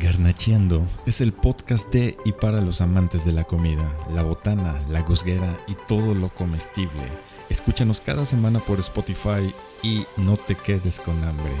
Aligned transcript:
Garnacheando 0.00 0.88
es 1.06 1.20
el 1.20 1.32
podcast 1.32 1.92
de 1.92 2.16
y 2.24 2.32
para 2.32 2.60
los 2.60 2.80
amantes 2.80 3.24
de 3.24 3.30
la 3.30 3.44
comida, 3.44 3.96
la 4.12 4.22
botana, 4.22 4.82
la 4.90 5.02
gusguera 5.02 5.56
y 5.68 5.76
todo 5.86 6.14
lo 6.14 6.34
comestible. 6.34 7.06
Escúchanos 7.48 8.00
cada 8.00 8.26
semana 8.26 8.58
por 8.58 8.80
Spotify 8.80 9.54
y 9.84 10.04
no 10.16 10.36
te 10.36 10.56
quedes 10.56 10.98
con 10.98 11.22
hambre. 11.22 11.52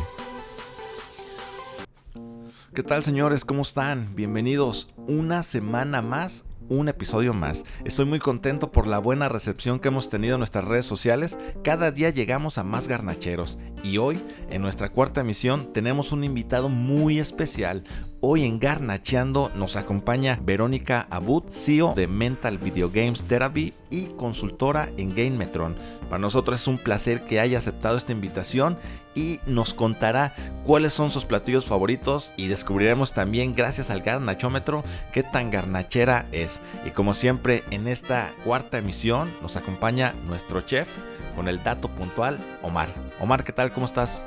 ¿Qué 2.74 2.82
tal 2.82 3.04
señores? 3.04 3.44
¿Cómo 3.44 3.62
están? 3.62 4.16
Bienvenidos 4.16 4.88
una 5.06 5.44
semana 5.44 6.02
más 6.02 6.44
un 6.68 6.88
episodio 6.88 7.34
más. 7.34 7.64
Estoy 7.84 8.06
muy 8.06 8.18
contento 8.18 8.72
por 8.72 8.86
la 8.86 8.98
buena 8.98 9.28
recepción 9.28 9.78
que 9.78 9.88
hemos 9.88 10.08
tenido 10.08 10.34
en 10.34 10.40
nuestras 10.40 10.64
redes 10.64 10.86
sociales. 10.86 11.38
Cada 11.62 11.90
día 11.90 12.10
llegamos 12.10 12.58
a 12.58 12.64
más 12.64 12.88
garnacheros 12.88 13.58
y 13.82 13.98
hoy, 13.98 14.20
en 14.50 14.62
nuestra 14.62 14.90
cuarta 14.90 15.20
emisión, 15.20 15.72
tenemos 15.72 16.12
un 16.12 16.24
invitado 16.24 16.68
muy 16.68 17.18
especial. 17.18 17.84
Hoy 18.26 18.46
en 18.46 18.58
Garnacheando 18.58 19.52
nos 19.54 19.76
acompaña 19.76 20.38
Verónica 20.40 21.06
Abud, 21.10 21.42
CEO 21.50 21.92
de 21.94 22.06
Mental 22.06 22.56
Video 22.56 22.88
Games 22.88 23.24
Therapy 23.24 23.74
y 23.90 24.06
consultora 24.16 24.88
en 24.96 25.10
Game 25.10 25.32
Metron. 25.32 25.76
Para 26.08 26.20
nosotros 26.20 26.62
es 26.62 26.66
un 26.66 26.78
placer 26.78 27.26
que 27.26 27.38
haya 27.38 27.58
aceptado 27.58 27.98
esta 27.98 28.12
invitación 28.12 28.78
y 29.14 29.40
nos 29.44 29.74
contará 29.74 30.34
cuáles 30.64 30.94
son 30.94 31.10
sus 31.10 31.26
platillos 31.26 31.66
favoritos 31.66 32.32
y 32.38 32.48
descubriremos 32.48 33.12
también 33.12 33.54
gracias 33.54 33.90
al 33.90 34.00
garnachómetro 34.00 34.84
qué 35.12 35.22
tan 35.22 35.50
garnachera 35.50 36.26
es. 36.32 36.62
Y 36.86 36.92
como 36.92 37.12
siempre 37.12 37.62
en 37.70 37.86
esta 37.88 38.32
cuarta 38.42 38.78
emisión 38.78 39.30
nos 39.42 39.56
acompaña 39.56 40.14
nuestro 40.24 40.62
chef 40.62 40.88
con 41.36 41.46
el 41.46 41.62
dato 41.62 41.88
puntual 41.94 42.38
Omar. 42.62 42.88
Omar, 43.20 43.44
¿qué 43.44 43.52
tal? 43.52 43.74
¿Cómo 43.74 43.84
estás? 43.84 44.24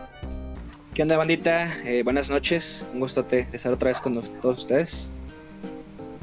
¿Qué 0.98 1.04
onda, 1.04 1.16
bandita? 1.16 1.72
Eh, 1.86 2.02
buenas 2.02 2.32
noches. 2.32 2.84
Un 2.92 3.02
gusto 3.02 3.22
de 3.22 3.48
estar 3.52 3.72
otra 3.72 3.90
vez 3.90 4.02
con 4.02 4.20
todos 4.42 4.62
ustedes. 4.62 5.12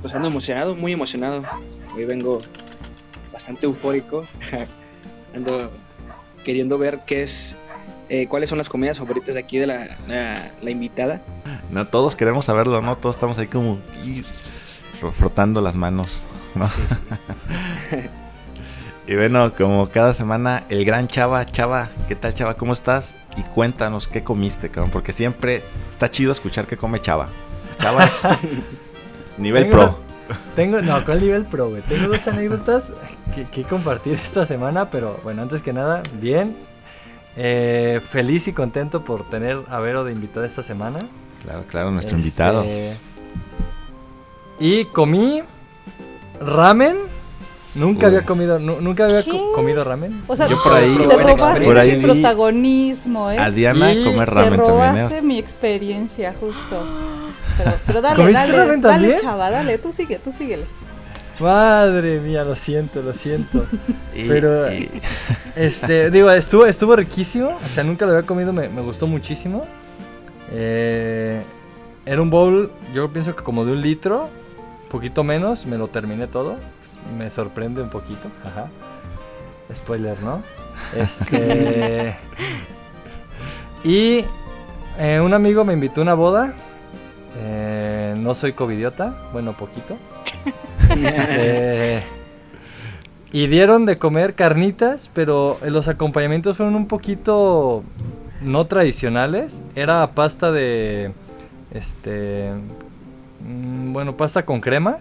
Pues 0.02 0.16
ando 0.16 0.26
emocionado, 0.26 0.74
muy 0.74 0.90
emocionado. 0.90 1.44
Hoy 1.94 2.04
vengo 2.06 2.42
bastante 3.32 3.66
eufórico. 3.66 4.26
ando 5.36 5.70
queriendo 6.42 6.76
ver 6.76 7.02
qué 7.06 7.22
es, 7.22 7.54
eh, 8.08 8.26
cuáles 8.26 8.48
son 8.48 8.58
las 8.58 8.68
comidas 8.68 8.98
favoritas 8.98 9.34
de 9.34 9.40
aquí 9.42 9.58
de 9.58 9.68
la, 9.68 9.96
la, 10.60 10.70
invitada. 10.72 11.22
No, 11.70 11.86
todos 11.86 12.16
queremos 12.16 12.46
saberlo, 12.46 12.82
¿no? 12.82 12.96
Todos 12.96 13.14
estamos 13.14 13.38
ahí 13.38 13.46
como 13.46 13.78
frotando 15.12 15.60
las 15.60 15.76
manos. 15.76 16.24
y 19.06 19.14
bueno, 19.14 19.54
como 19.54 19.88
cada 19.90 20.14
semana, 20.14 20.64
el 20.68 20.84
gran 20.84 21.06
Chava, 21.06 21.46
Chava, 21.46 21.90
¿qué 22.08 22.16
tal 22.16 22.34
Chava? 22.34 22.54
¿Cómo 22.54 22.72
estás? 22.72 23.14
Y 23.36 23.42
cuéntanos 23.42 24.08
qué 24.08 24.22
comiste, 24.22 24.70
cabrón, 24.70 24.90
porque 24.90 25.12
siempre 25.12 25.62
está 25.90 26.10
chido 26.10 26.32
escuchar 26.32 26.66
qué 26.66 26.76
come 26.76 27.00
Chava. 27.00 27.28
Chava 27.78 28.04
es 28.04 28.20
nivel 29.38 29.68
pro. 29.68 29.98
Tengo, 30.56 30.80
no, 30.80 31.04
¿cuál 31.04 31.20
nivel 31.20 31.44
pro, 31.44 31.68
güey? 31.70 31.82
Tengo 31.82 32.08
dos 32.08 32.26
anécdotas 32.28 32.92
que, 33.52 33.62
compartir 33.64 34.14
esta 34.14 34.46
semana, 34.46 34.90
pero 34.90 35.20
bueno, 35.22 35.42
antes 35.42 35.62
que 35.62 35.72
nada, 35.72 36.02
bien. 36.20 36.56
Eh, 37.36 38.00
feliz 38.10 38.46
y 38.46 38.52
contento 38.52 39.04
por 39.04 39.28
tener 39.28 39.60
a 39.68 39.80
Vero 39.80 40.04
de 40.04 40.12
invitada 40.12 40.46
esta 40.46 40.62
semana. 40.62 40.98
Claro, 41.42 41.64
claro, 41.68 41.90
nuestro 41.90 42.16
invitado. 42.16 42.62
Este, 42.62 42.96
y 44.60 44.84
comí 44.86 45.42
ramen 46.40 46.96
Nunca 47.74 48.06
había 48.06 48.22
comido, 48.22 48.58
nunca 48.58 49.06
había 49.06 49.22
comido 49.54 49.82
ramen. 49.82 50.22
O 50.28 50.36
sea, 50.36 50.48
Yo 50.48 50.62
por 50.62 50.72
ahí, 50.74 50.96
te 50.96 51.16
robaste 51.16 51.64
por 51.64 51.78
ahí 51.78 51.96
mi 51.96 52.02
protagonismo, 52.04 53.30
¿eh? 53.30 53.38
A 53.38 53.50
Diana 53.50 53.92
comer 54.04 54.30
ramen 54.30 54.50
te 54.50 54.56
robaste 54.56 55.00
también. 55.00 55.18
¿eh? 55.18 55.26
mi 55.26 55.38
experiencia, 55.38 56.34
justo. 56.38 56.86
Pero, 57.58 57.72
pero 57.86 58.00
dale, 58.00 58.32
dale, 58.32 58.56
ramen 58.56 58.80
dale, 58.80 59.08
dale, 59.08 59.20
chava, 59.20 59.50
dale, 59.50 59.78
tú 59.78 59.92
sigue, 59.92 60.18
tú 60.18 60.30
síguele. 60.30 60.66
Madre 61.40 62.20
mía, 62.20 62.44
lo 62.44 62.54
siento, 62.54 63.02
lo 63.02 63.12
siento. 63.12 63.66
pero, 64.28 64.66
este, 65.56 66.10
digo, 66.10 66.30
estuvo, 66.30 66.66
estuvo 66.66 66.94
riquísimo. 66.94 67.58
O 67.64 67.68
sea, 67.68 67.82
nunca 67.82 68.06
lo 68.06 68.12
había 68.12 68.26
comido, 68.26 68.52
me, 68.52 68.68
me 68.68 68.82
gustó 68.82 69.08
muchísimo. 69.08 69.66
Eh, 70.52 71.42
era 72.06 72.22
un 72.22 72.30
bowl, 72.30 72.70
yo 72.94 73.12
pienso 73.12 73.34
que 73.34 73.42
como 73.42 73.64
de 73.64 73.72
un 73.72 73.82
litro, 73.82 74.28
poquito 74.90 75.24
menos, 75.24 75.66
me 75.66 75.76
lo 75.76 75.88
terminé 75.88 76.28
todo 76.28 76.56
me 77.14 77.30
sorprende 77.30 77.82
un 77.82 77.90
poquito. 77.90 78.28
Ajá. 78.44 78.68
Spoiler, 79.72 80.20
¿no? 80.22 80.42
Este. 80.96 82.16
y 83.84 84.24
eh, 84.98 85.20
un 85.20 85.32
amigo 85.32 85.64
me 85.64 85.72
invitó 85.72 86.00
a 86.00 86.02
una 86.02 86.14
boda. 86.14 86.54
Eh, 87.38 88.14
no 88.18 88.34
soy 88.34 88.52
covidiota, 88.52 89.28
bueno, 89.32 89.52
poquito. 89.52 89.96
Este, 90.94 92.02
y 93.32 93.48
dieron 93.48 93.84
de 93.84 93.98
comer 93.98 94.34
carnitas, 94.34 95.10
pero 95.12 95.58
los 95.66 95.88
acompañamientos 95.88 96.56
fueron 96.56 96.76
un 96.76 96.86
poquito 96.86 97.82
no 98.40 98.66
tradicionales. 98.66 99.62
Era 99.74 100.08
pasta 100.12 100.52
de. 100.52 101.12
Este. 101.72 102.52
Mm, 103.40 103.92
bueno, 103.92 104.16
pasta 104.16 104.44
con 104.44 104.60
crema. 104.60 104.98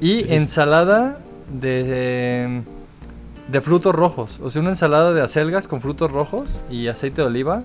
Y 0.00 0.32
ensalada 0.32 1.18
de, 1.52 2.62
frutos 3.62 3.94
rojos. 3.94 4.38
O 4.42 4.50
sea, 4.50 4.60
una 4.60 4.70
ensalada 4.70 5.12
de 5.12 5.22
acelgas 5.22 5.68
con 5.68 5.80
frutos 5.80 6.10
rojos 6.10 6.60
y 6.70 6.88
aceite 6.88 7.22
de 7.22 7.28
oliva 7.28 7.62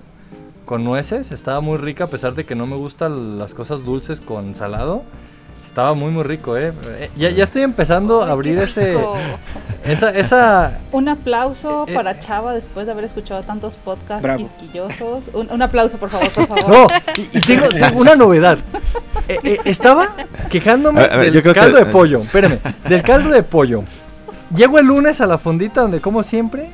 con 0.64 0.84
nueces. 0.84 1.32
Estaba 1.32 1.60
muy 1.60 1.78
rica 1.78 2.04
a 2.04 2.06
pesar 2.06 2.34
de 2.34 2.44
que 2.44 2.54
no 2.54 2.66
me 2.66 2.76
gustan 2.76 3.38
las 3.38 3.54
cosas 3.54 3.84
dulces 3.84 4.20
con 4.20 4.54
salado. 4.54 5.02
Estaba 5.64 5.94
muy 5.94 6.10
muy 6.10 6.22
rico, 6.22 6.56
¿eh? 6.56 6.72
eh 6.86 7.10
ya, 7.16 7.30
ya 7.30 7.44
estoy 7.44 7.62
empezando 7.62 8.22
a 8.22 8.30
abrir 8.30 8.58
ese... 8.58 8.96
Esa, 9.84 10.10
esa... 10.10 10.78
Un 10.92 11.08
aplauso 11.08 11.86
eh, 11.88 11.94
para 11.94 12.18
Chava 12.20 12.54
después 12.54 12.86
de 12.86 12.92
haber 12.92 13.04
escuchado 13.04 13.42
tantos 13.42 13.78
podcasts 13.78 14.28
quisquillosos. 14.36 15.30
Un, 15.32 15.62
aplauso, 15.62 15.98
por 15.98 16.10
favor, 16.10 16.30
por 16.32 16.46
favor. 16.46 16.62
No, 16.68 16.86
y, 17.16 17.40
tengo, 17.40 17.66
una 17.94 18.14
novedad. 18.14 18.58
Eh, 19.28 19.58
estaba 19.64 20.14
quejándome 20.50 21.06
del 21.08 21.42
caldo 21.54 21.78
de 21.78 21.86
pollo. 21.86 22.20
Espérame, 22.20 22.58
del 22.88 23.02
caldo 23.02 23.30
de 23.30 23.42
pollo. 23.42 23.84
Llego 24.54 24.78
el 24.78 24.86
lunes 24.86 25.20
a 25.20 25.26
la 25.26 25.38
fondita 25.38 25.80
donde 25.80 26.00
como 26.00 26.22
siempre 26.22 26.70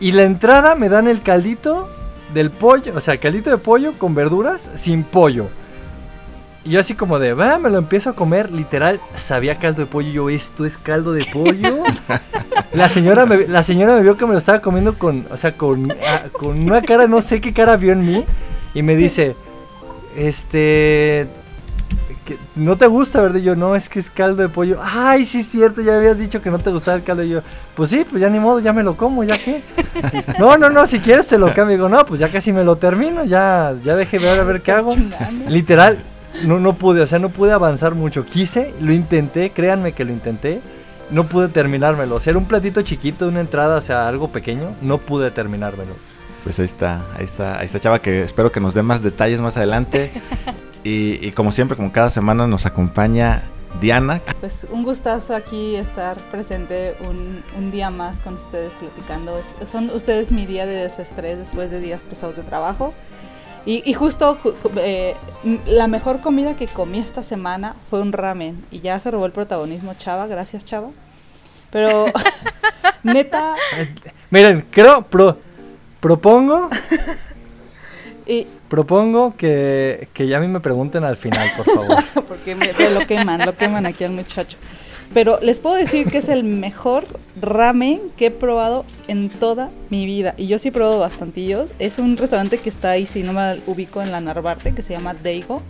y 0.00 0.12
la 0.12 0.24
entrada 0.24 0.74
me 0.74 0.88
dan 0.88 1.08
el 1.08 1.22
caldito 1.22 1.88
del 2.34 2.50
pollo, 2.50 2.92
o 2.94 3.00
sea, 3.00 3.14
el 3.14 3.20
caldito 3.20 3.50
de 3.50 3.58
pollo 3.58 3.94
con 3.98 4.14
verduras 4.14 4.70
sin 4.74 5.02
pollo. 5.02 5.48
Y 6.68 6.72
yo 6.72 6.80
así 6.80 6.92
como 6.92 7.18
de, 7.18 7.32
va, 7.32 7.58
me 7.58 7.70
lo 7.70 7.78
empiezo 7.78 8.10
a 8.10 8.12
comer, 8.12 8.50
literal, 8.50 9.00
sabía 9.14 9.56
caldo 9.56 9.80
de 9.80 9.86
pollo, 9.86 10.10
yo, 10.10 10.28
esto 10.28 10.66
es 10.66 10.76
caldo 10.76 11.14
de 11.14 11.24
pollo. 11.32 11.82
la 12.74 12.90
señora 12.90 13.24
me, 13.24 13.46
la 13.46 13.62
señora 13.62 13.96
me 13.96 14.02
vio 14.02 14.18
que 14.18 14.26
me 14.26 14.32
lo 14.32 14.38
estaba 14.38 14.60
comiendo 14.60 14.98
con, 14.98 15.26
o 15.30 15.36
sea, 15.38 15.56
con, 15.56 15.90
ah, 15.90 16.24
con 16.30 16.60
una 16.60 16.82
cara, 16.82 17.06
no 17.06 17.22
sé 17.22 17.40
qué 17.40 17.54
cara 17.54 17.78
vio 17.78 17.92
en 17.92 18.00
mí, 18.00 18.26
y 18.74 18.82
me 18.82 18.96
dice, 18.96 19.34
este, 20.14 21.28
¿no 22.54 22.76
te 22.76 22.86
gusta, 22.86 23.22
verdad? 23.22 23.40
yo, 23.40 23.56
no, 23.56 23.74
es 23.74 23.88
que 23.88 23.98
es 23.98 24.10
caldo 24.10 24.42
de 24.42 24.50
pollo. 24.50 24.78
Ay, 24.82 25.24
sí, 25.24 25.40
es 25.40 25.48
cierto, 25.48 25.80
ya 25.80 25.96
habías 25.96 26.18
dicho 26.18 26.42
que 26.42 26.50
no 26.50 26.58
te 26.58 26.68
gustaba 26.68 26.98
el 26.98 27.02
caldo. 27.02 27.22
Y 27.22 27.30
yo, 27.30 27.40
pues 27.74 27.88
sí, 27.88 28.04
pues 28.04 28.20
ya 28.20 28.28
ni 28.28 28.40
modo, 28.40 28.60
ya 28.60 28.74
me 28.74 28.82
lo 28.82 28.94
como, 28.94 29.24
ya 29.24 29.38
que. 29.38 29.62
no, 30.38 30.58
no, 30.58 30.68
no, 30.68 30.86
si 30.86 31.00
quieres 31.00 31.28
te 31.28 31.38
lo 31.38 31.46
cambio. 31.54 31.76
Digo, 31.78 31.88
no, 31.88 32.04
pues 32.04 32.20
ya 32.20 32.28
casi 32.28 32.52
me 32.52 32.62
lo 32.62 32.76
termino, 32.76 33.24
ya, 33.24 33.74
ya 33.82 33.96
deje 33.96 34.18
ver 34.18 34.38
a 34.38 34.44
ver 34.44 34.60
qué 34.60 34.72
hago. 34.72 34.94
Literal, 35.48 35.98
no, 36.44 36.60
no 36.60 36.74
pude, 36.74 37.02
o 37.02 37.06
sea, 37.06 37.18
no 37.18 37.30
pude 37.30 37.52
avanzar 37.52 37.94
mucho. 37.94 38.24
Quise, 38.24 38.74
lo 38.80 38.92
intenté, 38.92 39.50
créanme 39.50 39.92
que 39.92 40.04
lo 40.04 40.12
intenté. 40.12 40.60
No 41.10 41.26
pude 41.26 41.48
terminármelo. 41.48 42.16
O 42.16 42.20
sea, 42.20 42.32
era 42.32 42.38
un 42.38 42.44
platito 42.44 42.82
chiquito, 42.82 43.28
una 43.28 43.40
entrada, 43.40 43.76
o 43.76 43.80
sea, 43.80 44.06
algo 44.08 44.30
pequeño. 44.30 44.76
No 44.82 44.98
pude 44.98 45.30
terminármelo. 45.30 45.94
Pues 46.44 46.58
ahí 46.58 46.66
está, 46.66 47.04
ahí 47.16 47.24
está, 47.24 47.58
ahí 47.58 47.66
está 47.66 47.80
Chava, 47.80 48.00
que 48.00 48.22
espero 48.22 48.52
que 48.52 48.60
nos 48.60 48.74
dé 48.74 48.82
más 48.82 49.02
detalles 49.02 49.40
más 49.40 49.56
adelante. 49.56 50.12
y, 50.84 51.30
como 51.32 51.52
siempre, 51.52 51.76
como 51.76 51.92
cada 51.92 52.10
semana, 52.10 52.46
nos 52.46 52.66
acompaña 52.66 53.42
Diana. 53.80 54.20
Pues 54.40 54.66
un 54.70 54.82
gustazo 54.82 55.34
aquí 55.34 55.76
estar 55.76 56.16
presente 56.30 56.96
un, 57.00 57.42
un 57.56 57.70
día 57.70 57.90
más 57.90 58.20
con 58.20 58.36
ustedes 58.36 58.72
platicando. 58.74 59.40
son 59.66 59.90
ustedes 59.90 60.30
mi 60.30 60.46
día 60.46 60.66
de 60.66 60.74
desestrés 60.74 61.38
después 61.38 61.70
de 61.70 61.80
días 61.80 62.04
pesados 62.04 62.36
de 62.36 62.42
trabajo. 62.42 62.94
Y, 63.66 63.92
justo 63.92 64.38
eh, 64.76 65.14
la 65.66 65.88
mejor 65.88 66.20
comida 66.20 66.56
que 66.56 66.66
comí 66.66 66.98
esta 66.98 67.22
semana 67.22 67.76
fue 67.90 68.00
un 68.00 68.12
ramen. 68.12 68.64
Y 68.70 68.80
ya 68.80 68.98
se 68.98 69.10
robó 69.10 69.26
el 69.26 69.32
protagonismo 69.32 69.92
Chava. 69.94 70.26
Gracias, 70.26 70.64
Chava. 70.64 70.88
Pero, 71.70 72.06
neta. 73.02 73.54
Miren, 74.30 74.66
creo, 74.70 75.02
pro, 75.02 75.38
propongo. 76.00 76.70
y, 78.26 78.46
propongo 78.68 79.36
que, 79.36 80.08
que 80.12 80.28
ya 80.28 80.38
a 80.38 80.40
mí 80.40 80.48
me 80.48 80.60
pregunten 80.60 81.04
al 81.04 81.16
final, 81.16 81.48
por 81.56 81.66
favor. 81.66 82.24
Porque 82.26 82.54
me, 82.54 82.90
lo 82.90 83.06
queman, 83.06 83.44
lo 83.44 83.56
queman 83.56 83.86
aquí 83.86 84.04
al 84.04 84.12
muchacho. 84.12 84.56
Pero 85.14 85.38
les 85.40 85.58
puedo 85.58 85.76
decir 85.76 86.10
que 86.10 86.18
es 86.18 86.28
el 86.28 86.44
mejor 86.44 87.06
ramen 87.40 88.00
que 88.16 88.26
he 88.26 88.30
probado 88.30 88.84
en 89.06 89.30
toda 89.30 89.70
mi 89.88 90.04
vida. 90.04 90.34
Y 90.36 90.46
yo 90.46 90.58
sí 90.58 90.68
he 90.68 90.72
probado 90.72 90.98
bastantillos. 90.98 91.70
Es 91.78 91.98
un 91.98 92.16
restaurante 92.16 92.58
que 92.58 92.68
está 92.68 92.90
ahí, 92.90 93.06
si 93.06 93.22
no 93.22 93.32
me 93.32 93.58
ubico, 93.66 94.02
en 94.02 94.12
la 94.12 94.20
Narvarte, 94.20 94.74
que 94.74 94.82
se 94.82 94.92
llama 94.92 95.14
Deigo. 95.14 95.62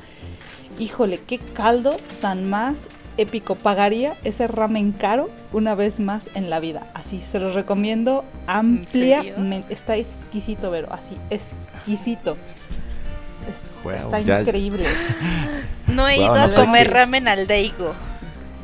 híjole, 0.79 1.21
qué 1.27 1.39
caldo 1.39 1.97
tan 2.21 2.49
más 2.49 2.89
épico. 3.17 3.55
Pagaría 3.55 4.17
ese 4.25 4.49
ramen 4.49 4.93
caro 4.93 5.29
una 5.53 5.75
vez 5.75 6.01
más 6.01 6.31
en 6.35 6.51
la 6.51 6.59
vida. 6.61 6.91
Así, 6.95 7.21
se 7.21 7.39
los 7.39 7.55
recomiendo 7.55 8.25
ampliamente. 8.47 9.73
Está 9.73 9.97
exquisito, 9.97 10.71
pero 10.71 10.93
así, 10.93 11.17
exquisito. 11.31 12.37
está 13.95 14.21
increíble. 14.21 14.85
no 15.87 16.09
he 16.09 16.17
ido 16.17 16.35
a 16.35 16.51
comer 16.51 16.91
ramen 16.91 17.29
al 17.29 17.47
Deigo. 17.47 17.95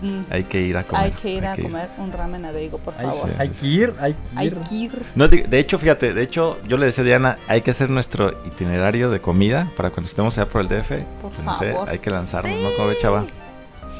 Mm. 0.04 0.24
Hay 0.30 0.44
que 0.44 0.60
ir 0.60 0.76
a 0.76 0.84
comer. 0.84 1.04
Hay 1.04 1.10
que 1.12 1.30
ir 1.30 1.46
a 1.46 1.56
comer 1.56 1.88
un 1.96 2.12
ramen 2.12 2.44
a 2.44 2.52
Deigo, 2.52 2.78
por 2.78 2.94
favor. 2.94 3.30
hay 3.38 3.48
que 3.48 3.66
ir, 3.66 3.94
hay 4.00 4.14
que 4.50 4.74
ir. 4.74 5.02
No, 5.14 5.28
de, 5.28 5.58
hecho, 5.58 5.78
fíjate, 5.78 6.12
de 6.12 6.22
hecho, 6.22 6.58
yo 6.68 6.76
le 6.76 6.86
decía 6.86 7.02
a 7.02 7.06
Diana, 7.06 7.38
hay 7.48 7.62
que 7.62 7.70
hacer 7.70 7.88
nuestro 7.88 8.38
itinerario 8.44 9.08
de 9.08 9.20
comida 9.20 9.70
para 9.76 9.90
cuando 9.90 10.08
estemos 10.08 10.36
allá 10.36 10.48
por 10.48 10.60
el 10.60 10.68
DF. 10.68 10.92
Por 11.22 11.32
favor. 11.32 11.88
hay 11.88 11.98
que 11.98 12.10
lanzarnos, 12.10 12.54
¿no? 12.60 12.70
Como 12.76 12.88
ve, 12.88 12.96
chava. 13.00 13.24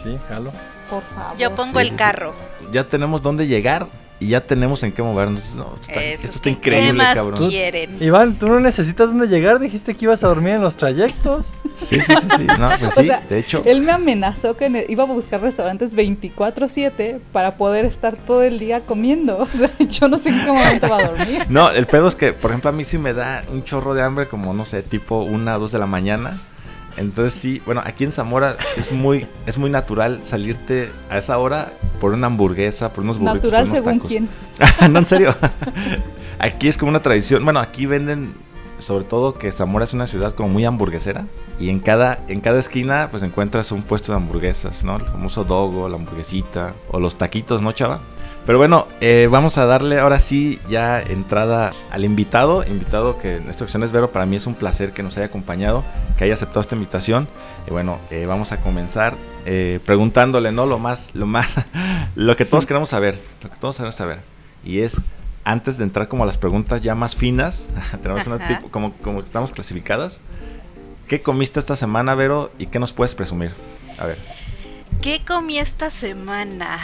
Sí, 0.03 0.19
jalo. 0.29 0.53
Por 0.91 1.03
favor. 1.03 1.39
Yo 1.39 1.55
pongo 1.55 1.81
el 1.81 1.97
carro. 1.97 2.35
Ya 2.71 2.85
tenemos 2.85 3.23
dónde 3.23 3.47
llegar 3.47 3.87
y 4.21 4.29
ya 4.29 4.41
tenemos 4.41 4.83
en 4.83 4.93
qué 4.93 5.03
movernos. 5.03 5.43
esto 5.89 6.37
está 6.37 6.49
increíble, 6.49 6.93
¿Qué 6.93 6.93
más 6.97 7.15
cabrón. 7.15 7.49
quieren? 7.49 7.97
Iván, 8.01 8.39
tú 8.39 8.47
no 8.47 8.61
necesitas 8.61 9.09
dónde 9.09 9.27
llegar. 9.27 9.59
Dijiste 9.59 9.95
que 9.95 10.05
ibas 10.05 10.23
a 10.25 10.29
dormir 10.29 10.55
en 10.55 10.63
los 10.63 10.77
trayectos. 10.77 11.53
Sí, 11.77 12.01
sí, 12.01 12.15
sí. 12.21 12.29
sí. 12.37 12.47
No, 12.59 12.71
pues 12.79 12.95
sí, 12.97 13.11
de 13.29 13.39
hecho. 13.39 13.63
Él 13.65 13.83
me 13.83 13.93
amenazó 13.93 14.57
que 14.57 14.87
iba 14.89 15.03
a 15.03 15.07
buscar 15.07 15.41
restaurantes 15.43 15.95
24-7 15.97 17.21
para 17.33 17.57
poder 17.57 17.85
estar 17.85 18.17
todo 18.17 18.43
el 18.43 18.59
día 18.59 18.81
comiendo. 18.87 19.39
O 19.55 19.57
sea, 19.57 19.71
yo 19.79 20.09
no 20.09 20.19
sé 20.19 20.31
en 20.31 20.45
qué 20.45 20.53
momento 20.53 20.89
va 20.89 20.99
a 20.99 21.09
dormir. 21.09 21.47
No, 21.49 21.71
el 21.71 21.87
pedo 21.87 22.09
es 22.09 22.15
que, 22.15 22.33
por 22.33 22.51
ejemplo, 22.51 22.71
a 22.71 22.73
mí 22.73 22.85
sí 22.85 22.99
me 22.99 23.13
da 23.13 23.45
un 23.53 23.63
chorro 23.63 23.95
de 23.95 24.03
hambre, 24.03 24.27
como 24.27 24.53
no 24.55 24.65
sé, 24.65 24.83
tipo 24.83 25.23
una 25.23 25.57
o 25.57 25.61
dos 25.61 25.71
de 25.73 25.79
la 25.79 25.87
mañana. 25.87 26.33
Entonces 26.97 27.41
sí, 27.41 27.61
bueno, 27.65 27.83
aquí 27.85 28.05
en 28.05 28.13
Zamora 28.13 28.57
es 28.77 28.93
muy, 28.93 29.27
es 29.47 29.59
muy 29.59 29.71
natural 29.71 30.21
salirte 30.23 30.91
a 31.11 31.19
esa 31.19 31.39
hora 31.39 31.73
por 32.01 32.13
una 32.13 32.29
hamburguesa, 32.29 32.93
por 32.93 33.05
unos 33.05 33.19
burritos. 33.19 33.51
Natural 33.53 33.71
según 33.71 33.99
quién. 34.01 34.29
no, 34.91 34.99
en 34.99 35.07
serio. 35.07 35.35
aquí 36.39 36.69
es 36.69 36.77
como 36.77 36.91
una 36.91 37.03
tradición. 37.03 37.45
Bueno, 37.45 37.61
aquí 37.61 37.87
venden, 37.87 38.35
sobre 38.79 39.05
todo 39.05 39.35
que 39.35 39.51
Zamora 39.51 39.85
es 39.85 39.95
una 39.95 40.07
ciudad 40.07 40.35
como 40.35 40.51
muy 40.51 40.65
hamburguesera. 40.65 41.27
Y 41.59 41.71
en 41.71 41.79
cada, 41.79 42.19
en 42.29 42.41
cada 42.41 42.59
esquina 42.59 43.09
pues 43.11 43.23
encuentras 43.23 43.71
un 43.73 43.83
puesto 43.83 44.13
de 44.13 44.17
hamburguesas, 44.17 44.83
¿no? 44.83 44.97
El 44.97 45.03
famoso 45.03 45.45
dogo, 45.45 45.89
la 45.89 45.97
hamburguesita 45.97 46.75
o 46.91 46.99
los 46.99 47.17
taquitos, 47.17 47.63
¿no, 47.63 47.73
chava? 47.73 48.01
Pero 48.47 48.59
bueno, 48.59 48.87
eh, 49.01 49.27
vamos 49.31 49.57
a 49.57 49.65
darle 49.65 49.99
ahora 49.99 50.21
sí 50.21 50.61
ya 50.69 51.01
entrada 51.01 51.73
al 51.91 52.05
invitado. 52.05 52.63
Invitado 52.67 53.19
que 53.19 53.37
en 53.37 53.49
esta 53.49 53.65
ocasión 53.65 53.83
es 53.85 53.91
Vero. 53.91 54.13
Para 54.13 54.27
mí 54.27 54.37
es 54.37 54.47
un 54.47 54.55
placer 54.55 54.93
que 54.93 55.03
nos 55.03 55.17
haya 55.17 55.27
acompañado, 55.27 55.83
que 56.19 56.25
haya 56.25 56.35
aceptado 56.35 56.61
esta 56.61 56.75
invitación. 56.75 57.27
Y 57.67 57.71
bueno, 57.71 57.99
eh, 58.11 58.27
vamos 58.27 58.53
a 58.53 58.61
comenzar 58.61 59.17
eh, 59.47 59.81
preguntándole, 59.87 60.53
¿no? 60.53 60.67
Lo 60.67 60.79
más, 60.79 61.15
lo 61.15 61.25
más, 61.25 61.55
lo 62.17 62.37
que 62.37 62.45
todos 62.45 62.67
queremos 62.67 62.91
saber. 62.91 63.19
Lo 63.43 63.49
que 63.49 63.57
todos 63.57 63.77
queremos 63.77 63.95
saber. 63.95 64.21
Y 64.63 64.81
es, 64.81 65.01
antes 65.45 65.79
de 65.79 65.85
entrar 65.85 66.09
como 66.09 66.25
a 66.25 66.27
las 66.27 66.37
preguntas 66.37 66.83
ya 66.83 66.95
más 66.95 67.17
finas, 67.17 67.67
tenemos 68.03 68.27
una 68.27 68.47
tipo, 68.47 68.71
como, 68.71 68.93
como 68.99 69.21
estamos 69.21 69.53
clasificadas. 69.53 70.21
¿Qué 71.09 71.23
comiste 71.23 71.61
esta 71.61 71.77
semana, 71.77 72.15
Vero? 72.15 72.53
¿Y 72.59 72.67
qué 72.67 72.79
nos 72.79 72.93
puedes 72.93 73.15
presumir? 73.15 73.53
A 73.99 74.05
ver. 74.05 74.19
¿Qué 75.01 75.23
comí 75.25 75.59
esta 75.59 75.89
semana? 75.89 76.79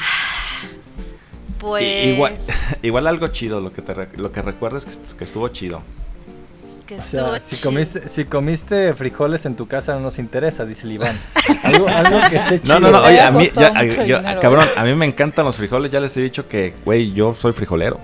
Pues. 1.61 2.07
igual, 2.07 2.37
igual 2.83 3.07
algo 3.07 3.29
chido, 3.29 3.61
lo 3.61 3.73
que, 3.73 3.83
te, 3.83 3.95
lo 4.17 4.33
que 4.33 4.43
recuerdes 4.43 4.87
que, 4.87 4.93
que 5.17 5.25
estuvo 5.25 5.47
chido. 5.49 5.83
Que 6.87 6.97
estuvo 6.97 7.39
si, 7.39 7.63
comiste, 7.63 8.09
si 8.09 8.25
comiste 8.25 8.95
frijoles 8.95 9.47
en 9.47 9.55
tu 9.55 9.69
casa 9.69 9.95
no 9.95 10.01
nos 10.01 10.19
interesa, 10.19 10.65
dice 10.65 10.87
el 10.87 10.93
Iván. 10.93 11.17
Algo, 11.63 11.87
algo 11.87 12.21
que 12.29 12.37
esté 12.37 12.61
chido. 12.61 12.81
No, 12.81 12.91
no, 12.91 12.99
no, 12.99 13.07
oye, 13.07 13.21
a 13.21 13.31
mí, 13.31 13.49
cabrón, 14.41 14.67
a 14.77 14.83
mí 14.83 14.95
me 14.95 15.07
encantan 15.07 15.45
los 15.45 15.55
frijoles. 15.55 15.93
Ya 15.93 16.01
les 16.01 16.17
he 16.17 16.23
dicho 16.23 16.49
que, 16.49 16.75
güey, 16.85 17.13
yo 17.13 17.35
soy 17.35 17.53
frijolero. 17.53 18.01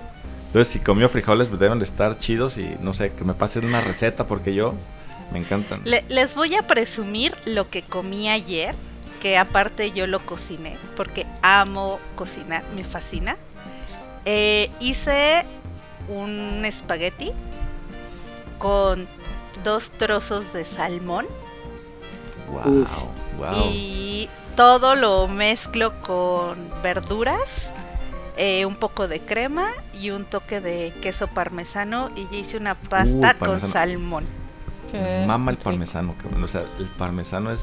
Entonces, 0.47 0.71
si 0.71 0.79
comió 0.79 1.09
frijoles, 1.09 1.49
pues 1.49 1.59
deben 1.59 1.79
de 1.79 1.85
estar 1.85 2.17
chidos 2.17 2.57
y 2.57 2.77
no 2.79 2.93
sé, 2.93 3.11
que 3.11 3.25
me 3.25 3.33
pasen 3.33 3.65
una 3.65 3.81
receta 3.81 4.25
porque 4.25 4.53
yo 4.53 4.73
me 5.33 5.39
encantan. 5.39 5.81
les 5.83 6.35
voy 6.35 6.55
a 6.55 6.65
presumir 6.65 7.35
lo 7.45 7.69
que 7.69 7.81
comí 7.81 8.29
ayer, 8.29 8.73
que 9.21 9.37
aparte 9.37 9.91
yo 9.91 10.07
lo 10.07 10.25
cociné, 10.25 10.77
porque 10.95 11.25
amo 11.41 11.99
cocinar, 12.15 12.63
me 12.75 12.83
fascina. 12.83 13.35
Eh, 14.29 14.69
hice 14.81 15.45
un 16.09 16.65
espagueti 16.65 17.31
con 18.57 19.07
dos 19.63 19.91
trozos 19.91 20.51
de 20.51 20.65
salmón. 20.65 21.25
Wow, 22.51 22.85
Y 23.71 24.29
todo 24.57 24.95
lo 24.95 25.29
mezclo 25.29 25.97
con 26.01 26.69
verduras, 26.83 27.71
eh, 28.35 28.65
un 28.65 28.75
poco 28.75 29.07
de 29.07 29.21
crema 29.21 29.69
y 29.93 30.09
un 30.09 30.25
toque 30.25 30.59
de 30.59 30.93
queso 31.01 31.27
parmesano. 31.27 32.11
Y 32.17 32.35
hice 32.35 32.57
una 32.57 32.75
pasta 32.75 33.35
con 33.35 33.61
salmón. 33.61 34.25
Mama 35.25 35.51
el 35.51 35.57
parmesano, 35.57 36.15
O 36.43 36.47
sea, 36.49 36.65
el 36.79 36.89
parmesano 36.97 37.49
es 37.53 37.61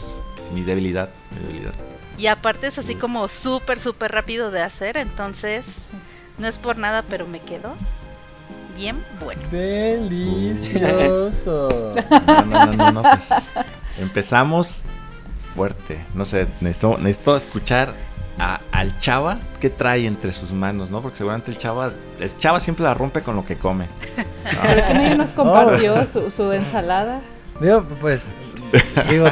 mi 0.54 0.62
debilidad, 0.62 1.10
mi 1.30 1.46
debilidad. 1.46 1.74
Y 2.16 2.28
aparte 2.28 2.68
es 2.68 2.78
así 2.78 2.94
como 2.94 3.28
súper, 3.28 3.78
súper 3.78 4.12
rápido 4.12 4.50
de 4.50 4.62
hacer. 4.62 4.96
Entonces. 4.96 5.90
No 6.38 6.46
es 6.46 6.58
por 6.58 6.78
nada, 6.78 7.02
pero 7.08 7.26
me 7.26 7.40
quedó 7.40 7.74
bien 8.76 9.04
bueno. 9.20 9.42
Delicioso. 9.50 10.88
No, 12.26 12.44
no, 12.44 12.66
no, 12.74 12.92
no, 12.92 13.02
pues 13.02 13.30
empezamos 13.98 14.84
fuerte. 15.54 16.04
No 16.14 16.24
sé, 16.24 16.46
necesito, 16.60 16.98
necesito 16.98 17.36
escuchar 17.36 17.92
a, 18.38 18.60
al 18.72 18.98
chava 18.98 19.38
qué 19.60 19.70
trae 19.70 20.06
entre 20.06 20.32
sus 20.32 20.52
manos, 20.52 20.90
¿no? 20.90 21.00
Porque 21.02 21.18
seguramente 21.18 21.52
el 21.52 21.58
chava, 21.58 21.92
el 22.18 22.38
chava 22.38 22.58
siempre 22.60 22.84
la 22.84 22.94
rompe 22.94 23.22
con 23.22 23.36
lo 23.36 23.44
que 23.44 23.56
come. 23.56 23.88
¿Pero 24.62 24.86
que 24.86 24.94
nadie 24.94 25.14
nos 25.14 25.30
compartió 25.30 26.06
su, 26.12 26.30
su 26.30 26.52
ensalada? 26.52 27.20
Digo, 27.60 27.84
pues, 28.00 28.26
digo, 29.08 29.26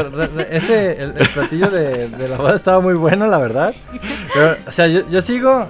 ese, 0.51 0.93
el, 1.03 1.13
platillo 1.35 1.71
de, 1.71 2.09
la 2.29 2.37
boda 2.37 2.55
estaba 2.55 2.81
muy 2.81 2.95
bueno, 2.95 3.27
la 3.27 3.39
verdad. 3.39 3.75
Pero, 4.33 4.57
o 4.67 4.71
sea, 4.71 4.87
yo, 4.87 5.09
yo 5.09 5.21
sigo, 5.23 5.69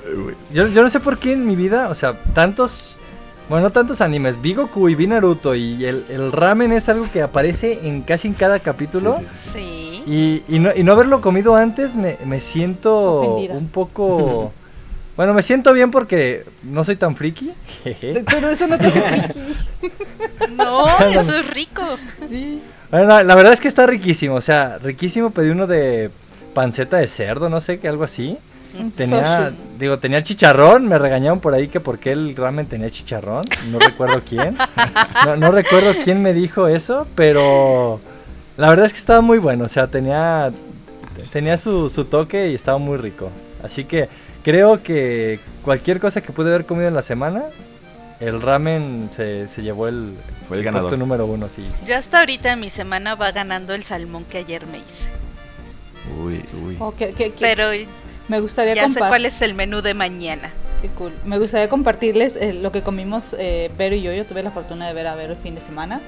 yo, 0.52 0.66
yo 0.66 0.82
no 0.82 0.90
sé 0.90 1.00
por 1.00 1.19
qué 1.19 1.32
en 1.32 1.46
mi 1.46 1.56
vida, 1.56 1.88
o 1.88 1.94
sea, 1.94 2.22
tantos, 2.34 2.96
bueno, 3.49 3.64
no 3.64 3.72
tantos 3.72 4.02
animes, 4.02 4.40
vi 4.40 4.52
Goku 4.52 4.90
y 4.90 4.94
vi 4.94 5.06
Naruto 5.06 5.54
y 5.54 5.84
el, 5.84 6.04
el 6.10 6.31
ramen 6.31 6.72
es 6.72 6.90
algo 6.90 7.06
que 7.10 7.22
aparece 7.22 7.81
en 7.84 8.02
casi 8.02 8.28
en 8.28 8.34
cada 8.34 8.58
capítulo. 8.58 9.19
Sí. 9.38 10.02
Y, 10.06 10.43
y, 10.49 10.58
no, 10.58 10.70
y 10.75 10.82
no 10.82 10.93
haberlo 10.93 11.20
comido 11.20 11.56
antes 11.56 11.96
me, 11.96 12.18
me 12.26 12.40
siento 12.40 13.37
un 13.37 13.68
poco... 13.68 14.52
Bueno, 15.16 15.35
me 15.35 15.42
siento 15.42 15.73
bien 15.73 15.90
porque 15.90 16.45
no 16.62 16.85
soy 16.85 16.97
tan 16.97 17.16
friki. 17.16 17.50
Pero 17.85 18.49
eso 18.49 18.66
no 18.66 18.78
te 18.78 18.87
hace 18.87 19.00
friki. 19.02 19.92
No, 20.57 20.99
eso 21.07 21.38
es 21.38 21.50
rico. 21.54 21.83
Sí. 22.26 22.62
Bueno, 22.90 23.23
la 23.23 23.35
verdad 23.35 23.52
es 23.52 23.61
que 23.61 23.69
está 23.69 23.87
riquísimo. 23.87 24.37
O 24.37 24.40
sea, 24.40 24.78
riquísimo. 24.78 25.31
Pedí 25.31 25.50
uno 25.50 25.66
de 25.66 26.11
panceta 26.54 26.99
de 26.99 27.09
cerdo, 27.09 27.49
no 27.50 27.61
sé, 27.61 27.78
que 27.78 27.88
algo 27.88 28.04
así. 28.04 28.38
Tenía, 28.97 29.52
digo, 29.78 29.99
tenía 29.99 30.23
chicharrón. 30.23 30.88
Me 30.88 30.99
regañaron 30.99 31.40
por 31.40 31.52
ahí 31.52 31.69
que 31.69 31.81
porque 31.81 32.12
el 32.12 32.35
ramen 32.35 32.66
tenía 32.66 32.90
chicharrón. 32.90 33.45
No 33.71 33.78
recuerdo 33.78 34.23
quién. 34.28 34.57
No, 35.26 35.37
no 35.37 35.52
recuerdo 35.52 35.92
quién 36.02 36.21
me 36.21 36.33
dijo 36.33 36.66
eso, 36.66 37.07
pero 37.14 38.00
la 38.57 38.69
verdad 38.71 38.87
es 38.87 38.92
que 38.92 38.99
estaba 38.99 39.21
muy 39.21 39.38
bueno. 39.38 39.64
O 39.64 39.69
sea, 39.69 39.87
tenía, 39.87 40.50
tenía 41.33 41.57
su, 41.59 41.88
su 41.90 42.07
toque 42.07 42.50
y 42.50 42.54
estaba 42.54 42.78
muy 42.78 42.97
rico. 42.97 43.31
Así 43.62 43.85
que 43.85 44.09
Creo 44.42 44.82
que 44.82 45.38
cualquier 45.62 46.00
cosa 46.00 46.20
que 46.20 46.32
pude 46.32 46.49
haber 46.49 46.66
comido 46.66 46.88
en 46.88 46.94
la 46.94 47.02
semana, 47.02 47.44
el 48.20 48.40
ramen 48.40 49.11
se, 49.12 49.46
llevó 49.62 49.88
el, 49.88 50.16
Fue 50.49 50.58
el, 50.58 50.70
puesto 50.70 50.96
número 50.96 51.26
uno, 51.26 51.49
sí. 51.49 51.64
Yo 51.87 51.96
hasta 51.96 52.20
ahorita 52.20 52.52
en 52.52 52.61
mi 52.61 52.70
semana 52.70 53.14
va 53.14 53.30
ganando 53.32 53.75
el 53.75 53.82
salmón 53.82 54.25
que 54.25 54.38
ayer 54.38 54.66
me 54.66 54.78
hice. 54.78 55.11
Uy, 56.20 56.44
uy. 56.64 56.76
Oh, 56.80 56.92
Pero 57.38 57.68
me 58.28 58.40
gustaría 58.40 58.75
ya 58.75 58.88
sé 58.88 58.99
cuál 58.99 59.26
es 59.26 59.40
el 59.42 59.54
menú 59.54 59.82
de 59.82 59.94
mañana. 59.94 60.52
Qué 60.80 60.88
cool. 60.88 61.12
Me 61.25 61.38
gustaría 61.38 61.68
compartirles 61.68 62.37
eh, 62.37 62.52
lo 62.52 62.72
que 62.72 62.82
comimos 62.82 63.37
eh, 63.38 63.70
Vero 63.78 63.94
y 63.94 64.02
yo. 64.02 64.12
Yo 64.12 64.26
tuve 64.26 64.42
la 64.42 64.50
fortuna 64.50 64.87
de 64.88 64.94
ver 64.94 65.06
a 65.06 65.14
Vero 65.14 65.34
el 65.34 65.38
fin 65.38 65.54
de 65.54 65.61
semana. 65.61 66.00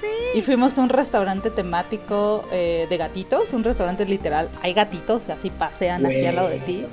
Sí. 0.00 0.06
Y 0.38 0.42
fuimos 0.42 0.78
a 0.78 0.82
un 0.82 0.88
restaurante 0.88 1.50
temático 1.50 2.48
eh, 2.52 2.86
de 2.88 2.96
gatitos, 2.96 3.52
un 3.52 3.64
restaurante 3.64 4.04
literal. 4.04 4.48
Hay 4.62 4.72
gatitos, 4.72 5.28
así 5.28 5.50
pasean 5.50 6.06
así 6.06 6.24
al 6.24 6.36
lado 6.36 6.48
de 6.48 6.58
ti. 6.58 6.86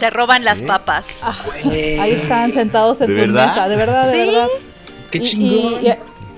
Te 0.00 0.08
roban 0.08 0.44
las 0.44 0.62
papas. 0.62 1.20
Ah, 1.22 1.36
ahí 2.00 2.12
están 2.12 2.52
sentados 2.52 3.02
en 3.02 3.08
tu 3.08 3.32
mesa, 3.32 3.68
de 3.68 3.76
verdad, 3.76 4.10
de 4.10 4.18
verdad. 4.18 4.48
Qué 5.10 5.20
chingón. 5.20 5.74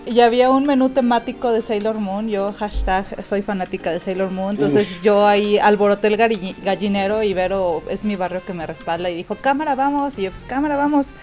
y 0.05 0.21
había 0.21 0.51
un 0.51 0.65
menú 0.65 0.89
temático 0.89 1.53
de 1.53 1.63
Sailor 1.63 2.01
Moon. 2.01 2.29
Yo, 2.29 2.53
hashtag, 2.53 3.25
soy 3.25 3.43
fanática 3.43 3.93
de 3.93 4.01
Sailor 4.01 4.33
Moon. 4.33 4.57
Entonces 4.57 5.01
yo 5.01 5.27
ahí 5.29 5.59
alboroté 5.59 6.09
el 6.09 6.17
gallinero 6.17 7.23
y 7.23 7.35
Vero 7.35 7.83
es 7.89 8.05
mi 8.05 8.17
barrio 8.17 8.45
que 8.45 8.53
me 8.53 8.67
respalda 8.67 9.09
y 9.11 9.15
dijo, 9.15 9.37
cámara, 9.37 9.77
vamos. 9.77 10.19
Y 10.19 10.23
yo, 10.23 10.31
pues, 10.31 10.43
cámara, 10.43 10.77
vamos. 10.77 11.15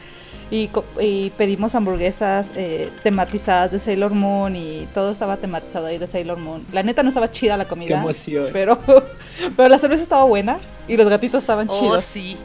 Y, 0.52 1.30
pedimos 1.38 1.76
hamburguesas 1.76 2.52
eh, 2.56 2.92
tematizadas 3.04 3.72
de 3.72 3.78
Sailor 3.78 4.14
Moon 4.14 4.56
y 4.56 4.88
todo 4.94 5.12
estaba 5.12 5.38
tematizado 5.38 5.86
ahí 5.86 6.00
de 6.00 6.08
Sailor 6.08 6.40
Moon. 6.40 6.66
La 6.72 6.82
neta 6.82 7.04
no 7.04 7.10
estaba 7.10 7.30
chida 7.30 7.56
la 7.56 7.68
comida. 7.68 8.04
Pero, 8.52 8.80
pero 9.56 9.70
la 9.70 9.78
cerveza 9.78 10.02
estaba 10.02 10.24
buena 10.24 10.58
y 10.88 10.98
los 10.98 11.08
gatitos 11.08 11.44
estaban 11.44 11.68
oh, 11.70 11.80
chidos. 11.80 12.04
sí. 12.04 12.38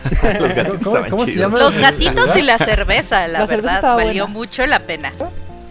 los 0.40 0.54
gatitos 0.54 0.98
¿Cómo, 1.10 1.24
Se 1.24 1.36
llama 1.36 1.58
los 1.58 1.76
gatitos 1.78 2.34
y 2.36 2.42
la 2.42 2.58
cerveza, 2.58 3.28
la, 3.28 3.46
verdad, 3.46 3.82
valió 3.82 4.26
mucho 4.26 4.66
la 4.66 4.80
pena. 4.80 5.12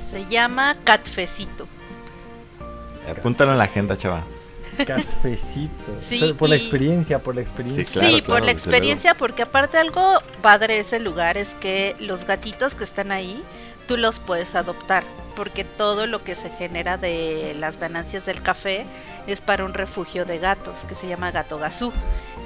Se 0.09 0.25
llama 0.29 0.75
Catfecito. 0.83 1.67
Apúntalo 3.09 3.51
en 3.51 3.57
la 3.57 3.65
agenda, 3.65 3.97
chaval. 3.97 4.23
Cafecito. 4.85 5.95
Sí, 5.99 6.33
por 6.37 6.49
la 6.49 6.55
experiencia, 6.55 7.19
por 7.19 7.35
la 7.35 7.41
experiencia. 7.41 8.01
Sí, 8.01 8.21
por 8.21 8.43
la 8.43 8.51
experiencia, 8.51 9.15
porque 9.15 9.43
aparte 9.43 9.77
algo 9.77 10.19
padre 10.41 10.75
de 10.75 10.79
ese 10.81 10.99
lugar 10.99 11.37
es 11.37 11.55
que 11.55 11.95
los 11.99 12.25
gatitos 12.25 12.75
que 12.75 12.83
están 12.83 13.11
ahí, 13.11 13.43
tú 13.87 13.97
los 13.97 14.19
puedes 14.19 14.55
adoptar, 14.55 15.03
porque 15.35 15.63
todo 15.63 16.07
lo 16.07 16.23
que 16.23 16.35
se 16.35 16.49
genera 16.49 16.97
de 16.97 17.55
las 17.59 17.77
ganancias 17.77 18.25
del 18.25 18.41
café 18.41 18.85
es 19.27 19.41
para 19.41 19.65
un 19.65 19.73
refugio 19.73 20.25
de 20.25 20.39
gatos 20.39 20.85
que 20.87 20.95
se 20.95 21.07
llama 21.07 21.31
Gato 21.31 21.57
Gazú. 21.57 21.91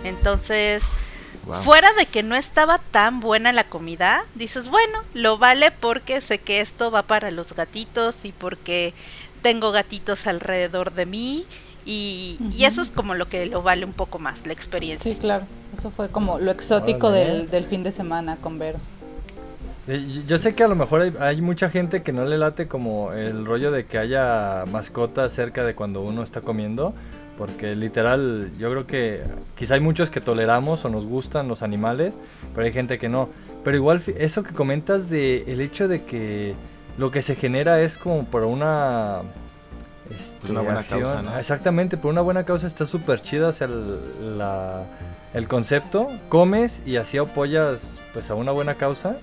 Entonces, 0.04 0.84
Fuera 1.64 1.92
de 1.94 2.06
que 2.06 2.24
no 2.24 2.36
estaba 2.36 2.78
tan 2.78 3.20
buena 3.20 3.52
la 3.52 3.66
comida, 3.66 4.26
dices, 4.34 4.70
bueno, 4.70 5.04
lo 5.14 5.38
vale 5.38 5.72
porque 5.72 6.22
sé 6.22 6.40
que 6.40 6.62
esto 6.62 6.90
va 6.90 7.04
para 7.04 7.32
los 7.32 7.54
gatitos 7.54 8.24
y 8.24 8.32
porque 8.32 8.94
tengo 9.42 9.74
gatitos 9.74 10.26
alrededor 10.26 10.94
de 10.94 11.06
mí 11.06 11.46
y, 11.86 12.38
eso 12.60 12.82
es 12.82 12.92
como 12.92 13.16
lo 13.16 13.28
que 13.28 13.46
lo 13.46 13.62
vale 13.62 13.86
un 13.86 13.94
poco 13.94 14.20
más, 14.20 14.46
la 14.46 14.54
experiencia. 14.54 15.12
Sí, 15.12 15.18
claro. 15.18 15.46
Eso 15.78 15.92
fue 15.92 16.10
como 16.10 16.40
lo 16.40 16.52
exótico 16.52 17.12
del, 17.12 17.48
fin 17.70 17.84
de 17.84 17.92
semana 17.92 18.38
con 18.38 18.60
Vero. 18.60 18.80
Eh, 19.88 20.24
yo 20.26 20.38
sé 20.38 20.56
que 20.56 20.64
a 20.64 20.68
lo 20.68 20.76
mejor 20.76 21.14
hay, 21.20 21.42
mucha 21.42 21.70
gente 21.70 22.04
que 22.04 22.14
no 22.14 22.26
le 22.26 22.38
late 22.38 22.68
como 22.68 23.12
el 23.12 23.46
rollo 23.46 23.72
de 23.72 23.86
que 23.86 23.98
haya 23.98 24.64
mascotas 24.72 25.34
cerca 25.34 25.66
de 25.66 25.74
cuando 25.74 26.02
uno 26.02 26.24
está 26.24 26.40
comiendo, 26.40 26.94
porque 27.38 27.76
literal 27.76 28.52
yo 28.58 28.70
creo 28.70 28.88
que 28.88 29.24
quizá 29.58 29.74
hay 29.74 29.82
muchos 29.82 30.10
que 30.10 30.22
toleramos 30.22 30.86
o 30.86 30.90
nos 30.90 31.06
gustan 31.06 31.48
los 31.50 31.64
animales, 31.64 32.18
pero 32.54 32.66
hay 32.66 32.72
gente 32.72 32.98
que 32.98 33.10
no. 33.10 33.30
Pero 33.64 33.76
igual 33.76 34.02
eso 34.18 34.44
que 34.44 34.54
comentas 34.54 35.10
de 35.10 35.44
el 35.48 35.60
hecho 35.60 35.88
de 35.88 36.04
que 36.04 36.56
lo 36.98 37.12
que 37.12 37.22
se 37.22 37.36
genera 37.36 37.82
es 37.82 37.98
como 37.98 38.26
por 38.26 38.44
una 38.44 39.24
este, 40.18 40.52
una 40.52 40.62
buena 40.62 40.84
causa, 40.84 41.22
¿no? 41.22 41.38
Exactamente, 41.38 41.98
por 41.98 42.12
una 42.12 42.22
buena 42.22 42.44
causa 42.44 42.68
está 42.68 42.86
súper 42.88 43.22
chido, 43.22 43.50
o 43.50 43.52
sea, 43.52 43.68
el, 43.68 44.38
la, 44.38 44.84
el 45.34 45.48
concepto, 45.48 46.10
comes 46.30 46.82
y 46.86 46.98
así 46.98 47.18
apoyas 47.18 48.02
pues 48.14 48.30
a 48.30 48.36
una 48.36 48.52
buena 48.52 48.76
causa. 48.76 49.18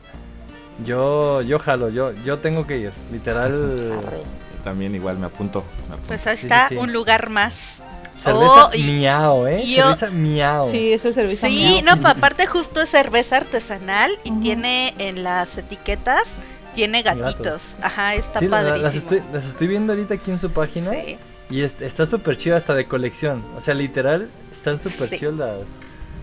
Yo, 0.85 1.42
yo 1.42 1.59
jalo, 1.59 1.90
yo, 1.90 2.12
yo 2.25 2.38
tengo 2.38 2.66
que 2.66 2.78
ir, 2.78 2.92
literal. 3.12 3.92
También 4.64 4.94
igual 4.94 5.18
me 5.18 5.26
apunto. 5.26 5.64
Pues 6.06 6.26
ahí 6.26 6.35
está 6.35 6.68
un 6.76 6.92
lugar 6.92 7.30
más. 7.30 7.82
Cerveza 8.16 8.66
oh, 8.66 8.70
miau, 8.76 9.47
¿eh? 9.47 9.62
cerveza 9.64 10.11
miau. 10.11 10.66
Sí, 10.66 10.92
esa 10.92 11.11
cerveza 11.12 11.47
Sí, 11.47 11.80
no, 11.82 11.92
aparte 12.06 12.47
justo 12.47 12.82
es 12.82 12.90
cerveza 12.90 13.38
artesanal 13.38 14.11
y 14.25 14.32
tiene 14.40 14.94
en 14.99 15.23
las 15.23 15.56
etiquetas 15.56 16.37
tiene 16.74 17.02
gatitos. 17.02 17.76
Ajá, 17.82 18.14
está 18.14 18.40
padrísimo. 18.40 19.22
Las 19.32 19.44
estoy, 19.44 19.68
viendo 19.68 19.92
ahorita 19.92 20.14
aquí 20.14 20.30
en 20.30 20.38
su 20.38 20.50
página. 20.50 20.90
Sí. 20.90 21.18
Y 21.50 21.62
está 21.62 22.06
súper 22.06 22.36
chido 22.36 22.56
hasta 22.56 22.74
de 22.74 22.86
colección. 22.86 23.44
O 23.56 23.60
sea, 23.60 23.74
literal, 23.74 24.30
están 24.52 24.78
súper 24.78 25.18
chidas 25.18 25.34
las, 25.34 25.58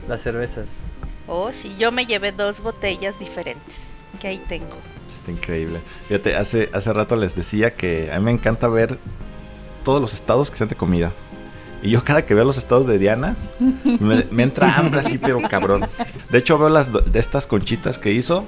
las 0.07 0.21
cervezas. 0.21 0.65
Oh, 1.27 1.51
sí, 1.51 1.75
yo 1.77 1.91
me 1.91 2.05
llevé 2.05 2.31
dos 2.31 2.61
botellas 2.61 3.19
diferentes 3.19 3.95
que 4.19 4.29
ahí 4.29 4.41
tengo. 4.47 4.77
Está 5.13 5.31
increíble. 5.31 5.81
Fíjate, 6.07 6.35
hace, 6.35 6.69
hace 6.73 6.93
rato 6.93 7.17
les 7.17 7.35
decía 7.35 7.75
que 7.75 8.11
a 8.13 8.19
mí 8.19 8.25
me 8.25 8.31
encanta 8.31 8.69
ver 8.69 8.97
todos 9.83 9.99
los 9.99 10.13
estados 10.13 10.49
que 10.49 10.57
sean 10.57 10.69
de 10.69 10.75
comida. 10.75 11.11
Y 11.83 11.91
yo 11.91 12.03
cada 12.03 12.25
que 12.25 12.33
veo 12.33 12.45
los 12.45 12.57
estados 12.57 12.87
de 12.87 12.97
Diana, 12.97 13.35
me, 13.59 14.25
me 14.31 14.43
entra 14.43 14.73
hambre 14.75 15.01
así, 15.01 15.17
pero 15.17 15.41
cabrón. 15.41 15.87
De 16.29 16.37
hecho, 16.37 16.57
veo 16.57 16.69
las 16.69 16.91
de 16.91 17.19
estas 17.19 17.45
conchitas 17.45 17.97
que 17.97 18.11
hizo 18.11 18.45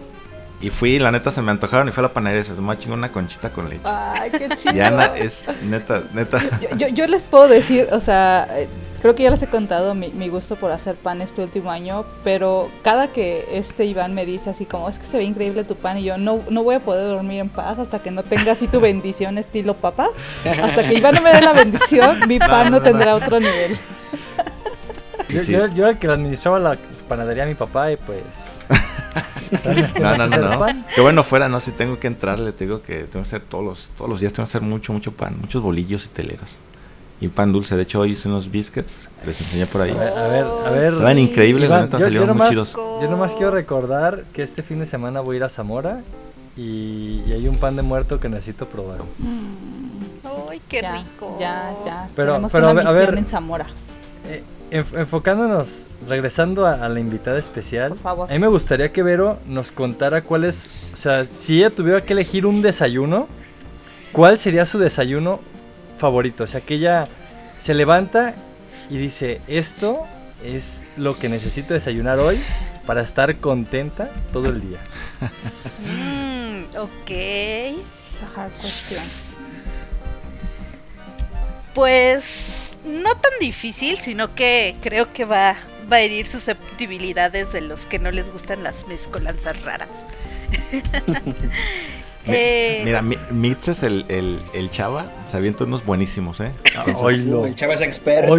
y 0.62 0.70
fui, 0.72 1.00
la 1.00 1.12
neta 1.12 1.32
se 1.32 1.42
me 1.42 1.52
antojaron 1.52 1.88
y 1.88 1.92
fue 1.92 2.02
a 2.02 2.08
la 2.08 2.14
panadería. 2.14 2.44
Se 2.44 2.54
me 2.54 2.78
chingó 2.78 2.94
una 2.94 3.12
conchita 3.12 3.52
con 3.52 3.70
leche. 3.70 3.84
Ay, 3.86 4.30
qué 4.30 4.50
chido. 4.56 4.76
Y 4.76 4.82
Ana 4.82 5.06
es 5.16 5.46
neta, 5.64 6.04
neta. 6.14 6.42
Yo, 6.76 6.90
yo, 6.90 7.08
les 7.08 7.30
puedo 7.30 7.48
decir, 7.48 7.88
o 7.94 8.02
sea, 8.02 8.46
eh, 8.52 8.68
creo 9.02 9.16
que 9.16 9.24
ya 9.24 9.32
les 9.32 9.42
he 9.42 9.48
contado 9.48 9.96
mi, 9.96 10.10
mi, 10.10 10.28
gusto 10.28 10.58
por 10.58 10.72
hacer 10.74 10.96
pan 10.96 11.22
este 11.22 11.42
último 11.42 11.72
año, 11.72 12.06
pero 12.26 12.70
cada 12.84 13.08
que 13.08 13.48
este 13.54 13.86
Iván 13.86 14.14
me 14.14 14.26
dice 14.26 14.50
así 14.50 14.66
como, 14.66 14.90
es 14.90 15.00
que 15.00 15.06
se 15.06 15.18
ve 15.18 15.24
increíble 15.24 15.64
tu 15.64 15.76
pan, 15.76 15.98
y 15.98 16.04
yo 16.04 16.18
no, 16.18 16.42
no 16.50 16.64
voy 16.64 16.76
a 16.76 16.82
poder 16.82 17.08
dormir 17.08 17.40
en 17.40 17.50
paz 17.50 17.80
hasta 17.80 18.00
que 18.00 18.12
no 18.12 18.24
tenga 18.24 18.52
así 18.52 18.68
tu 18.68 18.80
bendición 18.82 19.38
estilo 19.38 19.76
papá. 19.76 20.10
Hasta 20.44 20.86
que 20.86 20.94
Iván 20.94 21.16
no 21.16 21.22
me 21.22 21.32
dé 21.32 21.42
la 21.42 21.54
bendición, 21.54 22.20
mi 22.28 22.38
pan 22.40 22.70
no, 22.70 22.82
tendrá 22.82 23.16
otro 23.16 23.40
nivel. 23.40 23.78
Yo, 25.30 25.42
yo, 25.44 25.68
yo, 25.68 25.88
el 25.88 26.00
que 26.00 26.08
administraba 26.08 26.60
la 26.60 26.78
panadería 27.08 27.44
a 27.44 27.48
mi 27.48 27.56
papá 27.56 27.92
y 27.92 27.98
pues 27.98 28.52
no, 30.00 30.18
no, 30.18 30.28
no, 30.28 30.38
no. 30.38 30.86
Qué 30.94 31.02
bueno 31.02 31.24
fuera, 31.24 31.50
no, 31.50 31.60
si 31.60 31.72
tengo 31.72 32.00
que 32.00 32.08
entrarle, 32.08 32.52
te 32.52 32.66
digo 32.66 32.82
que 32.82 33.00
tengo 33.00 33.12
que 33.12 33.20
hacer 33.20 33.42
todos 33.42 33.64
los, 33.64 33.90
todos 33.98 34.10
los 34.10 34.20
días, 34.20 34.34
tengo 34.34 34.46
que 34.46 34.50
hacer 34.50 34.62
mucho, 34.62 34.94
mucho 34.94 35.12
pan, 35.12 35.38
muchos 35.40 35.62
bolillos 35.62 36.06
y 36.06 36.10
teleras. 36.10 36.58
Y 37.22 37.28
pan 37.28 37.52
dulce, 37.52 37.76
de 37.76 37.84
hecho 37.84 38.00
hoy 38.00 38.12
hice 38.12 38.30
unos 38.30 38.50
biscuits, 38.50 39.10
les 39.26 39.40
enseñé 39.42 39.66
por 39.66 39.82
ahí. 39.82 39.92
A 39.92 40.28
ver, 40.28 40.46
a 40.66 40.70
ver. 40.70 40.94
Estaban 40.94 41.20
increíbles, 41.20 41.70
la 41.70 41.82
neta, 41.82 42.00
salieron 42.00 42.38
muy 42.38 42.48
chidos. 42.50 42.74
Yo 42.74 43.10
nomás 43.10 43.34
quiero 43.34 43.52
recordar 43.52 44.24
que 44.34 44.44
este 44.44 44.64
fin 44.64 44.80
de 44.80 44.86
semana 44.86 45.20
voy 45.20 45.36
a 45.36 45.38
ir 45.38 45.44
a 45.44 45.50
Zamora 45.50 46.02
y, 46.56 47.24
hay 47.32 47.48
un 47.48 47.58
pan 47.58 47.76
de 47.76 47.82
muerto 47.82 48.20
que 48.20 48.30
necesito 48.30 48.68
probar. 48.68 49.00
¡Ay, 50.50 50.62
qué 50.68 50.82
rico! 50.82 51.38
Ya, 51.40 51.74
ya. 51.86 52.10
Pero, 52.16 52.34
Tenemos 52.34 52.52
pero 52.52 52.72
una 52.72 52.82
a 52.82 52.92
ver, 52.92 53.18
en 53.18 53.28
Zamora. 53.28 53.66
Enfocándonos, 54.72 55.86
regresando 56.08 56.66
a, 56.66 56.88
la 56.90 57.00
invitada 57.00 57.40
especial, 57.40 57.96
a 58.04 58.32
mí 58.32 58.40
me 58.40 58.48
gustaría 58.48 58.92
que 58.92 59.02
Vero 59.04 59.40
nos 59.48 59.72
contara 59.72 60.22
cuál 60.22 60.46
es, 60.46 60.70
o 60.94 60.96
sea, 60.96 61.26
si 61.26 61.60
ella 61.60 61.70
tuviera 61.72 62.02
que 62.02 62.14
elegir 62.14 62.46
un 62.46 62.62
desayuno, 62.62 63.28
¿cuál 64.12 64.38
sería 64.38 64.66
su 64.66 64.78
desayuno 64.78 65.40
favorito? 65.98 66.44
O 66.44 66.48
sea, 66.48 66.62
que 66.62 66.76
ella 66.76 67.08
se 67.62 67.74
levanta 67.74 68.36
y 68.90 68.98
dice, 68.98 69.42
esto 69.48 70.06
es 70.44 70.84
lo 70.98 71.18
que 71.18 71.30
necesito 71.30 71.74
desayunar 71.74 72.20
hoy 72.20 72.40
para 72.86 73.02
estar 73.02 73.38
contenta 73.38 74.10
todo 74.32 74.50
el 74.50 74.62
día. 74.62 74.80
mm, 75.80 76.78
ok. 76.78 77.10
It's 77.10 78.22
a 78.24 78.40
hard 78.42 78.52
question. 78.62 79.36
Pues 81.74 82.59
no 82.86 83.12
tan 83.16 83.32
difícil, 83.40 83.98
sino 83.98 84.34
que 84.36 84.76
creo 84.82 85.12
que 85.14 85.26
va, 85.26 85.56
va 85.92 85.98
a 85.98 86.00
herir 86.02 86.26
susceptibilidades 86.26 87.52
de 87.52 87.62
los 87.62 87.86
que 87.86 88.00
no 88.00 88.12
les 88.12 88.32
gustan 88.32 88.64
las 88.64 88.88
mezcolanzas 88.88 89.62
raras. 89.64 90.06
eh, 92.26 92.82
Mira, 92.86 93.02
Mitz 93.02 93.68
es 93.68 93.84
el, 93.84 94.06
el, 94.08 94.70
chava, 94.72 95.12
se 95.30 95.38
avienta 95.38 95.64
unos 95.64 95.86
buenísimos, 95.86 96.40
¿eh? 96.40 96.52
El 97.06 97.56
chava 97.56 97.74
es 97.74 97.82
experto. 97.82 98.38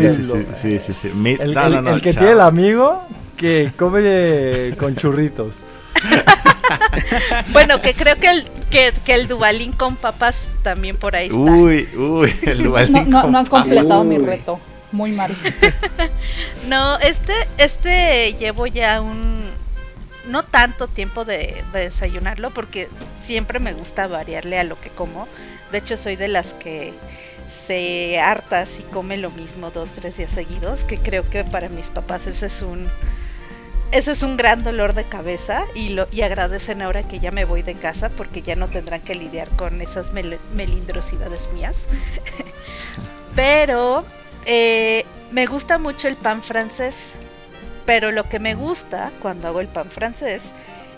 Sí, 0.54 0.78
sí, 0.78 0.92
sí. 0.92 1.10
El, 1.40 1.56
el, 1.56 2.00
que 2.00 2.12
tiene 2.12 2.32
el 2.32 2.40
amigo 2.40 3.06
que 3.36 3.72
come 3.76 4.74
con 4.78 4.96
churritos. 4.96 5.58
bueno, 7.52 7.80
que 7.82 7.94
creo 7.94 8.16
que 8.16 8.30
el, 8.30 8.44
que, 8.70 8.92
el 9.14 9.28
Dubalín 9.28 9.72
con 9.72 9.96
papas 9.96 10.50
también 10.62 10.96
por 10.96 11.16
ahí 11.16 11.26
está. 11.26 11.38
Uy, 11.38 11.88
uy, 11.96 12.34
el 12.42 12.62
Dubalín 12.62 13.10
no, 13.10 13.28
no, 13.28 13.38
han 13.38 13.46
completado 13.46 14.04
mi 14.04 14.18
reto. 14.18 14.60
Muy 14.92 15.12
mal. 15.12 15.34
no, 16.66 16.98
este, 16.98 17.32
este 17.58 18.34
llevo 18.38 18.66
ya 18.66 19.00
un 19.00 19.40
no 20.26 20.44
tanto 20.44 20.88
tiempo 20.88 21.24
de, 21.24 21.64
desayunarlo 21.72 22.50
porque 22.50 22.88
siempre 23.16 23.58
me 23.58 23.72
gusta 23.72 24.06
variarle 24.06 24.58
a 24.58 24.64
lo 24.64 24.80
que 24.80 24.90
como. 24.90 25.28
De 25.72 25.78
hecho, 25.78 25.96
soy 25.96 26.16
de 26.16 26.28
las 26.28 26.54
que 26.54 26.92
se 27.48 28.18
harta 28.18 28.66
si 28.66 28.82
come 28.82 29.16
lo 29.16 29.30
mismo 29.30 29.70
dos, 29.70 29.92
tres 29.92 30.16
días 30.16 30.32
seguidos, 30.32 30.84
que 30.84 30.98
creo 30.98 31.28
que 31.28 31.44
para 31.44 31.68
mis 31.68 31.86
papás 31.86 32.26
ese 32.26 32.46
es 32.46 32.62
un 32.62 32.88
ese 33.92 34.12
es 34.12 34.22
un 34.22 34.36
gran 34.36 34.62
dolor 34.62 34.94
de 34.94 35.04
cabeza 35.04 35.64
y, 35.74 35.88
lo, 35.90 36.06
y 36.12 36.22
agradecen 36.22 36.80
ahora 36.80 37.02
que 37.02 37.18
ya 37.18 37.32
me 37.32 37.44
voy 37.44 37.62
de 37.62 37.74
casa 37.74 38.08
porque 38.08 38.40
ya 38.40 38.54
no 38.54 38.68
tendrán 38.68 39.00
que 39.00 39.14
lidiar 39.14 39.48
con 39.56 39.80
esas 39.82 40.12
melindrosidades 40.12 41.52
mías. 41.52 41.86
pero 43.34 44.04
eh, 44.46 45.04
me 45.32 45.46
gusta 45.46 45.78
mucho 45.78 46.06
el 46.06 46.16
pan 46.16 46.42
francés, 46.42 47.14
pero 47.84 48.12
lo 48.12 48.28
que 48.28 48.38
me 48.38 48.54
gusta 48.54 49.10
cuando 49.20 49.48
hago 49.48 49.60
el 49.60 49.68
pan 49.68 49.90
francés 49.90 50.52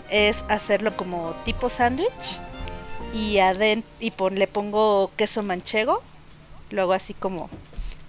es 0.09 0.45
hacerlo 0.47 0.95
como 0.95 1.33
tipo 1.45 1.69
sándwich 1.69 2.39
y, 3.13 3.39
y 3.99 4.13
le 4.31 4.47
pongo 4.47 5.11
queso 5.17 5.41
manchego, 5.41 6.03
luego 6.69 6.93
así 6.93 7.15
como 7.15 7.49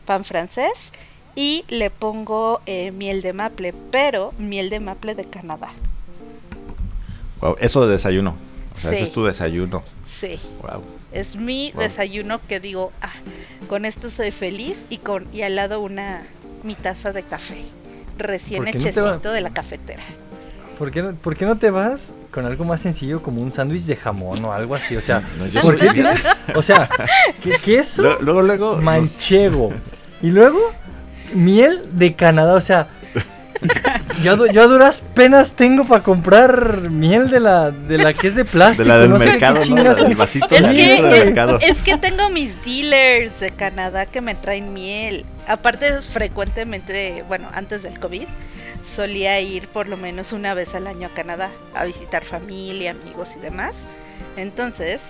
pan 0.04 0.24
francés 0.24 0.92
y 1.34 1.64
le 1.68 1.90
pongo 1.90 2.60
eh, 2.66 2.90
miel 2.92 3.22
de 3.22 3.32
maple, 3.32 3.74
pero 3.90 4.32
miel 4.38 4.70
de 4.70 4.80
maple 4.80 5.14
de 5.14 5.24
Canadá. 5.24 5.68
Wow, 7.40 7.56
eso 7.60 7.86
de 7.86 7.92
desayuno. 7.92 8.36
O 8.74 8.78
sea, 8.78 8.92
ese 8.92 9.04
es 9.04 9.12
tu 9.12 9.24
desayuno. 9.24 9.82
Sí. 10.06 10.38
Wow. 10.62 10.82
Es 11.12 11.36
mi 11.36 11.72
desayuno 11.78 12.40
que 12.48 12.58
digo, 12.58 12.92
ah, 13.00 13.12
con 13.68 13.84
esto 13.84 14.10
soy 14.10 14.30
feliz 14.30 14.84
y 14.90 14.98
con 14.98 15.28
y 15.32 15.42
al 15.42 15.54
lado 15.54 15.80
una 15.80 16.22
mi 16.64 16.74
taza 16.74 17.12
de 17.12 17.22
café 17.22 17.64
recién 18.18 18.66
hechecito 18.66 19.32
de 19.32 19.40
la 19.40 19.50
cafetera. 19.50 20.02
¿Por 20.78 20.90
qué, 20.90 21.02
no, 21.02 21.14
¿Por 21.14 21.36
qué, 21.36 21.44
no, 21.44 21.56
te 21.56 21.70
vas 21.70 22.12
con 22.32 22.46
algo 22.46 22.64
más 22.64 22.80
sencillo 22.80 23.22
como 23.22 23.40
un 23.40 23.52
sándwich 23.52 23.82
de 23.82 23.94
jamón 23.94 24.44
o 24.44 24.52
algo 24.52 24.74
así? 24.74 24.96
O 24.96 25.00
sea, 25.00 25.20
¿por 25.62 25.78
qué 25.78 26.04
o 26.54 26.62
sea, 26.62 26.88
queso, 27.64 28.02
luego, 28.20 28.42
luego, 28.42 28.76
manchego 28.78 29.72
y 30.20 30.30
luego 30.30 30.58
miel 31.32 31.82
de 31.92 32.14
Canadá, 32.14 32.54
o 32.54 32.60
sea, 32.60 32.88
yo, 34.22 34.46
yo, 34.46 34.62
a 34.62 34.66
duras 34.66 35.02
penas 35.14 35.52
tengo 35.52 35.84
para 35.84 36.02
comprar 36.02 36.90
miel 36.90 37.30
de 37.30 37.40
la, 37.40 37.70
de 37.70 37.98
la 37.98 38.12
que 38.12 38.28
es 38.28 38.34
de 38.34 38.44
plástico. 38.44 38.82
De 38.82 38.88
la 38.88 38.98
del 38.98 39.10
mercado, 39.10 39.64
¿no? 39.64 39.90
es, 39.90 39.98
que, 39.98 41.66
es 41.66 41.80
que 41.80 41.96
tengo 41.96 42.30
mis 42.30 42.62
dealers 42.64 43.40
de 43.40 43.50
Canadá 43.50 44.06
que 44.06 44.20
me 44.20 44.34
traen 44.34 44.72
miel. 44.72 45.24
Aparte, 45.46 46.00
frecuentemente, 46.02 47.24
bueno, 47.28 47.48
antes 47.52 47.82
del 47.82 47.98
COVID, 47.98 48.26
solía 48.84 49.40
ir 49.40 49.68
por 49.68 49.88
lo 49.88 49.96
menos 49.96 50.32
una 50.32 50.54
vez 50.54 50.74
al 50.74 50.86
año 50.86 51.08
a 51.08 51.14
Canadá 51.14 51.50
a 51.74 51.84
visitar 51.84 52.24
familia, 52.24 52.92
amigos 52.92 53.30
y 53.36 53.40
demás. 53.40 53.84
Entonces, 54.36 55.00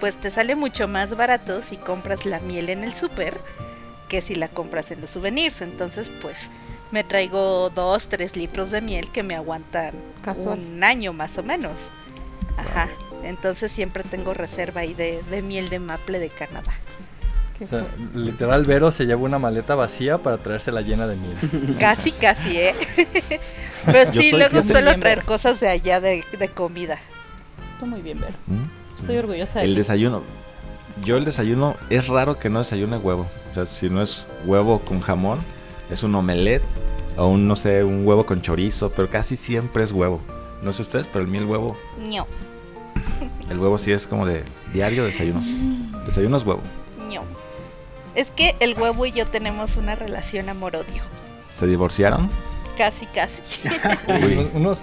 pues 0.00 0.16
te 0.16 0.30
sale 0.30 0.54
mucho 0.54 0.88
más 0.88 1.16
barato 1.16 1.62
si 1.62 1.76
compras 1.76 2.26
la 2.26 2.40
miel 2.40 2.70
en 2.70 2.84
el 2.84 2.92
súper 2.92 3.38
que 4.08 4.20
si 4.20 4.34
la 4.34 4.48
compras 4.48 4.90
en 4.90 5.00
los 5.00 5.10
souvenirs. 5.10 5.60
Entonces, 5.60 6.10
pues 6.20 6.50
me 6.90 7.04
traigo 7.04 7.70
dos, 7.70 8.08
tres 8.08 8.36
litros 8.36 8.70
de 8.70 8.80
miel 8.80 9.10
que 9.10 9.22
me 9.22 9.34
aguantan 9.34 9.94
un 10.36 10.82
año 10.82 11.12
más 11.12 11.38
o 11.38 11.42
menos. 11.42 11.90
Ajá. 12.56 12.88
Entonces 13.22 13.70
siempre 13.72 14.04
tengo 14.04 14.34
reserva 14.34 14.82
ahí 14.82 14.94
de, 14.94 15.22
miel 15.42 15.68
de 15.68 15.78
maple 15.80 16.18
de 16.18 16.30
Canadá. 16.30 16.72
literal, 18.14 18.64
Vero 18.64 18.90
se 18.92 19.04
lleva 19.04 19.22
una 19.22 19.38
maleta 19.38 19.74
vacía 19.74 20.18
para 20.18 20.38
traérsela 20.38 20.80
llena 20.80 21.06
de 21.06 21.16
miel. 21.16 21.76
Casi, 21.78 22.12
casi, 22.12 22.56
¿eh? 22.56 22.74
Pero 23.86 24.10
sí, 24.10 24.32
luego 24.32 24.62
suelo 24.62 24.98
traer 24.98 25.24
cosas 25.24 25.60
de 25.60 25.68
allá 25.68 26.00
de, 26.00 26.24
comida. 26.54 26.98
Estoy 27.72 27.88
muy 27.88 28.02
bien, 28.02 28.20
Vero. 28.20 28.34
¿Mm? 28.46 28.98
Estoy 28.98 29.16
orgullosa 29.18 29.60
de 29.60 29.66
El 29.66 29.74
desayuno. 29.74 30.22
Yo 31.02 31.16
el 31.16 31.24
desayuno 31.24 31.76
es 31.90 32.08
raro 32.08 32.38
que 32.38 32.50
no 32.50 32.58
desayune 32.58 32.96
huevo. 32.98 33.26
O 33.50 33.54
sea, 33.54 33.66
si 33.66 33.88
no 33.88 34.02
es 34.02 34.26
huevo 34.44 34.80
con 34.80 35.00
jamón, 35.00 35.38
es 35.90 36.02
un 36.02 36.14
omelette 36.14 36.62
o 37.16 37.26
un, 37.26 37.48
no 37.48 37.56
sé, 37.56 37.82
un 37.84 38.06
huevo 38.06 38.26
con 38.26 38.42
chorizo, 38.42 38.90
pero 38.90 39.10
casi 39.10 39.36
siempre 39.36 39.84
es 39.84 39.92
huevo. 39.92 40.20
No 40.62 40.72
sé 40.72 40.82
ustedes, 40.82 41.06
pero 41.06 41.24
el 41.24 41.30
mío 41.30 41.40
el 41.40 41.46
huevo. 41.46 41.76
No. 41.98 42.26
El 43.50 43.58
huevo 43.58 43.78
sí 43.78 43.92
es 43.92 44.06
como 44.06 44.26
de 44.26 44.44
diario 44.74 45.04
desayuno. 45.04 45.40
Desayuno 46.04 46.36
es 46.36 46.44
huevo. 46.44 46.60
No. 47.10 47.22
Es 48.14 48.30
que 48.30 48.54
el 48.60 48.74
huevo 48.78 49.06
y 49.06 49.12
yo 49.12 49.26
tenemos 49.26 49.76
una 49.76 49.94
relación 49.94 50.50
amor-odio. 50.50 51.02
¿Se 51.54 51.66
divorciaron? 51.66 52.28
Casi, 52.78 53.06
casi. 53.06 53.42
Unos... 54.54 54.80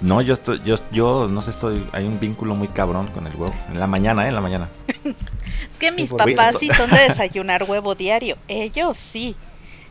no, 0.00 0.22
yo 0.22 0.32
estoy, 0.32 0.62
yo, 0.64 0.76
yo 0.90 1.28
no 1.28 1.42
sé, 1.42 1.50
estoy, 1.50 1.86
hay 1.92 2.06
un 2.06 2.18
vínculo 2.18 2.54
muy 2.54 2.68
cabrón 2.68 3.08
con 3.08 3.26
el 3.26 3.36
huevo. 3.36 3.54
En 3.70 3.78
la 3.78 3.86
mañana, 3.86 4.24
¿eh? 4.24 4.28
En 4.28 4.34
la 4.34 4.40
mañana. 4.40 4.70
es 5.04 5.78
que 5.78 5.92
mis 5.92 6.10
papás 6.10 6.56
sí 6.58 6.70
son 6.70 6.88
de 6.88 6.96
desayunar 7.08 7.64
huevo 7.64 7.94
diario. 7.94 8.38
Ellos 8.48 8.96
sí. 8.96 9.36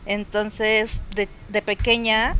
Entonces, 0.04 1.04
de, 1.14 1.28
de 1.48 1.62
pequeña, 1.62 2.34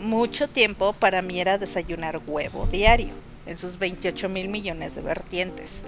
mucho 0.00 0.48
tiempo 0.48 0.92
para 0.92 1.22
mí 1.22 1.40
era 1.40 1.56
desayunar 1.56 2.20
huevo 2.26 2.66
diario, 2.66 3.14
en 3.46 3.58
sus 3.58 3.78
28 3.78 4.28
mil 4.28 4.48
millones 4.48 4.96
de 4.96 5.02
vertientes. 5.02 5.82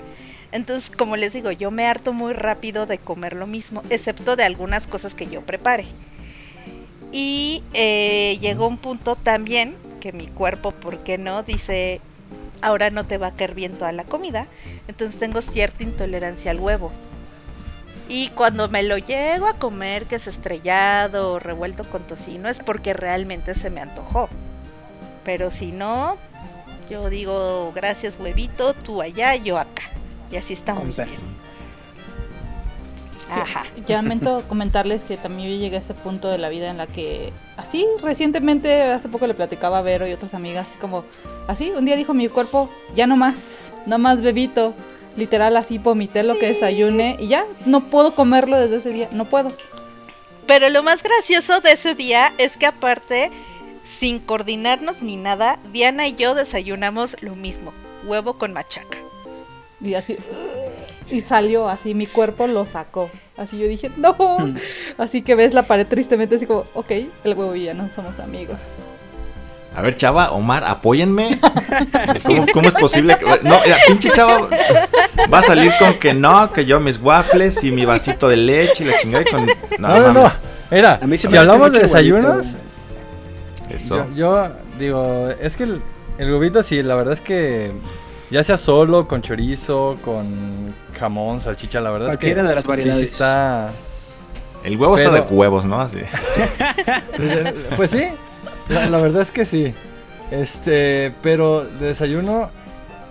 Entonces, 0.52 0.95
como 0.95 1.17
les 1.17 1.33
digo, 1.33 1.50
yo 1.50 1.73
me 1.73 1.88
harto 1.88 2.12
muy 2.12 2.35
rápido 2.35 2.87
de 2.87 2.99
comer 2.99 3.35
lo 3.35 3.49
mismo, 3.49 3.83
excepto 3.91 4.37
de 4.37 4.45
algunas 4.45 4.87
cosas 4.87 5.14
que 5.14 5.26
yo 5.26 5.41
prepare. 5.41 5.87
Y 7.12 7.62
eh, 7.75 8.38
llegó 8.40 8.66
un 8.66 8.78
punto 8.78 9.16
también 9.16 9.76
que 10.00 10.13
mi 10.13 10.26
cuerpo, 10.26 10.73
¿por 10.73 10.99
qué 10.99 11.19
no? 11.19 11.43
Dice, 11.43 12.00
ahora 12.63 12.91
no 12.91 13.04
te 13.04 13.19
va 13.19 13.28
a 13.28 13.34
caer 13.34 13.54
bien 13.54 13.75
toda 13.75 13.93
la 13.93 14.04
comida. 14.04 14.47
Entonces 14.89 15.19
tengo 15.19 15.43
cierta 15.43 15.82
intolerancia 15.82 16.50
al 16.50 16.58
huevo. 16.58 16.91
Y 18.08 18.28
cuando 18.30 18.69
me 18.69 18.82
lo 18.82 18.99
llego 18.99 19.47
a 19.47 19.54
comer, 19.54 20.06
que 20.06 20.17
es 20.17 20.26
estrellado 20.26 21.32
o 21.32 21.39
revuelto 21.39 21.84
con 21.84 22.02
tocino, 22.06 22.49
es 22.49 22.58
porque 22.58 22.95
realmente 22.95 23.54
se 23.54 23.71
me 23.71 23.80
antojó. 23.80 24.28
Pero 25.25 25.50
si 25.50 25.73
no, 25.73 26.17
yo 26.91 27.08
digo, 27.10 27.73
gracias 27.75 28.19
huevito, 28.19 28.75
tú 28.75 29.02
allá, 29.02 29.36
yo 29.36 29.58
acá. 29.58 29.84
Y 30.30 30.36
así 30.36 30.52
estamos 30.52 30.97
bien. 30.97 31.42
Ajá. 33.30 33.65
Ya 33.87 33.97
lamento 33.97 34.43
comentarles 34.49 35.04
que 35.04 35.17
también 35.17 35.50
yo 35.50 35.56
llegué 35.56 35.76
a 35.76 35.80
ese 35.80 35.95
punto 35.95 36.28
de 36.28 36.39
la 36.39 36.49
vida 36.49 36.71
en 36.71 36.78
la 36.78 36.87
que, 36.87 37.32
así, 37.56 37.87
recientemente, 38.02 38.82
hace 38.82 39.08
poco 39.08 39.26
le 39.26 39.35
platicaba 39.35 39.78
a 39.78 39.82
Vero 39.82 40.06
y 40.06 40.13
otras 40.13 40.35
amigas, 40.35 40.76
como, 40.80 41.04
así, 41.49 41.71
un 41.71 41.85
día 41.85 41.97
dijo 41.97 42.15
mi 42.15 42.28
cuerpo, 42.28 42.71
ya 42.95 43.06
no 43.06 43.17
más, 43.17 43.73
no 43.87 43.99
más 43.99 44.23
bebito, 44.23 44.75
literal 45.17 45.56
así 45.56 45.78
vomité 45.78 46.23
lo 46.23 46.39
que 46.39 46.47
desayuné 46.47 47.17
y 47.19 47.28
ya, 47.28 47.47
no 47.67 47.85
puedo 47.91 48.15
comerlo 48.15 48.58
desde 48.58 48.76
ese 48.76 48.91
día, 48.91 49.08
no 49.13 49.28
puedo. 49.28 49.52
Pero 50.47 50.69
lo 50.69 50.82
más 50.82 51.02
gracioso 51.02 51.61
de 51.61 51.73
ese 51.73 51.95
día 51.95 52.32
es 52.39 52.56
que 52.56 52.67
aparte, 52.67 53.30
sin 53.85 54.19
coordinarnos 54.19 55.02
ni 55.02 55.17
nada, 55.17 55.58
Diana 55.73 56.08
y 56.08 56.15
yo 56.15 56.35
desayunamos 56.35 57.17
lo 57.21 57.37
mismo, 57.37 57.73
huevo 58.04 58.35
con 58.35 58.52
machaca. 58.52 58.99
Y 59.80 59.95
así, 59.95 60.17
y 61.12 61.20
salió 61.20 61.68
así, 61.68 61.94
mi 61.94 62.06
cuerpo 62.06 62.46
lo 62.46 62.66
sacó. 62.66 63.10
Así 63.36 63.58
yo 63.58 63.68
dije, 63.68 63.90
no. 63.96 64.16
Así 64.98 65.22
que 65.22 65.34
ves 65.34 65.54
la 65.54 65.62
pared 65.62 65.86
tristemente, 65.86 66.36
así 66.36 66.46
como, 66.46 66.64
ok, 66.75 66.90
el 67.25 67.34
huevo 67.34 67.54
y 67.54 67.64
ya 67.64 67.75
no 67.75 67.88
somos 67.88 68.18
amigos. 68.18 68.76
A 69.75 69.80
ver, 69.80 69.96
chava, 69.96 70.32
Omar, 70.32 70.64
apóyenme. 70.66 71.30
¿Cómo, 72.52 72.68
es 72.68 72.75
posible 72.75 73.16
que.? 73.16 73.25
No, 73.25 73.58
la 73.66 73.76
pinche 73.86 74.10
chava 74.10 74.48
va 75.32 75.38
a 75.38 75.42
salir 75.42 75.72
con 75.78 75.94
que 75.94 76.12
no, 76.12 76.52
que 76.52 76.66
yo 76.66 76.78
mis 76.78 77.00
waffles 77.00 77.64
y 77.64 77.72
mi 77.72 77.86
vasito 77.86 78.28
de 78.28 78.36
leche 78.36 78.84
y 78.84 78.86
la 78.88 78.98
chingada 79.00 79.25
con. 79.30 79.46
No, 79.78 79.98
no, 79.98 80.12
no. 80.12 80.32
Mira, 80.70 81.00
si 81.16 81.36
hablamos 81.36 81.72
de 81.72 81.80
desayunos. 81.80 82.48
Eso. 83.70 84.06
Yo, 84.14 84.50
digo, 84.78 85.30
es 85.40 85.56
que 85.56 85.64
el, 85.64 85.80
el 86.18 86.30
huevito, 86.30 86.62
sí, 86.62 86.82
la 86.82 86.94
verdad 86.94 87.14
es 87.14 87.20
que. 87.22 87.72
Ya 88.32 88.42
sea 88.42 88.56
solo, 88.56 89.06
con 89.06 89.21
chorizo, 89.21 89.99
con 90.02 90.75
jamón, 90.99 91.42
salchicha, 91.42 91.82
la 91.82 91.90
verdad 91.90 92.14
es 92.14 92.18
que. 92.18 92.34
de 92.34 92.42
las 92.42 92.64
variedades. 92.64 93.08
Sí, 93.08 93.12
está. 93.12 93.71
El 94.64 94.78
huevo 94.78 94.97
está 94.97 95.10
de 95.10 95.21
huevos, 95.21 95.66
¿no? 95.66 95.78
Así. 95.78 95.99
pues 97.76 97.90
sí, 97.90 98.04
la, 98.71 98.88
verdad 98.88 99.21
es 99.21 99.30
que 99.32 99.45
sí. 99.45 99.75
Este, 100.30 101.12
pero 101.21 101.64
de 101.64 101.88
desayuno, 101.88 102.49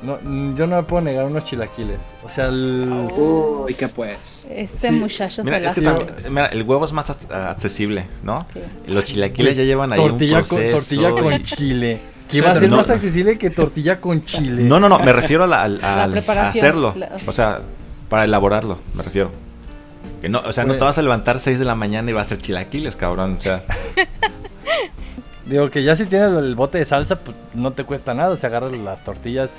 no, 0.02 0.18
yo 0.56 0.66
no 0.66 0.78
me 0.78 0.84
puedo 0.84 1.04
negar 1.04 1.26
unos 1.26 1.44
chilaquiles. 1.44 2.00
O 2.24 2.30
sea, 2.30 2.48
el... 2.48 3.08
Uy, 3.16 3.76
¿qué 3.76 3.90
pues? 3.90 4.48
Este 4.50 4.92
muchacho 4.92 5.44
mira, 5.44 5.58
es 5.60 5.76
que 5.76 5.82
también, 5.82 6.10
mira, 6.30 6.48
el 6.48 6.64
huevo 6.64 6.84
es 6.86 6.94
más 6.94 7.12
accesible, 7.12 8.08
¿no? 8.24 8.48
Los 8.88 9.06
chilaquiles 9.06 9.56
ya 9.56 9.66
llevan 9.66 9.94
ahí 9.94 10.00
tortilla 10.00 10.40
un 10.40 10.46
proceso. 10.46 10.72
Con, 10.72 10.72
tortilla 10.72 11.12
con 11.12 11.44
chile. 11.44 12.00
Que 12.32 12.42
va 12.42 12.52
a 12.52 12.56
ser 12.56 12.70
más 12.70 12.90
accesible 12.90 13.38
que 13.38 13.50
tortilla 13.50 14.00
con 14.00 14.24
chile. 14.24 14.64
No, 14.64 14.80
no, 14.80 14.90
no, 14.90 15.00
me 15.00 15.14
refiero 15.14 15.44
a, 15.44 15.48
la, 15.48 15.64
a 15.82 16.48
hacerlo. 16.48 16.96
O 17.28 17.32
sea, 17.32 17.60
para 18.10 18.24
elaborarlo, 18.24 18.80
me 18.94 19.04
refiero. 19.04 19.32
Que 20.22 20.30
no, 20.30 20.42
o 20.46 20.52
sea, 20.52 20.66
no 20.66 20.76
te 20.76 20.84
vas 20.84 20.98
a 20.98 21.02
levantar 21.02 21.40
6 21.40 21.60
de 21.60 21.66
la 21.66 21.76
mañana 21.76 22.10
y 22.10 22.14
vas 22.14 22.24
a 22.24 22.26
hacer 22.28 22.42
chilaquiles, 22.42 22.96
cabrón. 22.96 23.38
O 23.40 23.42
sea. 23.42 23.64
Digo 25.46 25.70
que 25.70 25.84
ya 25.84 25.96
si 25.96 26.06
tienes 26.06 26.32
el 26.38 26.56
bote 26.56 26.78
de 26.78 26.86
salsa, 26.86 27.20
pues 27.20 27.36
no 27.54 27.74
te 27.74 27.84
cuesta 27.84 28.14
nada, 28.14 28.30
o 28.30 28.38
sea, 28.38 28.50
agarras 28.50 28.78
las 28.78 29.04
tortillas. 29.04 29.50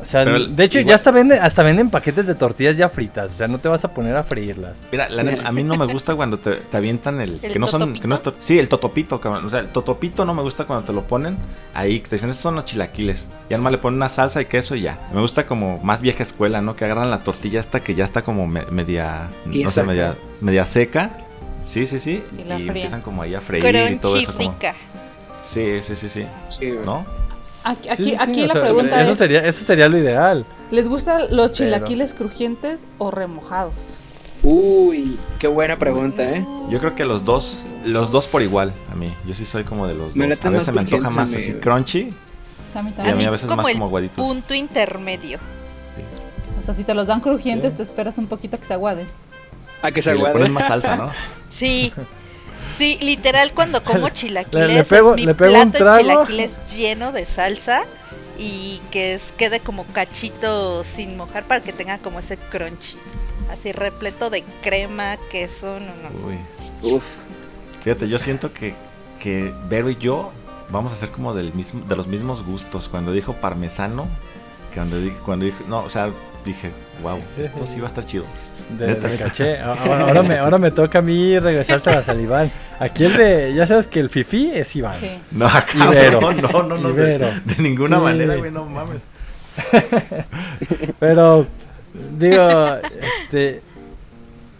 O 0.00 0.06
sea, 0.06 0.24
de 0.24 0.64
hecho 0.64 0.78
ya 0.80 0.94
hasta 0.94 1.10
venden, 1.10 1.42
hasta 1.42 1.62
venden 1.62 1.90
paquetes 1.90 2.26
de 2.26 2.34
tortillas 2.34 2.76
ya 2.76 2.88
fritas, 2.88 3.32
o 3.32 3.34
sea, 3.34 3.48
no 3.48 3.58
te 3.58 3.68
vas 3.68 3.84
a 3.84 3.92
poner 3.92 4.16
a 4.16 4.24
freírlas. 4.24 4.78
Mira, 4.92 5.08
la 5.08 5.22
neta, 5.22 5.48
a 5.48 5.52
mí 5.52 5.62
no 5.62 5.76
me 5.76 5.86
gusta 5.86 6.14
cuando 6.14 6.38
te, 6.38 6.60
avientan 6.76 7.20
el, 7.20 7.40
que 7.40 7.58
no 7.58 7.66
son 7.66 7.94
que 7.94 8.06
no 8.06 8.14
es 8.14 8.20
sí, 8.40 8.58
el 8.58 8.68
totopito, 8.68 9.20
cabrón. 9.20 9.46
O 9.46 9.50
sea, 9.50 9.60
el 9.60 9.68
totopito 9.68 10.24
no 10.24 10.34
me 10.34 10.42
gusta 10.42 10.64
cuando 10.64 10.86
te 10.86 10.92
lo 10.92 11.04
ponen 11.04 11.38
ahí, 11.74 12.00
que 12.00 12.08
te 12.08 12.16
dicen, 12.16 12.30
estos 12.30 12.42
son 12.42 12.56
los 12.56 12.66
chilaquiles. 12.66 13.26
Y 13.48 13.54
además 13.54 13.72
le 13.72 13.78
ponen 13.78 13.96
una 13.96 14.08
salsa 14.08 14.40
y 14.40 14.44
queso 14.44 14.76
y 14.76 14.82
ya. 14.82 15.00
Me 15.12 15.20
gusta 15.20 15.46
como 15.46 15.78
más 15.78 16.00
vieja 16.00 16.22
escuela, 16.22 16.60
¿no? 16.60 16.76
Que 16.76 16.84
agarran 16.84 17.10
la 17.10 17.24
tortilla 17.24 17.60
hasta 17.60 17.80
que 17.80 17.94
ya 17.94 18.04
está 18.04 18.22
como 18.22 18.46
media 18.46 19.28
no 19.46 19.70
sé, 19.70 19.82
media 19.82 20.14
media 20.40 20.66
seca. 20.66 21.10
Sí, 21.66 21.86
sí, 21.86 21.98
sí. 21.98 22.22
Y, 22.36 22.50
empiezan 22.50 23.02
como 23.02 23.22
ahí 23.22 23.34
a 23.34 23.40
freír 23.40 23.64
y 23.92 23.96
todo 23.96 24.16
eso. 24.16 24.32
Sí, 25.42 25.80
sí, 25.82 25.96
sí, 25.96 26.08
sí. 26.08 26.26
¿No? 26.84 27.25
Aquí, 27.66 28.14
aquí, 28.16 28.46
la 28.46 28.54
pregunta 28.54 29.02
eso 29.02 29.16
Sería, 29.16 29.40
eso 29.40 29.64
sería 29.64 29.88
lo 29.88 29.98
ideal. 29.98 30.46
¿Les 30.70 30.88
gustan 30.88 31.22
los 31.30 31.50
chilaquiles 31.50 32.14
crujientes 32.14 32.86
o 32.98 33.10
remojados? 33.10 33.98
Uy, 34.44 35.18
qué 35.40 35.48
buena 35.48 35.76
pregunta, 35.76 36.22
¿eh? 36.22 36.46
Yo 36.70 36.78
creo 36.78 36.94
que 36.94 37.04
los 37.04 37.24
dos, 37.24 37.58
los 37.84 38.12
dos 38.12 38.28
por 38.28 38.42
igual 38.42 38.72
a 38.92 38.94
mí. 38.94 39.12
Yo 39.26 39.34
sí 39.34 39.44
soy 39.44 39.64
como 39.64 39.88
de 39.88 39.94
los 39.94 40.14
dos. 40.14 40.44
A 40.44 40.50
veces 40.50 40.74
me 40.74 40.82
antoja 40.82 41.10
más 41.10 41.34
así 41.34 41.54
crunchy. 41.54 42.14
A 42.74 42.82
mí 42.82 42.92
y 43.04 43.08
a 43.08 43.14
mí 43.16 43.24
a 43.24 43.30
veces 43.30 43.48
más 43.48 43.66
como 43.66 43.88
guaditos. 43.88 44.16
Punto 44.16 44.54
intermedio. 44.54 45.38
O 46.60 46.64
sea, 46.64 46.74
si 46.74 46.84
te 46.84 46.94
los 46.94 47.08
dan 47.08 47.20
crujientes, 47.20 47.76
te 47.76 47.82
esperas 47.82 48.18
un 48.18 48.28
poquito 48.28 48.56
a 48.56 48.60
que 48.60 48.66
se 48.66 48.74
aguaden. 48.74 49.08
A 49.82 49.90
que 49.90 50.02
se 50.02 50.12
aguaden. 50.12 50.34
Le 50.34 50.38
ponen 50.38 50.52
más 50.52 50.66
salsa, 50.66 50.96
¿no? 50.96 51.10
sí. 51.48 51.92
Sí, 52.76 52.98
literal 53.00 53.52
cuando 53.52 53.82
como 53.82 54.08
chilaquiles 54.10 54.92
es 54.92 55.02
mi 55.14 55.32
plato 55.32 55.84
de 55.84 55.98
chilaquiles 55.98 56.60
lleno 56.66 57.12
de 57.12 57.24
salsa 57.24 57.84
y 58.38 58.80
que 58.90 59.18
quede 59.36 59.60
como 59.60 59.84
cachito 59.84 60.84
sin 60.84 61.16
mojar 61.16 61.44
para 61.44 61.62
que 61.62 61.72
tenga 61.72 61.98
como 61.98 62.18
ese 62.18 62.36
crunchy. 62.36 62.98
Así 63.50 63.72
repleto 63.72 64.28
de 64.28 64.44
crema, 64.60 65.16
queso, 65.30 65.78
no, 65.80 65.94
no. 66.02 66.26
Uy. 66.26 66.38
Uf. 66.82 67.04
Fíjate, 67.82 68.08
yo 68.08 68.18
siento 68.18 68.52
que, 68.52 68.74
que 69.20 69.54
Vero 69.68 69.88
y 69.88 69.96
yo 69.96 70.32
vamos 70.68 70.92
a 70.92 70.96
ser 70.96 71.10
como 71.10 71.34
del 71.34 71.54
mismo, 71.54 71.84
de 71.86 71.96
los 71.96 72.06
mismos 72.06 72.44
gustos. 72.44 72.88
Cuando 72.88 73.12
dijo 73.12 73.34
parmesano, 73.34 74.08
que 74.70 74.76
cuando, 74.76 74.96
cuando 75.24 75.44
dijo, 75.46 75.64
no, 75.68 75.84
o 75.84 75.90
sea, 75.90 76.10
dije, 76.46 76.70
wow, 77.02 77.18
esto 77.36 77.66
sí 77.66 77.78
va 77.80 77.86
a 77.86 77.88
estar 77.88 78.04
chido. 78.04 78.24
De, 78.78 78.96
caché. 79.18 79.58
Ahora, 79.60 80.22
me, 80.22 80.38
ahora 80.38 80.58
me 80.58 80.70
toca 80.70 80.98
a 80.98 81.02
mí 81.02 81.38
regresarse 81.38 81.90
a 81.90 81.96
la 81.96 82.02
saliván. 82.02 82.50
Aquí 82.80 83.04
el 83.04 83.16
de, 83.16 83.54
ya 83.54 83.66
sabes 83.66 83.86
que 83.86 84.00
el 84.00 84.10
fifi 84.10 84.50
es 84.52 84.74
Iván. 84.74 84.96
No, 85.30 85.46
acá 85.46 85.74
no, 86.10 86.32
no, 86.32 86.62
no, 86.62 86.78
no 86.78 86.92
de, 86.92 87.32
ninguna 87.58 88.00
manera, 88.00 88.36
güey, 88.36 88.50
no 88.50 88.64
mames. 88.64 89.00
Pero, 90.98 91.46
digo, 92.18 92.42
este, 93.24 93.62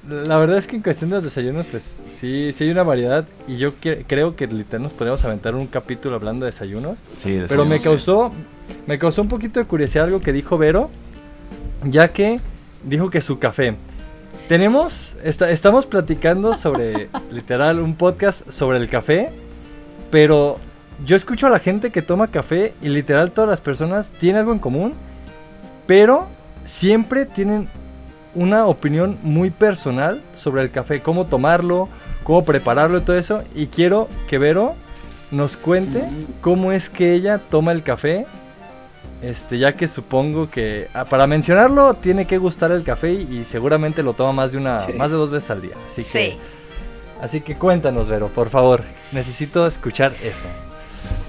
la 0.08 0.38
verdad 0.38 0.58
es 0.58 0.66
que 0.66 0.76
en 0.76 0.82
cuestión 0.82 1.10
de 1.10 1.16
los 1.16 1.24
desayunos, 1.24 1.66
pues 1.66 2.00
sí, 2.10 2.52
sí 2.54 2.64
hay 2.64 2.70
una 2.70 2.84
variedad. 2.84 3.26
Y 3.48 3.56
yo 3.56 3.74
creo 4.06 4.36
que 4.36 4.46
literal 4.46 4.82
nos 4.82 4.92
podemos 4.92 5.24
aventar 5.24 5.54
un 5.54 5.66
capítulo 5.66 6.14
hablando 6.14 6.46
de 6.46 6.52
desayunos. 6.52 6.98
Sí, 7.16 7.42
Pero 7.48 7.64
me 7.64 7.80
causó, 7.80 8.32
me 8.86 8.98
causó 8.98 9.22
un 9.22 9.28
poquito 9.28 9.58
de 9.58 9.66
curiosidad 9.66 10.04
algo 10.04 10.20
que 10.20 10.32
dijo 10.32 10.56
Vero, 10.58 10.90
ya 11.84 12.08
que 12.08 12.40
dijo 12.84 13.10
que 13.10 13.20
su 13.20 13.38
café. 13.38 13.76
Tenemos, 14.48 15.16
estamos 15.24 15.86
platicando 15.86 16.54
sobre, 16.54 17.08
literal, 17.30 17.80
un 17.80 17.94
podcast 17.94 18.50
sobre 18.50 18.78
el 18.78 18.88
café, 18.88 19.30
pero 20.10 20.58
yo 21.04 21.16
escucho 21.16 21.46
a 21.46 21.50
la 21.50 21.58
gente 21.58 21.90
que 21.90 22.02
toma 22.02 22.28
café 22.28 22.74
y 22.82 22.88
literal 22.88 23.30
todas 23.30 23.50
las 23.50 23.60
personas 23.60 24.10
tienen 24.10 24.40
algo 24.40 24.52
en 24.52 24.58
común, 24.58 24.94
pero 25.86 26.26
siempre 26.64 27.26
tienen 27.26 27.68
una 28.34 28.66
opinión 28.66 29.18
muy 29.22 29.50
personal 29.50 30.22
sobre 30.34 30.62
el 30.62 30.70
café, 30.70 31.00
cómo 31.00 31.26
tomarlo, 31.26 31.88
cómo 32.22 32.44
prepararlo 32.44 32.98
y 32.98 33.00
todo 33.00 33.16
eso. 33.16 33.42
Y 33.54 33.66
quiero 33.66 34.08
que 34.28 34.38
Vero 34.38 34.74
nos 35.30 35.56
cuente 35.56 36.04
cómo 36.40 36.72
es 36.72 36.88
que 36.90 37.14
ella 37.14 37.38
toma 37.38 37.72
el 37.72 37.82
café. 37.82 38.26
Este, 39.22 39.58
ya 39.58 39.72
que 39.72 39.88
supongo 39.88 40.50
que 40.50 40.88
ah, 40.92 41.06
para 41.06 41.26
mencionarlo 41.26 41.94
tiene 41.94 42.26
que 42.26 42.36
gustar 42.36 42.70
el 42.70 42.82
café 42.84 43.12
y 43.12 43.44
seguramente 43.44 44.02
lo 44.02 44.12
toma 44.12 44.32
más 44.32 44.52
de 44.52 44.58
una, 44.58 44.86
más 44.96 45.10
de 45.10 45.16
dos 45.16 45.30
veces 45.30 45.50
al 45.50 45.62
día. 45.62 45.74
Así 45.88 46.04
que, 46.04 46.36
así 47.20 47.40
que 47.40 47.56
cuéntanos, 47.56 48.08
Vero, 48.08 48.28
por 48.28 48.50
favor. 48.50 48.84
Necesito 49.12 49.66
escuchar 49.66 50.12
eso. 50.22 50.46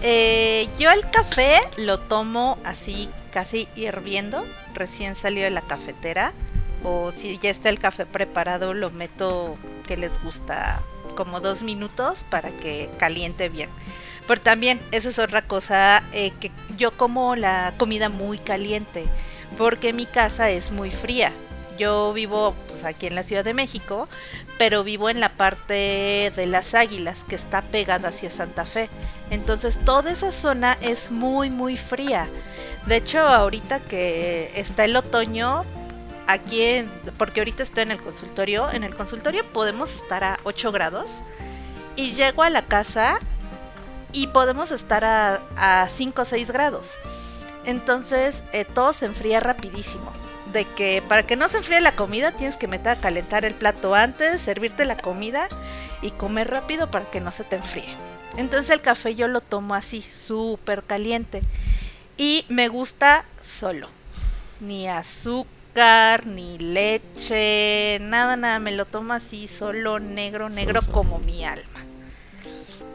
Eh, 0.02 0.68
yo 0.78 0.92
el 0.92 1.10
café 1.10 1.56
lo 1.78 1.98
tomo 1.98 2.58
así, 2.64 3.10
casi 3.32 3.68
hirviendo, 3.76 4.46
recién 4.74 5.16
salió 5.16 5.44
de 5.44 5.50
la 5.50 5.62
cafetera 5.62 6.34
o 6.84 7.12
si 7.12 7.38
ya 7.38 7.50
está 7.50 7.70
el 7.70 7.80
café 7.80 8.06
preparado 8.06 8.74
lo 8.74 8.92
meto 8.92 9.58
que 9.88 9.98
les 9.98 10.22
gusta 10.22 10.84
como 11.18 11.42
dos 11.42 11.64
minutos 11.64 12.24
para 12.30 12.52
que 12.52 12.90
caliente 13.00 13.50
bien. 13.50 13.70
Pero 14.28 14.40
también 14.40 14.80
esa 14.92 15.10
es 15.10 15.18
otra 15.18 15.42
cosa 15.42 16.04
eh, 16.14 16.32
que 16.40 16.52
yo 16.78 16.96
como 16.96 17.36
la 17.36 17.74
comida 17.78 18.10
muy 18.10 18.38
caliente 18.38 19.06
porque 19.58 19.94
mi 19.94 20.06
casa 20.06 20.52
es 20.52 20.72
muy 20.72 20.92
fría. 20.92 21.32
Yo 21.78 22.14
vivo 22.14 22.56
pues, 22.68 22.84
aquí 22.84 23.08
en 23.08 23.16
la 23.16 23.24
Ciudad 23.24 23.44
de 23.44 23.54
México, 23.54 24.08
pero 24.58 24.84
vivo 24.84 25.10
en 25.10 25.20
la 25.20 25.30
parte 25.30 26.32
de 26.36 26.46
las 26.48 26.74
Águilas, 26.74 27.24
que 27.28 27.36
está 27.36 27.62
pegada 27.62 28.10
hacia 28.10 28.32
Santa 28.32 28.66
Fe. 28.66 28.90
Entonces 29.30 29.80
toda 29.84 30.12
esa 30.12 30.32
zona 30.32 30.78
es 30.82 31.12
muy, 31.12 31.50
muy 31.50 31.78
fría. 31.78 32.30
De 32.88 32.98
hecho, 32.98 33.20
ahorita 33.20 33.80
que 33.80 34.52
está 34.56 34.86
el 34.86 34.96
otoño, 34.96 35.66
aquí, 36.28 36.86
porque 37.18 37.40
ahorita 37.40 37.64
estoy 37.64 37.84
en 37.84 37.92
el 37.92 38.02
consultorio, 38.02 38.70
en 38.72 38.84
el 38.84 38.96
consultorio 38.96 39.46
podemos 39.52 39.96
estar 39.96 40.24
a 40.24 40.40
8 40.44 40.72
grados 40.72 41.24
y 41.96 42.14
llego 42.14 42.44
a 42.44 42.50
la 42.50 42.66
casa 42.66 43.20
y 44.12 44.28
podemos 44.28 44.72
estar 44.72 45.04
a, 45.06 45.88
5 45.90 46.22
o 46.22 46.26
6 46.26 46.52
grados. 46.52 46.92
Entonces 47.66 48.44
eh, 48.52 48.66
todo 48.66 48.94
se 48.94 49.06
enfría 49.06 49.40
rapidísimo. 49.40 50.12
De 50.54 50.64
que 50.64 51.04
para 51.06 51.24
que 51.24 51.36
no 51.36 51.50
se 51.50 51.58
enfríe 51.58 51.82
la 51.82 51.96
comida 51.96 52.32
tienes 52.32 52.56
que 52.56 52.70
meter 52.70 52.94
a 52.94 53.02
calentar 53.02 53.44
el 53.44 53.54
plato 53.54 53.94
antes, 53.96 54.40
servirte 54.40 54.86
la 54.86 54.96
comida 54.96 55.50
y 56.02 56.12
comer 56.12 56.50
rápido 56.50 56.90
para 56.90 57.10
que 57.10 57.20
no 57.20 57.34
se 57.34 57.44
te 57.44 57.58
enfríe. 57.58 57.94
Entonces 58.38 58.70
el 58.70 58.82
café 58.82 59.14
yo 59.16 59.28
lo 59.28 59.42
tomo 59.42 59.76
así, 59.76 60.02
súper 60.02 60.84
caliente. 60.84 61.42
Y 62.16 62.46
me 62.48 62.70
gusta 62.70 63.26
solo. 63.42 63.90
Ni 64.62 64.88
azúcar 64.88 65.57
ni 66.26 66.58
leche, 66.58 68.00
nada, 68.02 68.36
nada, 68.36 68.60
me 68.60 68.72
lo 68.72 68.86
tomo 68.86 69.14
así, 69.14 69.48
solo 69.48 70.00
negro, 70.00 70.50
negro 70.50 70.82
como 70.92 71.20
mi 71.20 71.44
alma. 71.44 71.84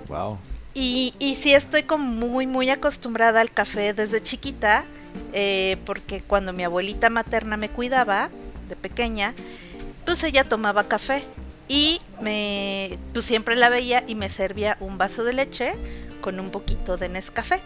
Wow. 0.09 0.39
Y, 0.75 1.15
y 1.19 1.37
sí 1.37 1.55
estoy 1.55 1.85
como 1.85 2.05
muy, 2.05 2.47
muy 2.47 2.71
acostumbrada 2.71 3.41
al 3.41 3.53
café 3.53 3.93
desde 3.93 4.23
chiquita, 4.23 4.85
eh, 5.33 5.77
porque 5.87 6.23
cuando 6.23 6.53
mi 6.53 6.65
abuelita 6.65 7.09
materna 7.09 7.57
me 7.57 7.69
cuidaba, 7.69 8.31
de 8.69 8.77
pequeña, 8.77 9.35
pues 10.05 10.25
ella 10.25 10.45
tomaba 10.45 10.89
café 10.89 11.23
y 11.69 12.01
me, 12.21 12.99
pues 13.13 13.25
siempre 13.25 13.55
la 13.55 13.69
veía 13.69 14.03
y 14.07 14.15
me 14.15 14.29
servía 14.29 14.77
un 14.81 14.99
vaso 14.99 15.23
de 15.25 15.35
leche 15.35 15.75
con 16.21 16.41
un 16.41 16.51
poquito 16.51 16.97
de 16.97 17.09
Nescafé. 17.09 17.61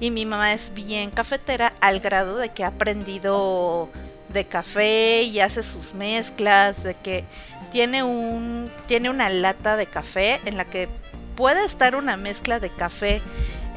Y 0.00 0.10
mi 0.10 0.24
mamá 0.24 0.54
es 0.54 0.72
bien 0.74 1.10
cafetera 1.10 1.74
al 1.80 2.00
grado 2.00 2.36
de 2.36 2.48
que 2.48 2.64
ha 2.64 2.68
aprendido 2.68 3.90
de 4.30 4.46
café 4.46 5.22
y 5.22 5.40
hace 5.40 5.62
sus 5.62 5.94
mezclas, 5.94 6.82
de 6.82 6.94
que 6.94 7.24
tiene 7.70 8.02
un 8.02 8.70
tiene 8.86 9.10
una 9.10 9.28
lata 9.28 9.76
de 9.76 9.86
café 9.86 10.40
en 10.44 10.56
la 10.56 10.64
que 10.64 10.88
puede 11.36 11.64
estar 11.64 11.96
una 11.96 12.16
mezcla 12.16 12.60
de 12.60 12.70
café 12.70 13.22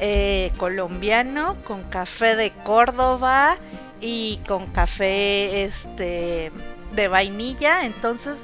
eh, 0.00 0.50
colombiano 0.56 1.56
con 1.64 1.82
café 1.84 2.36
de 2.36 2.50
Córdoba 2.50 3.56
y 4.00 4.40
con 4.48 4.66
café 4.66 5.64
este 5.64 6.50
de 6.92 7.08
vainilla, 7.08 7.84
entonces 7.84 8.36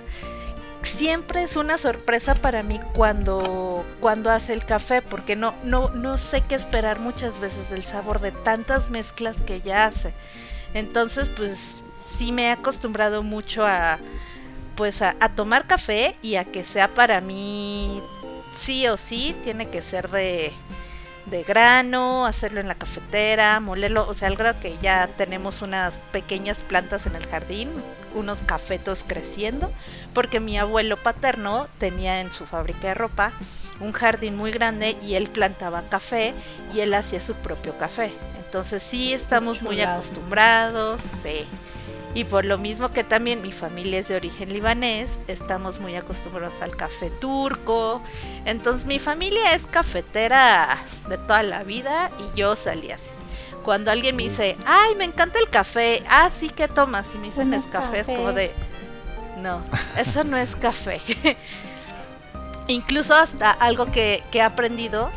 siempre 0.83 1.43
es 1.43 1.57
una 1.57 1.79
sorpresa 1.79 2.35
para 2.35 2.63
mí 2.63 2.81
cuando, 2.93 3.85
cuando 4.01 4.31
hace 4.31 4.53
el 4.53 4.65
café, 4.65 5.03
porque 5.03 5.37
no, 5.37 5.55
no, 5.65 5.91
no 5.91 6.19
sé 6.19 6.43
qué 6.43 6.55
esperar 6.55 7.01
muchas 7.01 7.39
veces 7.41 7.71
del 7.71 7.83
sabor 7.83 8.21
de 8.21 8.33
tantas 8.33 8.91
mezclas 8.91 9.43
que 9.43 9.57
ella 9.57 9.87
hace. 9.87 10.15
Entonces, 10.75 11.29
pues 11.29 11.83
sí 12.05 12.33
me 12.33 12.45
he 12.47 12.51
acostumbrado 12.51 13.23
mucho 13.23 13.67
a 13.67 13.99
pues 14.77 15.03
a, 15.03 15.13
tomar 15.37 15.67
café 15.67 16.17
y 16.23 16.37
a 16.37 16.45
que 16.47 16.65
sea 16.65 16.95
para 16.95 17.21
mí 17.21 18.03
sí 18.57 18.87
o 18.89 18.97
sí 18.97 19.37
tiene 19.45 19.69
que 19.69 19.83
ser 19.83 20.09
de, 20.09 20.55
de 21.27 21.43
grano, 21.43 22.27
hacerlo 22.27 22.61
en 22.61 22.69
la 22.69 22.75
cafetera, 22.75 23.61
molerlo, 23.61 24.07
o 24.09 24.15
sea, 24.15 24.29
al 24.29 24.37
grado 24.37 24.59
que 24.61 24.77
ya 24.83 25.07
tenemos 25.07 25.63
unas 25.63 25.97
pequeñas 26.13 26.59
plantas 26.59 27.07
en 27.07 27.17
el 27.17 27.27
jardín, 27.27 27.71
unos 28.15 28.43
cafetos 28.43 29.05
creciendo, 29.07 29.73
porque 30.15 30.41
mi 30.41 30.59
abuelo 30.59 30.97
paterno 30.97 31.69
tenía 31.79 32.21
en 32.21 32.33
su 32.33 32.47
fábrica 32.47 32.89
de 32.89 32.95
ropa 32.95 33.33
un 33.81 33.93
jardín 33.93 34.37
muy 34.37 34.51
grande 34.51 34.97
y 35.03 35.15
él 35.15 35.29
plantaba 35.29 35.83
café 35.83 36.35
y 36.75 36.81
él 36.81 36.93
hacía 36.95 37.21
su 37.21 37.35
propio 37.35 37.77
café. 37.79 38.13
Entonces 38.45 38.83
sí 38.83 39.13
estamos 39.13 39.63
muy 39.63 39.81
acostumbrados, 39.81 41.01
sí. 41.01 41.47
Y 42.13 42.25
por 42.25 42.45
lo 42.45 42.59
mismo 42.59 42.93
que 42.93 43.05
también 43.05 43.41
mi 43.41 43.53
familia 43.53 44.01
es 44.01 44.09
de 44.09 44.17
origen 44.17 44.53
libanés, 44.53 45.19
estamos 45.29 45.79
muy 45.79 45.95
acostumbrados 45.95 46.61
al 46.61 46.77
café 46.77 47.09
turco. 47.09 48.03
Entonces 48.45 48.85
mi 48.85 48.99
familia 48.99 49.55
es 49.55 49.65
cafetera 49.65 50.77
de 51.09 51.19
toda 51.19 51.45
la 51.45 51.63
vida 51.63 52.11
y 52.19 52.37
yo 52.37 52.57
salí 52.57 52.91
así. 52.91 53.11
Cuando 53.65 53.93
alguien 53.93 54.17
me 54.17 54.25
dice, 54.25 54.57
ay, 54.67 54.97
me 54.97 55.05
encanta 55.05 55.39
el 55.39 55.49
café, 55.51 56.03
ah, 56.09 56.31
sí, 56.31 56.49
¿qué 56.49 56.67
tomas? 56.67 57.15
Y 57.15 57.19
me 57.19 57.27
dicen, 57.27 57.55
es 57.55 57.67
café, 57.67 58.01
es 58.01 58.07
como 58.07 58.33
de, 58.33 58.53
no, 59.39 59.63
eso 59.97 60.25
no 60.25 60.37
es 60.37 60.57
café. 60.57 61.01
Incluso 62.67 63.15
hasta 63.15 63.51
algo 63.51 63.93
que, 63.93 64.25
que 64.33 64.39
he 64.39 64.43
aprendido 64.43 65.11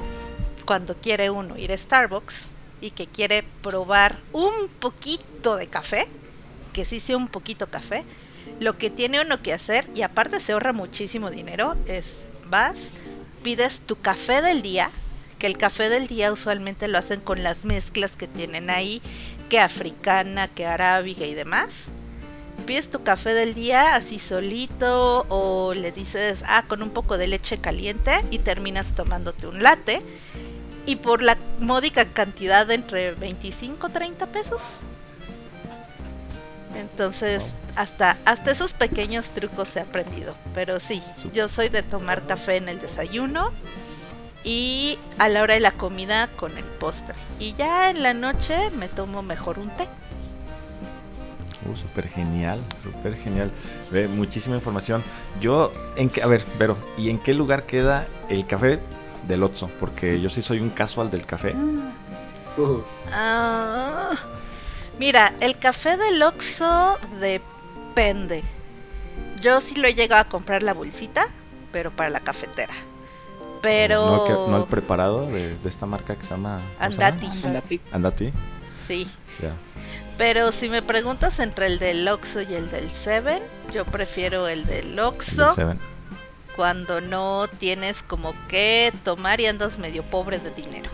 cuando 0.66 0.96
quiere 0.96 1.30
uno 1.30 1.58
ir 1.58 1.72
a 1.72 1.78
Starbucks 1.78 2.44
y 2.82 2.92
que 2.92 3.08
quiere 3.08 3.44
probar 3.62 4.18
un 4.34 4.68
poquito 4.80 5.56
de 5.56 5.68
café, 5.68 6.08
que 6.74 6.86
sí 6.86 7.00
sea 7.00 7.18
un 7.18 7.28
poquito 7.28 7.68
café, 7.70 8.04
lo 8.60 8.78
que 8.78 8.90
tiene 8.90 9.22
uno 9.22 9.42
que 9.42 9.54
hacer, 9.54 9.88
y 9.96 10.02
aparte 10.02 10.40
se 10.40 10.52
ahorra 10.52 10.74
muchísimo 10.74 11.32
dinero, 11.32 11.76
es 11.86 12.26
vas, 12.50 12.92
pides 13.44 13.82
tu 13.82 14.00
café 14.00 14.42
del 14.42 14.62
día, 14.62 14.90
que 15.40 15.48
el 15.48 15.58
café 15.58 15.90
del 15.90 16.08
día 16.08 16.32
usualmente 16.32 16.88
lo 16.88 16.98
hacen 16.98 17.20
con 17.20 17.44
las 17.44 17.66
mezclas 17.66 18.16
que 18.16 18.28
tienen 18.28 18.70
ahí, 18.70 19.02
que 19.50 19.60
africana, 19.60 20.48
que 20.48 20.66
arábiga 20.66 21.26
y 21.26 21.34
demás. 21.34 21.90
Pides 22.66 22.90
tu 22.90 23.04
café 23.04 23.34
del 23.34 23.54
día 23.54 23.96
así 23.96 24.20
solito 24.20 25.26
o 25.28 25.74
le 25.74 25.92
dices, 25.92 26.44
ah, 26.48 26.64
con 26.68 26.82
un 26.82 26.92
poco 26.92 27.18
de 27.18 27.28
leche 27.28 27.58
caliente 27.58 28.24
y 28.32 28.40
terminas 28.40 28.94
tomándote 28.94 29.48
un 29.48 29.62
latte. 29.62 30.02
Y 30.86 30.98
por 30.98 31.22
la 31.22 31.38
módica 31.60 32.06
cantidad 32.06 32.66
de 32.66 32.76
entre 32.76 33.12
25 33.12 33.90
30 33.90 34.28
pesos. 34.28 34.62
Entonces, 36.76 37.56
hasta, 37.76 38.18
hasta 38.26 38.52
esos 38.52 38.74
pequeños 38.74 39.32
trucos 39.32 39.76
he 39.76 39.82
aprendido. 39.82 40.36
Pero 40.54 40.80
sí, 40.80 41.02
yo 41.34 41.48
soy 41.48 41.70
de 41.70 41.84
tomar 41.84 42.26
café 42.26 42.58
en 42.58 42.70
el 42.70 42.80
desayuno 42.80 43.52
y 44.44 44.98
a 45.20 45.30
la 45.30 45.42
hora 45.42 45.54
de 45.54 45.60
la 45.60 45.72
comida 45.72 46.28
con 46.36 46.58
el 46.58 46.66
postre. 46.66 47.16
Y 47.40 47.54
ya 47.54 47.90
en 47.90 48.04
la 48.04 48.14
noche 48.14 48.70
me 48.72 48.88
tomo 48.90 49.22
mejor 49.22 49.60
un 49.60 49.70
té. 49.72 49.88
Uh, 51.66 51.76
súper 51.78 52.10
genial, 52.10 52.60
súper 52.84 53.16
genial. 53.16 53.52
Ve, 53.92 54.08
muchísima 54.08 54.56
información. 54.56 55.04
Yo, 55.40 55.72
en 55.96 56.10
qué, 56.10 56.22
a 56.22 56.28
ver, 56.28 56.44
pero, 56.58 56.76
¿y 56.98 57.10
en 57.10 57.20
qué 57.20 57.34
lugar 57.34 57.64
queda 57.64 58.06
el 58.30 58.46
café 58.46 58.80
del 59.28 59.44
Otso? 59.44 59.70
Porque 59.80 60.20
yo 60.20 60.30
sí 60.30 60.42
soy 60.42 60.60
un 60.60 60.70
casual 60.70 61.10
del 61.10 61.26
café. 61.26 61.56
Ah, 63.12 64.12
mira, 65.00 65.34
el 65.40 65.58
café 65.58 65.98
del 65.98 66.22
Oxxo 66.22 67.00
depende. 67.20 68.44
Yo 69.42 69.62
sí 69.62 69.76
lo 69.76 69.88
he 69.88 69.94
llegado 69.94 70.22
a 70.22 70.30
comprar 70.30 70.64
la 70.64 70.74
bolsita, 70.74 71.28
pero 71.72 71.92
para 71.92 72.10
la 72.10 72.20
cafetera. 72.20 72.74
Pero. 73.62 74.26
No, 74.28 74.48
no 74.48 74.58
el 74.58 74.66
preparado 74.66 75.28
de, 75.28 75.58
esta 75.66 75.86
marca 75.86 76.16
que 76.16 76.24
se 76.24 76.32
llama. 76.32 76.62
Andati. 76.80 77.30
Andati. 77.44 77.82
Andati. 77.92 78.34
Sí. 78.86 79.08
Pero 80.18 80.52
si 80.52 80.70
me 80.70 80.82
preguntas 80.82 81.40
entre 81.40 81.66
el 81.66 81.80
del 81.80 82.08
Oxxo 82.08 82.42
y 82.42 82.54
el 82.54 82.70
del 82.70 82.92
Seven, 82.92 83.42
yo 83.72 83.86
prefiero 83.86 84.48
el 84.48 84.66
del 84.66 85.00
Oxxo. 85.00 85.56
Cuando 86.56 87.02
no 87.02 87.48
tienes 87.58 88.04
como 88.04 88.36
que 88.48 88.94
tomar 89.04 89.42
y 89.42 89.48
andas 89.48 89.80
medio 89.80 90.04
pobre 90.04 90.38
de 90.38 90.52
dinero. 90.52 90.90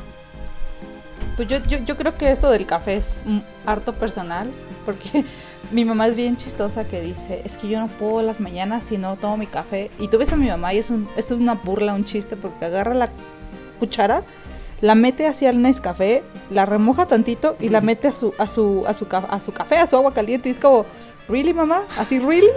Pues 1.40 1.48
yo, 1.48 1.60
yo, 1.70 1.78
yo 1.86 1.96
creo 1.96 2.18
que 2.18 2.30
esto 2.32 2.50
del 2.50 2.66
café 2.66 2.98
es 2.98 3.24
harto 3.66 3.94
personal, 3.94 4.52
porque 4.86 5.24
mi 5.72 5.86
mamá 5.86 6.08
es 6.08 6.18
bien 6.18 6.36
chistosa 6.36 6.84
que 6.84 7.00
dice, 7.00 7.42
es 7.46 7.56
que 7.56 7.70
yo 7.70 7.80
no 7.80 7.88
puedo 7.88 8.22
las 8.22 8.42
mañanas 8.42 8.88
si 8.88 8.98
no 8.98 9.16
tomo 9.16 9.38
mi 9.38 9.48
café. 9.48 9.90
Y 10.00 10.10
tú 10.10 10.18
ves 10.18 10.34
a 10.34 10.36
mi 10.36 10.48
mamá 10.50 10.74
y 10.74 10.80
es, 10.80 10.90
un, 10.90 11.08
es 11.16 11.32
una 11.32 11.54
burla, 11.54 11.94
un 11.94 12.04
chiste, 12.04 12.36
porque 12.36 12.66
agarra 12.66 12.94
la 12.94 13.10
cuchara, 13.80 14.24
la 14.82 14.96
mete 14.96 15.28
hacia 15.28 15.52
el 15.52 15.62
Nescafé, 15.62 16.24
la 16.50 16.66
remoja 16.66 17.06
tantito 17.06 17.56
y 17.58 17.70
la 17.70 17.80
mete 17.80 18.10
a 18.10 18.12
su, 18.12 18.34
a 18.38 18.46
su, 18.46 18.84
a 18.86 18.94
su, 18.94 19.08
a 19.10 19.40
su 19.40 19.54
café, 19.54 19.78
a 19.78 19.88
su 19.88 19.96
agua 19.96 20.14
caliente. 20.14 20.50
Y 20.50 20.52
es 20.52 20.60
como, 20.60 20.86
¿really, 21.30 21.54
mamá? 21.54 21.84
¿Así, 21.98 22.20
really? 22.20 22.50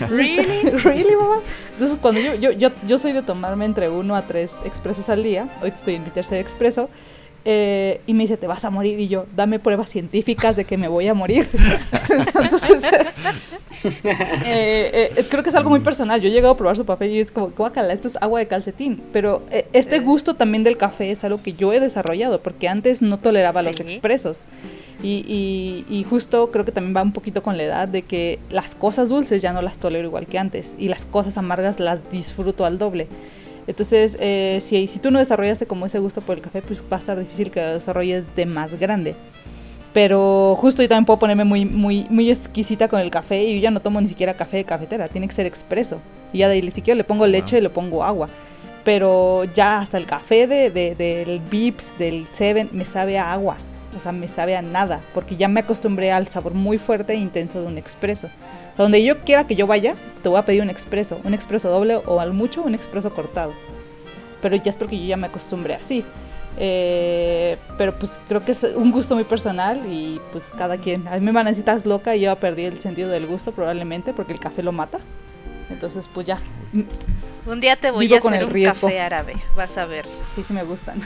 ¿Really? 0.08 0.70
¿Really, 0.82 1.14
mamá? 1.14 1.40
Entonces, 1.72 1.98
cuando 2.00 2.22
yo, 2.22 2.36
yo, 2.36 2.52
yo, 2.52 2.70
yo 2.86 2.98
soy 2.98 3.12
de 3.12 3.20
tomarme 3.20 3.66
entre 3.66 3.90
uno 3.90 4.16
a 4.16 4.26
tres 4.26 4.56
expresos 4.64 5.10
al 5.10 5.22
día, 5.22 5.54
hoy 5.62 5.72
estoy 5.74 5.96
en 5.96 6.04
mi 6.04 6.10
tercer 6.10 6.38
expreso, 6.38 6.88
eh, 7.44 8.00
y 8.06 8.14
me 8.14 8.24
dice, 8.24 8.36
te 8.36 8.46
vas 8.46 8.64
a 8.64 8.70
morir. 8.70 8.98
Y 9.00 9.08
yo, 9.08 9.26
dame 9.34 9.58
pruebas 9.58 9.88
científicas 9.88 10.56
de 10.56 10.64
que 10.64 10.76
me 10.76 10.88
voy 10.88 11.08
a 11.08 11.14
morir. 11.14 11.48
Entonces, 12.40 12.84
eh, 14.44 15.12
eh, 15.16 15.26
creo 15.28 15.42
que 15.42 15.48
es 15.48 15.54
algo 15.54 15.70
muy 15.70 15.80
personal. 15.80 16.20
Yo 16.20 16.28
he 16.28 16.32
llegado 16.32 16.54
a 16.54 16.56
probar 16.56 16.76
su 16.76 16.84
papel 16.84 17.10
y 17.10 17.20
es 17.20 17.32
como, 17.32 17.50
guácala, 17.50 17.92
esto 17.92 18.08
es 18.08 18.16
agua 18.20 18.38
de 18.38 18.46
calcetín. 18.46 19.02
Pero 19.12 19.42
este 19.72 19.98
gusto 19.98 20.34
también 20.34 20.62
del 20.62 20.76
café 20.76 21.10
es 21.10 21.24
algo 21.24 21.42
que 21.42 21.54
yo 21.54 21.72
he 21.72 21.80
desarrollado, 21.80 22.42
porque 22.42 22.68
antes 22.68 23.02
no 23.02 23.18
toleraba 23.18 23.62
los 23.62 23.80
expresos. 23.80 24.46
Y, 25.02 25.84
y, 25.88 26.04
justo 26.08 26.52
creo 26.52 26.64
que 26.64 26.70
también 26.70 26.96
va 26.96 27.02
un 27.02 27.12
poquito 27.12 27.42
con 27.42 27.56
la 27.56 27.64
edad 27.64 27.88
de 27.88 28.02
que 28.02 28.38
las 28.50 28.76
cosas 28.76 29.08
dulces 29.08 29.42
ya 29.42 29.52
no 29.52 29.60
las 29.60 29.78
tolero 29.78 30.06
igual 30.06 30.26
que 30.26 30.38
antes. 30.38 30.76
Y 30.78 30.88
las 30.88 31.06
cosas 31.06 31.36
amargas 31.36 31.80
las 31.80 32.08
disfruto 32.08 32.64
al 32.64 32.78
doble. 32.78 33.08
Entonces, 33.66 34.16
eh, 34.20 34.58
si, 34.60 34.86
si 34.86 34.98
tú 34.98 35.10
no 35.10 35.18
desarrollaste 35.18 35.66
como 35.66 35.86
ese 35.86 35.98
gusto 35.98 36.20
por 36.20 36.36
el 36.36 36.42
café, 36.42 36.62
pues 36.62 36.82
va 36.82 36.96
a 36.96 37.00
estar 37.00 37.18
difícil 37.18 37.50
que 37.50 37.60
lo 37.60 37.74
desarrolles 37.74 38.24
de 38.34 38.46
más 38.46 38.78
grande. 38.78 39.14
Pero 39.92 40.54
justo 40.56 40.82
yo 40.82 40.88
también 40.88 41.04
puedo 41.04 41.18
ponerme 41.18 41.44
muy, 41.44 41.64
muy, 41.64 42.06
muy 42.08 42.30
exquisita 42.30 42.88
con 42.88 43.00
el 43.00 43.10
café 43.10 43.44
y 43.44 43.56
yo 43.56 43.60
ya 43.60 43.70
no 43.70 43.80
tomo 43.80 44.00
ni 44.00 44.08
siquiera 44.08 44.34
café 44.34 44.58
de 44.58 44.64
cafetera, 44.64 45.08
tiene 45.08 45.28
que 45.28 45.34
ser 45.34 45.46
expreso. 45.46 46.00
Y 46.32 46.38
ya 46.38 46.48
de 46.48 46.54
ahí, 46.54 46.70
si 46.70 46.80
quiero 46.80 46.96
le 46.96 47.04
pongo 47.04 47.26
leche 47.26 47.58
y 47.58 47.60
le 47.60 47.70
pongo 47.70 48.02
agua. 48.02 48.28
Pero 48.84 49.44
ya 49.44 49.80
hasta 49.80 49.98
el 49.98 50.06
café 50.06 50.46
de, 50.46 50.70
de, 50.70 50.94
del 50.94 51.40
Vips, 51.40 51.96
del 51.98 52.26
Seven, 52.32 52.70
me 52.72 52.86
sabe 52.86 53.18
a 53.18 53.32
agua. 53.32 53.56
O 53.94 54.00
sea, 54.00 54.12
me 54.12 54.26
sabe 54.28 54.56
a 54.56 54.62
nada, 54.62 55.02
porque 55.12 55.36
ya 55.36 55.48
me 55.48 55.60
acostumbré 55.60 56.10
al 56.10 56.26
sabor 56.26 56.54
muy 56.54 56.78
fuerte 56.78 57.12
e 57.12 57.16
intenso 57.16 57.60
de 57.60 57.66
un 57.66 57.76
expreso. 57.76 58.30
O 58.72 58.76
sea, 58.76 58.84
donde 58.84 59.04
yo 59.04 59.20
quiera 59.20 59.46
que 59.46 59.54
yo 59.54 59.66
vaya, 59.66 59.94
te 60.22 60.28
voy 60.28 60.38
a 60.38 60.44
pedir 60.44 60.62
un 60.62 60.70
expreso, 60.70 61.20
un 61.24 61.34
expreso 61.34 61.68
doble 61.68 61.96
o 61.96 62.20
al 62.20 62.32
mucho 62.32 62.62
un 62.62 62.74
expreso 62.74 63.10
cortado. 63.10 63.52
Pero 64.40 64.56
ya 64.56 64.70
es 64.70 64.76
porque 64.76 64.98
yo 64.98 65.04
ya 65.04 65.16
me 65.16 65.26
acostumbré 65.26 65.74
así. 65.74 66.04
Eh, 66.58 67.56
pero 67.78 67.98
pues 67.98 68.20
creo 68.28 68.44
que 68.44 68.52
es 68.52 68.62
un 68.62 68.90
gusto 68.90 69.14
muy 69.14 69.24
personal 69.24 69.82
y 69.90 70.20
pues 70.32 70.52
cada 70.56 70.76
quien. 70.78 71.06
A 71.08 71.12
mí 71.12 71.20
me 71.20 71.32
van 71.32 71.46
a 71.46 71.50
decir, 71.50 71.62
estás 71.62 71.86
loca 71.86 72.14
y 72.16 72.22
yo 72.22 72.36
perdí 72.36 72.64
el 72.64 72.80
sentido 72.80 73.08
del 73.08 73.26
gusto 73.26 73.52
probablemente 73.52 74.12
porque 74.12 74.32
el 74.32 74.40
café 74.40 74.62
lo 74.62 74.72
mata. 74.72 74.98
Entonces 75.70 76.10
pues 76.12 76.26
ya. 76.26 76.38
Un 77.46 77.60
día 77.60 77.76
te 77.76 77.90
voy 77.90 78.12
a 78.12 78.18
hacer 78.18 78.44
un 78.44 78.62
café 78.64 79.00
árabe, 79.00 79.34
vas 79.56 79.76
a 79.78 79.86
ver. 79.86 80.06
Sí, 80.32 80.42
sí 80.42 80.52
me 80.52 80.62
gustan. 80.62 81.00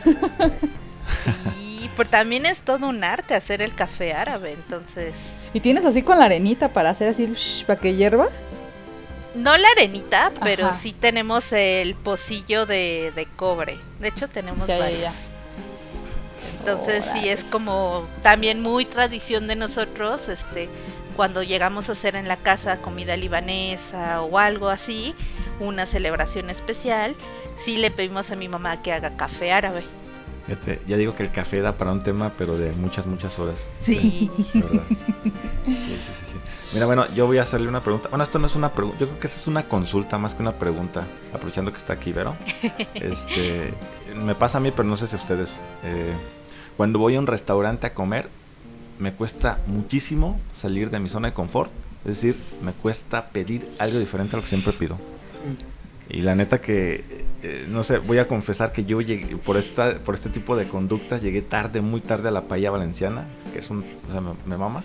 Sí, 1.22 1.75
pero 1.96 2.10
también 2.10 2.46
es 2.46 2.62
todo 2.62 2.88
un 2.88 3.02
arte 3.02 3.34
hacer 3.34 3.62
el 3.62 3.74
café 3.74 4.12
árabe, 4.12 4.52
entonces. 4.52 5.36
¿Y 5.54 5.60
tienes 5.60 5.84
así 5.84 6.02
con 6.02 6.18
la 6.18 6.26
arenita 6.26 6.68
para 6.68 6.90
hacer 6.90 7.08
así, 7.08 7.32
para 7.66 7.80
que 7.80 7.94
hierva? 7.94 8.28
No 9.34 9.56
la 9.56 9.68
arenita, 9.76 10.32
pero 10.42 10.72
sí 10.72 10.92
tenemos 10.92 11.52
el 11.52 11.94
pocillo 11.94 12.66
de, 12.66 13.28
cobre. 13.36 13.78
De 14.00 14.08
hecho, 14.08 14.28
tenemos 14.28 14.68
varios. 14.68 15.14
Entonces 16.60 17.04
sí 17.12 17.28
es 17.28 17.44
como 17.44 18.08
también 18.22 18.60
muy 18.60 18.84
tradición 18.84 19.46
de 19.46 19.54
nosotros, 19.54 20.28
este, 20.28 20.68
cuando 21.14 21.42
llegamos 21.42 21.88
a 21.88 21.92
hacer 21.92 22.16
en 22.16 22.28
la 22.28 22.36
casa 22.36 22.78
comida 22.78 23.16
libanesa 23.16 24.22
o 24.22 24.38
algo 24.38 24.68
así, 24.68 25.14
una 25.60 25.86
celebración 25.86 26.50
especial, 26.50 27.14
sí 27.56 27.76
le 27.76 27.90
pedimos 27.90 28.32
a 28.32 28.36
mi 28.36 28.48
mamá 28.48 28.82
que 28.82 28.92
haga 28.92 29.16
café 29.16 29.52
árabe 29.52 29.84
ya 30.86 30.96
digo 30.96 31.14
que 31.14 31.24
el 31.24 31.32
café 31.32 31.60
da 31.60 31.76
para 31.76 31.92
un 31.92 32.02
tema, 32.02 32.32
pero 32.38 32.56
de 32.56 32.72
muchas, 32.72 33.06
muchas 33.06 33.38
horas. 33.38 33.68
Sí. 33.80 34.30
Sí, 34.46 34.60
sí, 35.64 36.12
sí, 36.32 36.38
Mira, 36.72 36.86
bueno, 36.86 37.12
yo 37.14 37.26
voy 37.26 37.38
a 37.38 37.42
hacerle 37.42 37.68
una 37.68 37.80
pregunta. 37.80 38.08
Bueno, 38.08 38.22
esto 38.22 38.38
no 38.38 38.46
es 38.46 38.54
una 38.54 38.72
pregunta, 38.72 39.00
yo 39.00 39.08
creo 39.08 39.20
que 39.20 39.26
esa 39.26 39.40
es 39.40 39.46
una 39.46 39.68
consulta 39.68 40.18
más 40.18 40.34
que 40.34 40.42
una 40.42 40.52
pregunta, 40.52 41.04
aprovechando 41.32 41.72
que 41.72 41.78
está 41.78 41.94
aquí, 41.94 42.12
Vero. 42.12 42.36
Este, 42.94 43.74
me 44.14 44.34
pasa 44.34 44.58
a 44.58 44.60
mí, 44.60 44.70
pero 44.70 44.88
no 44.88 44.96
sé 44.96 45.08
si 45.08 45.16
a 45.16 45.18
ustedes. 45.18 45.60
Eh, 45.82 46.14
cuando 46.76 46.98
voy 46.98 47.16
a 47.16 47.18
un 47.18 47.26
restaurante 47.26 47.86
a 47.86 47.94
comer, 47.94 48.28
me 48.98 49.12
cuesta 49.12 49.58
muchísimo 49.66 50.40
salir 50.54 50.90
de 50.90 51.00
mi 51.00 51.08
zona 51.08 51.28
de 51.28 51.34
confort. 51.34 51.70
Es 52.04 52.22
decir, 52.22 52.36
me 52.62 52.72
cuesta 52.72 53.30
pedir 53.30 53.68
algo 53.78 53.98
diferente 53.98 54.36
a 54.36 54.38
lo 54.38 54.42
que 54.42 54.48
siempre 54.48 54.72
pido. 54.72 54.96
Y 56.08 56.20
la 56.20 56.34
neta 56.34 56.60
que, 56.60 57.04
eh, 57.42 57.66
no 57.68 57.82
sé, 57.84 57.98
voy 57.98 58.18
a 58.18 58.28
confesar 58.28 58.72
que 58.72 58.84
yo 58.84 59.00
llegué, 59.00 59.36
por, 59.36 59.56
esta, 59.56 59.98
por 59.98 60.14
este 60.14 60.28
tipo 60.28 60.56
de 60.56 60.66
conductas, 60.68 61.22
llegué 61.22 61.42
tarde, 61.42 61.80
muy 61.80 62.00
tarde 62.00 62.28
a 62.28 62.30
la 62.30 62.42
paella 62.42 62.70
valenciana, 62.70 63.26
que 63.52 63.58
es 63.58 63.70
un, 63.70 63.84
o 64.08 64.12
sea, 64.12 64.20
me, 64.20 64.56
mama. 64.56 64.84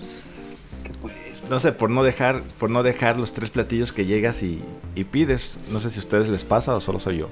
No 1.50 1.60
sé, 1.60 1.74
por 1.74 1.90
no 1.90 2.04
dejar, 2.04 2.42
por 2.60 2.70
no 2.70 2.82
dejar 2.82 3.18
los 3.18 3.34
tres 3.34 3.50
platillos 3.50 3.92
que 3.92 4.06
llegas 4.06 4.42
y, 4.42 4.62
y 4.96 5.04
pides. 5.04 5.58
No 5.70 5.80
sé 5.80 5.90
si 5.90 5.98
a 5.98 6.00
ustedes 6.00 6.30
les 6.30 6.44
pasa 6.44 6.76
o 6.76 6.82
solo 6.82 7.00
soy 7.00 7.20
yo. 7.20 7.30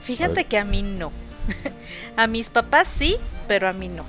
Fíjate 0.00 0.44
que 0.44 0.58
a 0.58 0.64
mí 0.64 0.82
no. 0.82 1.12
a 2.16 2.26
mis 2.26 2.48
papás 2.50 2.88
sí, 2.88 3.16
pero 3.46 3.68
a 3.68 3.72
mí 3.72 3.88
no 3.88 4.04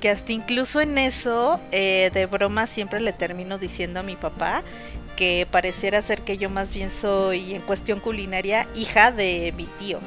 que 0.00 0.08
hasta 0.08 0.32
incluso 0.32 0.80
en 0.80 0.98
eso, 0.98 1.60
eh, 1.70 2.10
de 2.12 2.26
broma, 2.26 2.66
siempre 2.66 3.00
le 3.00 3.12
termino 3.12 3.58
diciendo 3.58 4.00
a 4.00 4.02
mi 4.02 4.16
papá 4.16 4.64
que 5.20 5.46
pareciera 5.50 6.00
ser 6.00 6.22
que 6.22 6.38
yo 6.38 6.48
más 6.48 6.72
bien 6.72 6.90
soy, 6.90 7.54
en 7.54 7.60
cuestión 7.60 8.00
culinaria, 8.00 8.66
hija 8.74 9.12
de 9.12 9.52
mi 9.54 9.66
tío. 9.66 10.00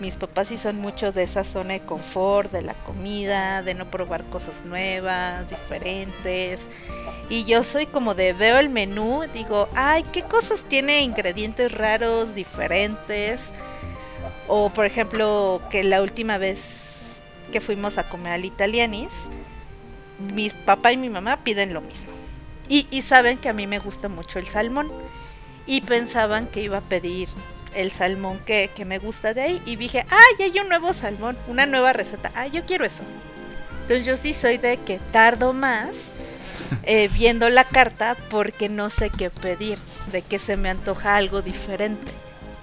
Mis 0.00 0.16
papás 0.16 0.48
sí 0.48 0.56
son 0.56 0.76
mucho 0.76 1.12
de 1.12 1.24
esa 1.24 1.44
zona 1.44 1.74
de 1.74 1.80
confort, 1.80 2.50
de 2.50 2.62
la 2.62 2.72
comida, 2.72 3.60
de 3.60 3.74
no 3.74 3.90
probar 3.90 4.24
cosas 4.24 4.64
nuevas, 4.64 5.50
diferentes. 5.50 6.70
Y 7.28 7.44
yo 7.44 7.62
soy 7.62 7.84
como 7.84 8.14
de 8.14 8.32
veo 8.32 8.58
el 8.58 8.70
menú, 8.70 9.20
digo, 9.34 9.68
ay, 9.74 10.02
¿qué 10.14 10.22
cosas 10.22 10.64
tiene 10.66 11.02
ingredientes 11.02 11.70
raros, 11.70 12.34
diferentes? 12.34 13.52
O 14.48 14.70
por 14.70 14.86
ejemplo, 14.86 15.60
que 15.68 15.84
la 15.84 16.00
última 16.00 16.38
vez 16.38 17.18
que 17.52 17.60
fuimos 17.60 17.98
a 17.98 18.08
comer 18.08 18.32
al 18.32 18.46
Italianis, 18.46 19.28
mi 20.32 20.48
papá 20.48 20.90
y 20.90 20.96
mi 20.96 21.10
mamá 21.10 21.44
piden 21.44 21.74
lo 21.74 21.82
mismo. 21.82 22.21
Y, 22.68 22.86
y 22.90 23.02
saben 23.02 23.38
que 23.38 23.48
a 23.48 23.52
mí 23.52 23.66
me 23.66 23.78
gusta 23.78 24.08
mucho 24.08 24.38
el 24.38 24.46
salmón. 24.46 24.90
Y 25.66 25.82
pensaban 25.82 26.46
que 26.46 26.62
iba 26.62 26.78
a 26.78 26.82
pedir 26.82 27.28
el 27.74 27.90
salmón 27.90 28.40
que, 28.40 28.70
que, 28.74 28.84
me 28.84 28.98
gusta 28.98 29.34
de 29.34 29.42
ahí. 29.42 29.62
Y 29.66 29.76
dije, 29.76 30.04
ya 30.38 30.44
hay 30.44 30.58
un 30.60 30.68
nuevo 30.68 30.92
salmón, 30.92 31.36
una 31.46 31.66
nueva 31.66 31.92
receta. 31.92 32.32
Ah, 32.34 32.46
yo 32.46 32.64
quiero 32.64 32.84
eso. 32.84 33.04
Entonces 33.82 34.06
yo 34.06 34.16
sí 34.16 34.32
soy 34.32 34.58
de 34.58 34.78
que 34.78 34.98
tardo 34.98 35.52
más 35.52 36.10
eh, 36.84 37.08
viendo 37.12 37.48
la 37.50 37.64
carta 37.64 38.16
porque 38.30 38.68
no 38.68 38.90
sé 38.90 39.10
qué 39.10 39.30
pedir, 39.30 39.78
de 40.10 40.22
que 40.22 40.38
se 40.38 40.56
me 40.56 40.70
antoja 40.70 41.16
algo 41.16 41.42
diferente. 41.42 42.12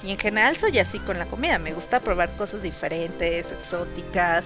Y 0.04 0.12
en 0.12 0.18
general 0.18 0.56
soy 0.56 0.80
así 0.80 0.98
con 1.00 1.20
la 1.20 1.26
comida, 1.26 1.60
me 1.60 1.74
gusta 1.74 2.00
probar 2.00 2.36
cosas 2.38 2.62
diferentes, 2.62 3.52
exóticas. 3.52 4.46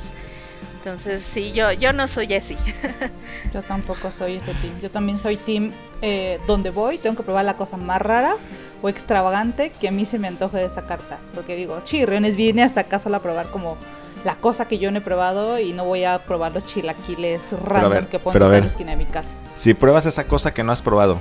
Entonces 0.84 1.24
sí, 1.24 1.54
yo, 1.54 1.72
yo 1.72 1.94
no 1.94 2.10
soy 2.10 2.34
así. 2.34 2.58
yo 3.54 3.62
tampoco 3.62 4.12
soy 4.12 4.36
ese 4.36 4.54
team. 4.56 4.82
Yo 4.82 4.92
también 4.92 5.18
soy 5.18 5.38
team 5.38 5.72
eh, 6.02 6.42
donde 6.46 6.72
voy, 6.72 6.98
tengo 6.98 7.16
que 7.16 7.24
probar 7.24 7.46
la 7.46 7.56
cosa 7.56 7.78
más 7.78 8.02
rara 8.02 8.36
o 8.82 8.90
extravagante 8.90 9.70
que 9.70 9.88
a 9.88 9.92
mí 9.92 10.04
se 10.04 10.20
me 10.20 10.28
antoje 10.28 10.58
de 10.58 10.66
esa 10.66 10.86
carta. 10.86 11.20
Porque 11.34 11.56
digo, 11.56 11.80
chirriones, 11.84 12.36
vine 12.36 12.64
hasta 12.64 12.82
acá 12.82 13.00
solo 13.00 13.16
a 13.16 13.22
probar 13.22 13.50
como 13.50 13.78
la 14.26 14.36
cosa 14.36 14.68
que 14.68 14.78
yo 14.78 14.92
no 14.92 14.98
he 14.98 15.02
probado 15.02 15.58
y 15.58 15.72
no 15.72 15.86
voy 15.86 16.04
a 16.04 16.26
probar 16.26 16.52
los 16.52 16.66
chilaquiles 16.66 17.54
random 17.64 18.08
que 18.08 18.20
ponen 18.20 18.44
en 18.44 18.52
la 18.52 18.68
esquina 18.68 18.92
de 18.92 18.98
mi 18.98 19.06
casa. 19.06 19.38
Si 19.56 19.74
pruebas 19.74 20.06
esa 20.06 20.26
cosa 20.28 20.54
que 20.54 20.66
no 20.66 20.74
has 20.74 20.82
probado 20.82 21.18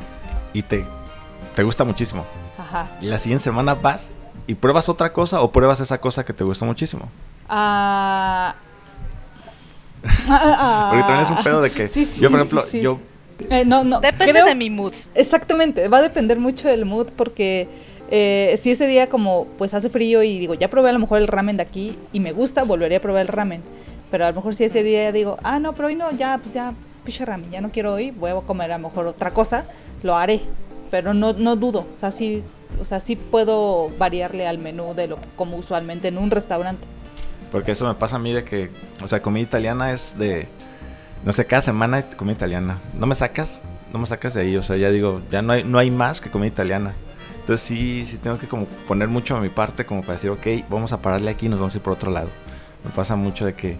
y 0.52 0.62
te, 0.62 0.84
te 1.54 1.62
gusta 1.62 1.84
muchísimo, 1.84 2.26
Ajá. 2.58 2.88
y 3.00 3.06
la 3.06 3.20
siguiente 3.20 3.44
semana 3.44 3.74
vas 3.74 4.10
y 4.48 4.56
pruebas 4.56 4.88
otra 4.88 5.12
cosa 5.12 5.40
o 5.40 5.52
pruebas 5.52 5.78
esa 5.78 6.00
cosa 6.00 6.24
que 6.24 6.32
te 6.32 6.42
gustó 6.42 6.64
muchísimo. 6.64 7.08
Ah. 7.48 8.56
Porque 10.26 11.02
también 11.02 11.20
es 11.22 11.30
un 11.30 11.42
pedo 11.42 11.62
de 11.62 11.70
que 11.70 11.88
yo, 11.88 12.30
por 12.30 12.40
ejemplo, 12.40 12.64
yo 12.72 12.98
eh, 13.50 13.64
no, 13.64 13.84
no, 13.84 14.00
Depende 14.00 14.42
de 14.42 14.54
mi 14.54 14.70
mood. 14.70 14.92
Exactamente, 15.14 15.88
va 15.88 15.98
a 15.98 16.02
depender 16.02 16.38
mucho 16.38 16.68
del 16.68 16.84
mood 16.84 17.08
porque 17.16 17.68
eh, 18.10 18.54
si 18.58 18.70
ese 18.70 18.86
día 18.86 19.08
como 19.08 19.46
pues 19.58 19.74
hace 19.74 19.88
frío 19.88 20.22
y 20.22 20.38
digo, 20.38 20.54
ya 20.54 20.68
probé 20.68 20.90
a 20.90 20.92
lo 20.92 20.98
mejor 20.98 21.18
el 21.18 21.28
ramen 21.28 21.56
de 21.56 21.62
aquí 21.62 21.96
y 22.12 22.20
me 22.20 22.32
gusta, 22.32 22.64
volvería 22.64 22.98
a 22.98 23.00
probar 23.00 23.22
el 23.22 23.28
ramen. 23.28 23.62
Pero 24.10 24.26
a 24.26 24.30
lo 24.30 24.36
mejor 24.36 24.54
si 24.54 24.64
ese 24.64 24.82
día 24.82 25.10
digo, 25.12 25.38
ah, 25.42 25.58
no, 25.58 25.74
pero 25.74 25.88
hoy 25.88 25.96
no, 25.96 26.10
ya, 26.12 26.38
pues 26.42 26.54
ya, 26.54 26.74
piche 27.04 27.24
ramen, 27.24 27.50
ya 27.50 27.60
no 27.60 27.70
quiero 27.70 27.94
hoy, 27.94 28.10
voy 28.10 28.30
a 28.30 28.34
comer 28.34 28.70
a 28.72 28.78
lo 28.78 28.88
mejor 28.88 29.06
otra 29.06 29.32
cosa, 29.32 29.64
lo 30.02 30.16
haré. 30.16 30.40
Pero 30.90 31.14
no, 31.14 31.32
no 31.32 31.56
dudo, 31.56 31.86
o 31.90 31.96
sea, 31.96 32.12
sí, 32.12 32.42
o 32.78 32.84
sea, 32.84 33.00
sí 33.00 33.16
puedo 33.16 33.90
variarle 33.98 34.46
al 34.46 34.58
menú 34.58 34.92
de 34.94 35.06
lo 35.06 35.18
como 35.36 35.56
usualmente 35.56 36.08
en 36.08 36.18
un 36.18 36.30
restaurante. 36.30 36.86
Porque 37.52 37.72
eso 37.72 37.86
me 37.86 37.94
pasa 37.94 38.16
a 38.16 38.18
mí 38.18 38.32
de 38.32 38.44
que, 38.44 38.70
o 39.02 39.06
sea, 39.06 39.20
comida 39.20 39.42
italiana 39.42 39.92
es 39.92 40.18
de, 40.18 40.48
no 41.24 41.32
sé, 41.32 41.46
cada 41.46 41.60
semana 41.60 42.02
comida 42.16 42.34
italiana. 42.34 42.78
No 42.94 43.06
me 43.06 43.14
sacas, 43.14 43.60
no 43.92 43.98
me 43.98 44.06
sacas 44.06 44.34
de 44.34 44.40
ahí, 44.40 44.56
o 44.56 44.62
sea, 44.62 44.76
ya 44.76 44.90
digo, 44.90 45.20
ya 45.30 45.42
no 45.42 45.52
hay, 45.52 45.62
no 45.62 45.78
hay 45.78 45.90
más 45.90 46.20
que 46.20 46.30
comida 46.30 46.48
italiana. 46.48 46.94
Entonces 47.40 47.66
sí, 47.66 48.06
sí 48.06 48.16
tengo 48.16 48.38
que 48.38 48.48
como 48.48 48.66
poner 48.88 49.08
mucho 49.08 49.36
a 49.36 49.40
mi 49.40 49.50
parte 49.50 49.84
como 49.84 50.00
para 50.00 50.14
decir, 50.14 50.30
ok, 50.30 50.46
vamos 50.70 50.92
a 50.92 51.02
pararle 51.02 51.30
aquí 51.30 51.46
y 51.46 51.48
nos 51.50 51.58
vamos 51.58 51.74
a 51.74 51.78
ir 51.78 51.82
por 51.82 51.92
otro 51.92 52.10
lado. 52.10 52.28
Me 52.84 52.90
pasa 52.90 53.16
mucho 53.16 53.44
de 53.44 53.54
que 53.54 53.76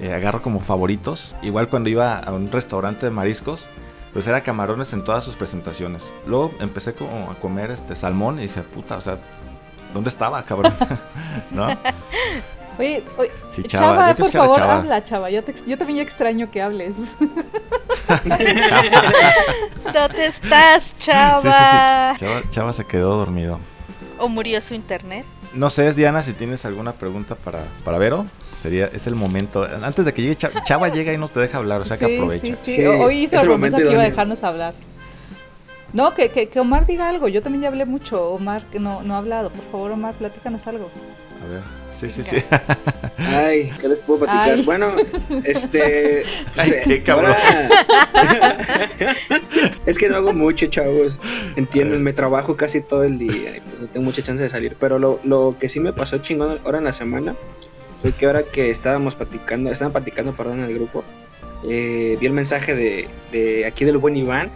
eh, 0.00 0.14
agarro 0.14 0.40
como 0.40 0.60
favoritos. 0.60 1.34
Igual 1.42 1.68
cuando 1.68 1.88
iba 1.90 2.18
a 2.18 2.32
un 2.32 2.52
restaurante 2.52 3.06
de 3.06 3.10
mariscos, 3.10 3.66
pues 4.12 4.26
era 4.26 4.42
camarones 4.42 4.92
en 4.92 5.04
todas 5.04 5.24
sus 5.24 5.36
presentaciones. 5.36 6.12
Luego 6.26 6.52
empecé 6.60 6.94
como 6.94 7.30
a 7.30 7.34
comer 7.36 7.70
este 7.70 7.96
salmón 7.96 8.38
y 8.38 8.42
dije, 8.42 8.62
puta, 8.62 8.96
o 8.96 9.00
sea, 9.00 9.18
¿dónde 9.92 10.08
estaba, 10.10 10.42
cabrón? 10.44 10.74
¿No? 11.50 11.66
Oye, 12.78 13.02
oye 13.16 13.30
Chava, 13.66 14.14
por 14.14 14.30
favor, 14.30 14.60
habla, 14.60 15.02
Chava. 15.02 15.30
Yo, 15.30 15.42
yo 15.66 15.76
también 15.76 15.98
extraño 15.98 16.48
que 16.50 16.62
hables. 16.62 17.16
¿Dónde 19.92 20.26
estás, 20.26 20.96
Chava? 20.98 22.16
Chava? 22.50 22.72
se 22.72 22.84
quedó 22.84 23.16
dormido. 23.16 23.58
¿O 24.18 24.28
murió 24.28 24.60
su 24.60 24.74
internet? 24.74 25.26
No 25.54 25.70
sé, 25.70 25.92
Diana, 25.92 26.22
si 26.22 26.34
tienes 26.34 26.64
alguna 26.64 26.92
pregunta 26.92 27.34
para, 27.34 27.64
para 27.84 27.98
Vero. 27.98 28.26
Sería, 28.62 28.86
es 28.86 29.06
el 29.06 29.14
momento. 29.14 29.66
Antes 29.82 30.04
de 30.04 30.12
que 30.12 30.22
llegue 30.22 30.36
Chava, 30.36 30.88
llega 30.88 31.12
y 31.12 31.18
no 31.18 31.28
te 31.28 31.40
deja 31.40 31.58
hablar, 31.58 31.80
o 31.80 31.84
sea 31.84 31.96
que 31.96 32.16
aprovecha. 32.16 32.56
Sí, 32.56 32.76
sí, 32.76 32.86
Hoy 32.86 33.24
hizo 33.24 33.40
promesa 33.40 33.76
que 33.76 33.90
iba 33.90 34.02
a 34.02 34.04
dejarnos 34.04 34.42
hablar. 34.44 34.74
No, 35.92 36.14
que, 36.14 36.30
que, 36.30 36.60
Omar 36.60 36.86
diga 36.86 37.08
algo. 37.08 37.28
Yo 37.28 37.42
también 37.42 37.62
ya 37.62 37.68
hablé 37.68 37.84
mucho. 37.84 38.30
Omar 38.30 38.66
que 38.66 38.78
no, 38.78 39.02
no 39.02 39.14
ha 39.14 39.18
hablado. 39.18 39.50
Por 39.50 39.64
favor, 39.70 39.92
Omar, 39.92 40.14
platícanos 40.14 40.66
algo. 40.66 40.90
A 41.42 41.48
ver. 41.48 41.77
Sí, 41.98 42.08
sí, 42.08 42.22
sí. 42.22 42.36
Ay, 43.16 43.72
¿qué 43.80 43.88
les 43.88 43.98
puedo 43.98 44.20
platicar? 44.20 44.64
Bueno, 44.64 44.92
este. 45.42 46.22
Ay, 46.56 46.70
pues, 46.70 46.84
qué 46.84 47.02
cabrón. 47.02 47.34
es 49.86 49.98
que 49.98 50.08
no 50.08 50.14
hago 50.14 50.32
mucho, 50.32 50.68
chavos. 50.68 51.20
Entienden, 51.56 52.04
me 52.04 52.12
trabajo 52.12 52.56
casi 52.56 52.82
todo 52.82 53.02
el 53.02 53.18
día 53.18 53.56
y 53.56 53.60
pues, 53.60 53.80
no 53.80 53.86
tengo 53.88 54.04
mucha 54.04 54.22
chance 54.22 54.44
de 54.44 54.48
salir. 54.48 54.76
Pero 54.78 55.00
lo, 55.00 55.18
lo 55.24 55.56
que 55.58 55.68
sí 55.68 55.80
me 55.80 55.92
pasó 55.92 56.18
chingón 56.18 56.60
ahora 56.64 56.78
en 56.78 56.84
la 56.84 56.92
semana 56.92 57.34
fue 58.00 58.12
que 58.12 58.26
ahora 58.26 58.44
que 58.44 58.70
estábamos 58.70 59.16
platicando, 59.16 59.68
estaban 59.68 59.90
platicando, 59.90 60.36
perdón, 60.36 60.60
en 60.60 60.66
el 60.66 60.74
grupo, 60.74 61.02
eh, 61.68 62.16
vi 62.20 62.26
el 62.26 62.32
mensaje 62.32 62.76
de, 62.76 63.08
de 63.32 63.66
aquí 63.66 63.84
del 63.84 63.98
buen 63.98 64.16
Iván 64.16 64.52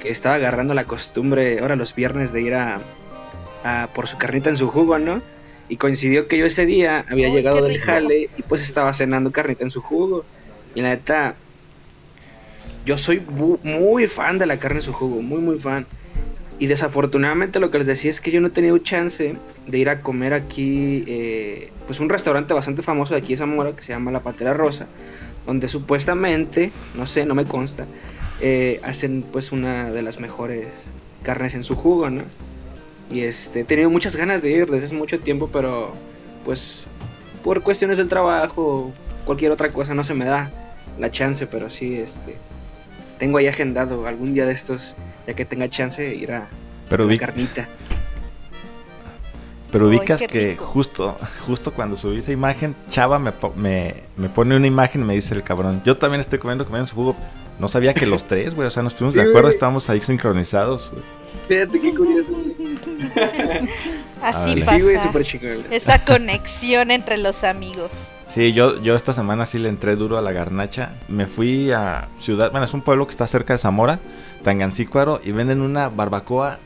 que 0.00 0.08
estaba 0.08 0.36
agarrando 0.36 0.72
la 0.72 0.84
costumbre 0.84 1.58
ahora 1.58 1.76
los 1.76 1.94
viernes 1.94 2.32
de 2.32 2.40
ir 2.40 2.54
a, 2.54 2.80
a 3.64 3.90
por 3.92 4.08
su 4.08 4.16
carnita 4.16 4.48
en 4.48 4.56
su 4.56 4.68
jugo, 4.68 4.98
¿no? 4.98 5.20
Y 5.68 5.76
coincidió 5.76 6.28
que 6.28 6.38
yo 6.38 6.46
ese 6.46 6.66
día 6.66 7.04
había 7.08 7.28
llegado 7.28 7.62
del 7.62 7.78
jale 7.78 8.30
y 8.36 8.42
pues 8.42 8.62
estaba 8.62 8.92
cenando 8.92 9.32
carnita 9.32 9.64
en 9.64 9.70
su 9.70 9.82
jugo. 9.82 10.24
Y 10.74 10.82
la 10.82 10.90
neta, 10.90 11.36
yo 12.84 12.96
soy 12.96 13.20
muy 13.20 14.06
fan 14.06 14.38
de 14.38 14.46
la 14.46 14.58
carne 14.58 14.78
en 14.78 14.82
su 14.82 14.92
jugo, 14.92 15.22
muy, 15.22 15.40
muy 15.40 15.58
fan. 15.58 15.86
Y 16.58 16.68
desafortunadamente 16.68 17.60
lo 17.60 17.70
que 17.70 17.78
les 17.78 17.86
decía 17.86 18.10
es 18.10 18.20
que 18.20 18.30
yo 18.30 18.40
no 18.40 18.46
he 18.46 18.50
tenido 18.50 18.78
chance 18.78 19.36
de 19.66 19.78
ir 19.78 19.90
a 19.90 20.00
comer 20.00 20.32
aquí, 20.32 21.04
eh, 21.06 21.70
pues 21.86 22.00
un 22.00 22.08
restaurante 22.08 22.54
bastante 22.54 22.82
famoso 22.82 23.14
de 23.14 23.20
aquí 23.20 23.34
de 23.34 23.38
Zamora 23.38 23.76
que 23.76 23.82
se 23.82 23.92
llama 23.92 24.10
La 24.10 24.22
Patera 24.22 24.54
Rosa, 24.54 24.86
donde 25.44 25.68
supuestamente, 25.68 26.72
no 26.94 27.04
sé, 27.04 27.26
no 27.26 27.34
me 27.34 27.44
consta, 27.44 27.86
eh, 28.40 28.80
hacen 28.84 29.22
pues 29.22 29.52
una 29.52 29.90
de 29.90 30.00
las 30.02 30.18
mejores 30.18 30.92
carnes 31.22 31.54
en 31.54 31.62
su 31.62 31.74
jugo, 31.74 32.08
¿no? 32.08 32.22
Y 33.10 33.20
este, 33.20 33.60
he 33.60 33.64
tenido 33.64 33.90
muchas 33.90 34.16
ganas 34.16 34.42
de 34.42 34.50
ir 34.50 34.66
desde 34.66 34.86
hace 34.86 34.94
mucho 34.94 35.20
tiempo, 35.20 35.48
pero 35.52 35.92
pues 36.44 36.86
por 37.42 37.62
cuestiones 37.62 37.98
del 37.98 38.08
trabajo, 38.08 38.92
cualquier 39.24 39.52
otra 39.52 39.70
cosa, 39.70 39.94
no 39.94 40.02
se 40.02 40.14
me 40.14 40.24
da 40.24 40.50
la 40.98 41.10
chance, 41.10 41.46
pero 41.46 41.70
sí, 41.70 41.94
este, 41.94 42.36
tengo 43.18 43.38
ahí 43.38 43.46
agendado 43.46 44.06
algún 44.06 44.32
día 44.32 44.46
de 44.46 44.52
estos, 44.52 44.96
ya 45.26 45.34
que 45.34 45.44
tenga 45.44 45.68
chance, 45.68 46.14
ir 46.14 46.32
a, 46.32 46.48
pero 46.88 47.06
la 47.08 47.16
carnita. 47.16 47.68
Pero 49.70 49.88
ubicas 49.88 50.22
que 50.22 50.56
justo, 50.56 51.16
justo 51.46 51.74
cuando 51.74 51.96
subí 51.96 52.18
esa 52.18 52.32
imagen, 52.32 52.74
Chava 52.88 53.18
me, 53.18 53.32
me, 53.56 54.04
me, 54.16 54.28
pone 54.28 54.56
una 54.56 54.66
imagen 54.66 55.02
y 55.02 55.04
me 55.04 55.14
dice 55.14 55.34
el 55.34 55.42
cabrón, 55.42 55.82
yo 55.84 55.98
también 55.98 56.20
estoy 56.20 56.38
comiendo, 56.38 56.64
comiendo 56.64 56.86
su 56.86 56.94
jugo. 56.94 57.16
No 57.58 57.68
sabía 57.68 57.92
que 57.92 58.06
los 58.06 58.24
tres, 58.28 58.54
güey, 58.54 58.68
o 58.68 58.70
sea, 58.70 58.82
nos 58.82 58.94
fuimos 58.94 59.14
de 59.14 59.22
acuerdo, 59.22 59.48
estábamos 59.48 59.90
ahí 59.90 60.00
sincronizados, 60.00 60.90
güey. 60.92 61.02
Fíjate 61.46 61.80
qué 61.80 61.94
curioso. 61.94 62.36
Así 64.22 64.54
pasa. 64.54 64.78
Esa 65.70 66.04
conexión 66.04 66.90
entre 66.90 67.18
los 67.18 67.44
amigos. 67.44 67.90
Sí, 68.28 68.52
yo, 68.52 68.80
yo 68.82 68.96
esta 68.96 69.12
semana 69.12 69.46
sí 69.46 69.58
le 69.58 69.68
entré 69.68 69.94
duro 69.94 70.18
a 70.18 70.22
la 70.22 70.32
garnacha. 70.32 70.90
Me 71.08 71.26
fui 71.26 71.70
a 71.70 72.08
Ciudad, 72.18 72.50
bueno, 72.50 72.66
es 72.66 72.74
un 72.74 72.82
pueblo 72.82 73.06
que 73.06 73.12
está 73.12 73.26
cerca 73.26 73.52
de 73.52 73.58
Zamora, 73.58 74.00
Tangancícuaro, 74.42 75.20
y 75.22 75.30
venden 75.30 75.60
una 75.60 75.88
barbacoa 75.88 76.58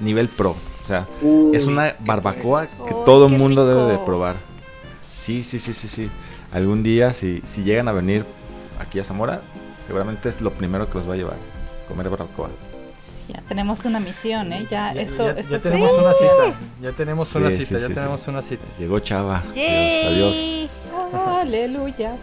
nivel 0.00 0.28
pro. 0.28 0.50
O 0.50 0.86
sea, 0.86 1.06
es 1.52 1.66
una 1.66 1.96
barbacoa 2.00 2.66
que 2.66 2.94
todo 3.04 3.26
el 3.26 3.38
mundo 3.38 3.66
debe 3.66 3.92
de 3.92 3.98
probar. 4.04 4.36
Sí, 5.12 5.42
sí, 5.42 5.58
sí, 5.58 5.74
sí, 5.74 5.88
sí. 5.88 6.10
Algún 6.52 6.82
día, 6.82 7.12
si, 7.12 7.42
si 7.46 7.62
llegan 7.62 7.88
a 7.88 7.92
venir 7.92 8.24
aquí 8.80 8.98
a 8.98 9.04
Zamora, 9.04 9.42
seguramente 9.86 10.28
es 10.28 10.40
lo 10.40 10.52
primero 10.54 10.88
que 10.88 10.98
los 10.98 11.08
va 11.08 11.14
a 11.14 11.16
llevar, 11.16 11.38
comer 11.88 12.08
barbacoa. 12.08 12.50
Ya 13.28 13.42
tenemos 13.48 13.84
una 13.84 14.00
misión, 14.00 14.52
¿eh? 14.52 14.66
Ya, 14.70 14.92
esto, 14.92 15.34
ya, 15.34 15.58
tenemos 15.58 15.92
una 15.92 16.12
cita. 16.12 16.58
Ya 16.80 16.92
tenemos 16.92 17.34
una 17.34 17.50
cita, 17.50 17.78
ya 17.78 17.88
tenemos 17.88 18.28
una 18.28 18.42
cita. 18.42 18.64
Llegó 18.78 19.00
Chava. 19.00 19.42
Adiós. 19.50 20.68
Aleluya. 21.12 22.16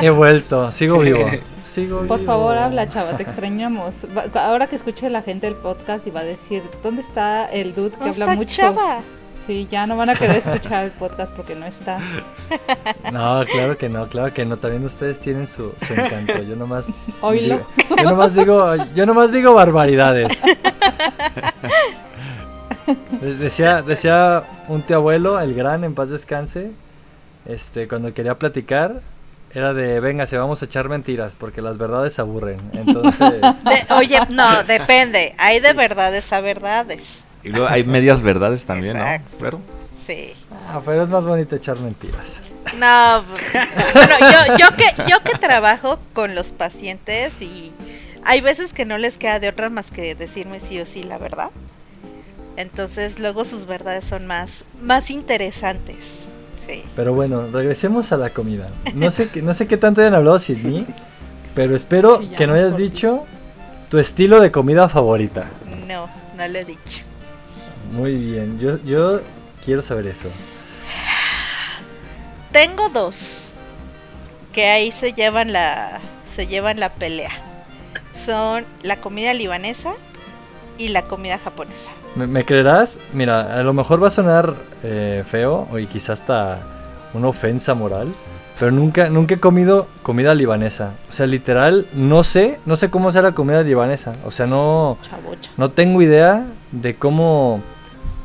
He 0.00 0.10
vuelto, 0.10 0.70
sigo 0.72 0.98
vivo. 1.00 1.30
Sigo 1.62 2.06
Por 2.06 2.24
favor, 2.24 2.56
habla, 2.58 2.88
Chava, 2.88 3.16
te 3.16 3.22
extrañamos. 3.22 4.06
Ahora 4.34 4.66
que 4.66 4.76
escuche 4.76 5.08
la 5.10 5.22
gente 5.22 5.46
el 5.46 5.54
podcast 5.54 6.06
y 6.06 6.10
va 6.10 6.20
a 6.20 6.24
decir, 6.24 6.62
¿dónde 6.82 7.02
está 7.02 7.46
el 7.46 7.74
dude 7.74 7.96
que 7.96 8.08
habla 8.08 8.34
mucho? 8.34 8.56
Chava? 8.56 9.02
Sí, 9.46 9.66
ya 9.70 9.86
no 9.86 9.96
van 9.96 10.10
a 10.10 10.14
querer 10.14 10.36
escuchar 10.36 10.84
el 10.84 10.90
podcast 10.92 11.34
porque 11.34 11.54
no 11.54 11.66
estás. 11.66 12.02
No, 13.12 13.44
claro 13.44 13.76
que 13.76 13.88
no, 13.88 14.08
claro 14.08 14.32
que 14.32 14.44
no. 14.44 14.56
También 14.58 14.84
ustedes 14.84 15.18
tienen 15.18 15.46
su, 15.46 15.72
encanto. 15.90 16.42
Yo 16.42 16.54
nomás. 16.54 16.86
Digo, 17.32 17.66
yo 17.98 18.04
nomás 18.04 18.34
digo, 18.34 18.74
yo 18.94 19.06
nomás 19.06 19.32
digo 19.32 19.52
barbaridades. 19.52 20.40
Decía, 23.20 23.82
decía 23.82 24.44
un 24.68 24.82
tío 24.82 24.96
abuelo, 24.96 25.40
el 25.40 25.54
gran, 25.54 25.84
en 25.84 25.94
paz 25.94 26.10
descanse, 26.10 26.70
este, 27.46 27.88
cuando 27.88 28.14
quería 28.14 28.36
platicar, 28.36 29.00
era 29.52 29.74
de, 29.74 30.00
venga, 30.00 30.26
se 30.26 30.38
vamos 30.38 30.62
a 30.62 30.64
echar 30.64 30.88
mentiras, 30.88 31.34
porque 31.36 31.62
las 31.62 31.78
verdades 31.78 32.18
aburren. 32.18 32.60
Entonces... 32.72 33.42
oye, 33.90 34.18
no, 34.30 34.62
depende. 34.64 35.34
Hay 35.38 35.60
de 35.60 35.72
verdades 35.72 36.32
a 36.32 36.40
verdades. 36.40 37.24
Y 37.42 37.48
luego 37.50 37.68
hay 37.68 37.84
medias 37.84 38.20
verdades 38.20 38.64
también, 38.64 38.96
¿no? 38.96 39.04
Pero... 39.38 39.60
Sí. 40.06 40.32
Ah, 40.68 40.80
pero 40.84 41.04
es 41.04 41.10
más 41.10 41.26
bonito 41.26 41.56
echar 41.56 41.78
mentiras. 41.78 42.40
No, 42.78 43.22
pues, 43.28 43.52
bueno, 43.94 44.14
yo, 44.20 44.56
yo, 44.58 44.76
que, 44.76 45.10
yo 45.10 45.20
que 45.22 45.38
trabajo 45.38 45.98
con 46.12 46.34
los 46.34 46.48
pacientes 46.48 47.40
y 47.40 47.72
hay 48.24 48.40
veces 48.40 48.72
que 48.72 48.84
no 48.84 48.98
les 48.98 49.18
queda 49.18 49.38
de 49.40 49.48
otra 49.48 49.70
más 49.70 49.90
que 49.90 50.14
decirme 50.14 50.60
sí 50.60 50.80
o 50.80 50.86
sí 50.86 51.02
la 51.02 51.18
verdad. 51.18 51.50
Entonces 52.56 53.18
luego 53.18 53.44
sus 53.44 53.66
verdades 53.66 54.04
son 54.04 54.26
más, 54.26 54.66
más 54.80 55.10
interesantes. 55.10 56.20
Pero 56.94 57.14
bueno, 57.14 57.48
regresemos 57.50 58.12
a 58.12 58.16
la 58.16 58.30
comida. 58.30 58.68
No 58.94 59.10
sé, 59.10 59.28
no 59.42 59.54
sé 59.54 59.66
qué 59.66 59.76
tanto 59.76 60.00
hayan 60.00 60.14
hablado 60.14 60.38
sin 60.38 60.68
mí, 60.68 60.86
pero 61.54 61.74
espero 61.74 62.20
que 62.36 62.46
no 62.46 62.54
hayas 62.54 62.76
dicho 62.76 63.24
tu 63.88 63.98
estilo 63.98 64.40
de 64.40 64.52
comida 64.52 64.88
favorita. 64.88 65.46
No, 65.86 66.08
no 66.36 66.48
lo 66.48 66.58
he 66.58 66.64
dicho. 66.64 67.09
Muy 67.90 68.14
bien, 68.14 68.58
yo, 68.58 68.78
yo 68.84 69.20
quiero 69.64 69.82
saber 69.82 70.06
eso. 70.06 70.28
Tengo 72.52 72.88
dos 72.88 73.52
que 74.52 74.68
ahí 74.68 74.90
se 74.90 75.12
llevan 75.12 75.52
la 75.52 76.00
se 76.24 76.46
llevan 76.46 76.80
la 76.80 76.94
pelea. 76.94 77.30
Son 78.12 78.64
la 78.82 78.96
comida 78.96 79.34
libanesa 79.34 79.94
y 80.78 80.88
la 80.88 81.02
comida 81.02 81.38
japonesa. 81.38 81.92
¿Me, 82.14 82.44
creerás? 82.44 82.98
Mira, 83.12 83.58
a 83.58 83.62
lo 83.62 83.72
mejor 83.72 84.02
va 84.02 84.08
a 84.08 84.10
sonar 84.10 84.54
eh, 84.82 85.24
feo 85.28 85.68
y 85.78 85.86
quizás 85.86 86.20
hasta 86.20 86.60
una 87.14 87.28
ofensa 87.28 87.74
moral, 87.74 88.12
pero 88.58 88.72
nunca, 88.72 89.08
nunca 89.08 89.34
he 89.34 89.38
comido 89.38 89.86
comida 90.02 90.34
libanesa. 90.34 90.92
O 91.08 91.12
sea, 91.12 91.26
literal, 91.26 91.86
no 91.92 92.24
sé, 92.24 92.58
no 92.66 92.76
sé 92.76 92.90
cómo 92.90 93.12
sea 93.12 93.22
la 93.22 93.32
comida 93.32 93.62
libanesa. 93.62 94.16
O 94.24 94.30
sea, 94.30 94.46
no, 94.46 94.98
no 95.56 95.70
tengo 95.70 96.02
idea 96.02 96.44
de 96.72 96.96
cómo, 96.96 97.62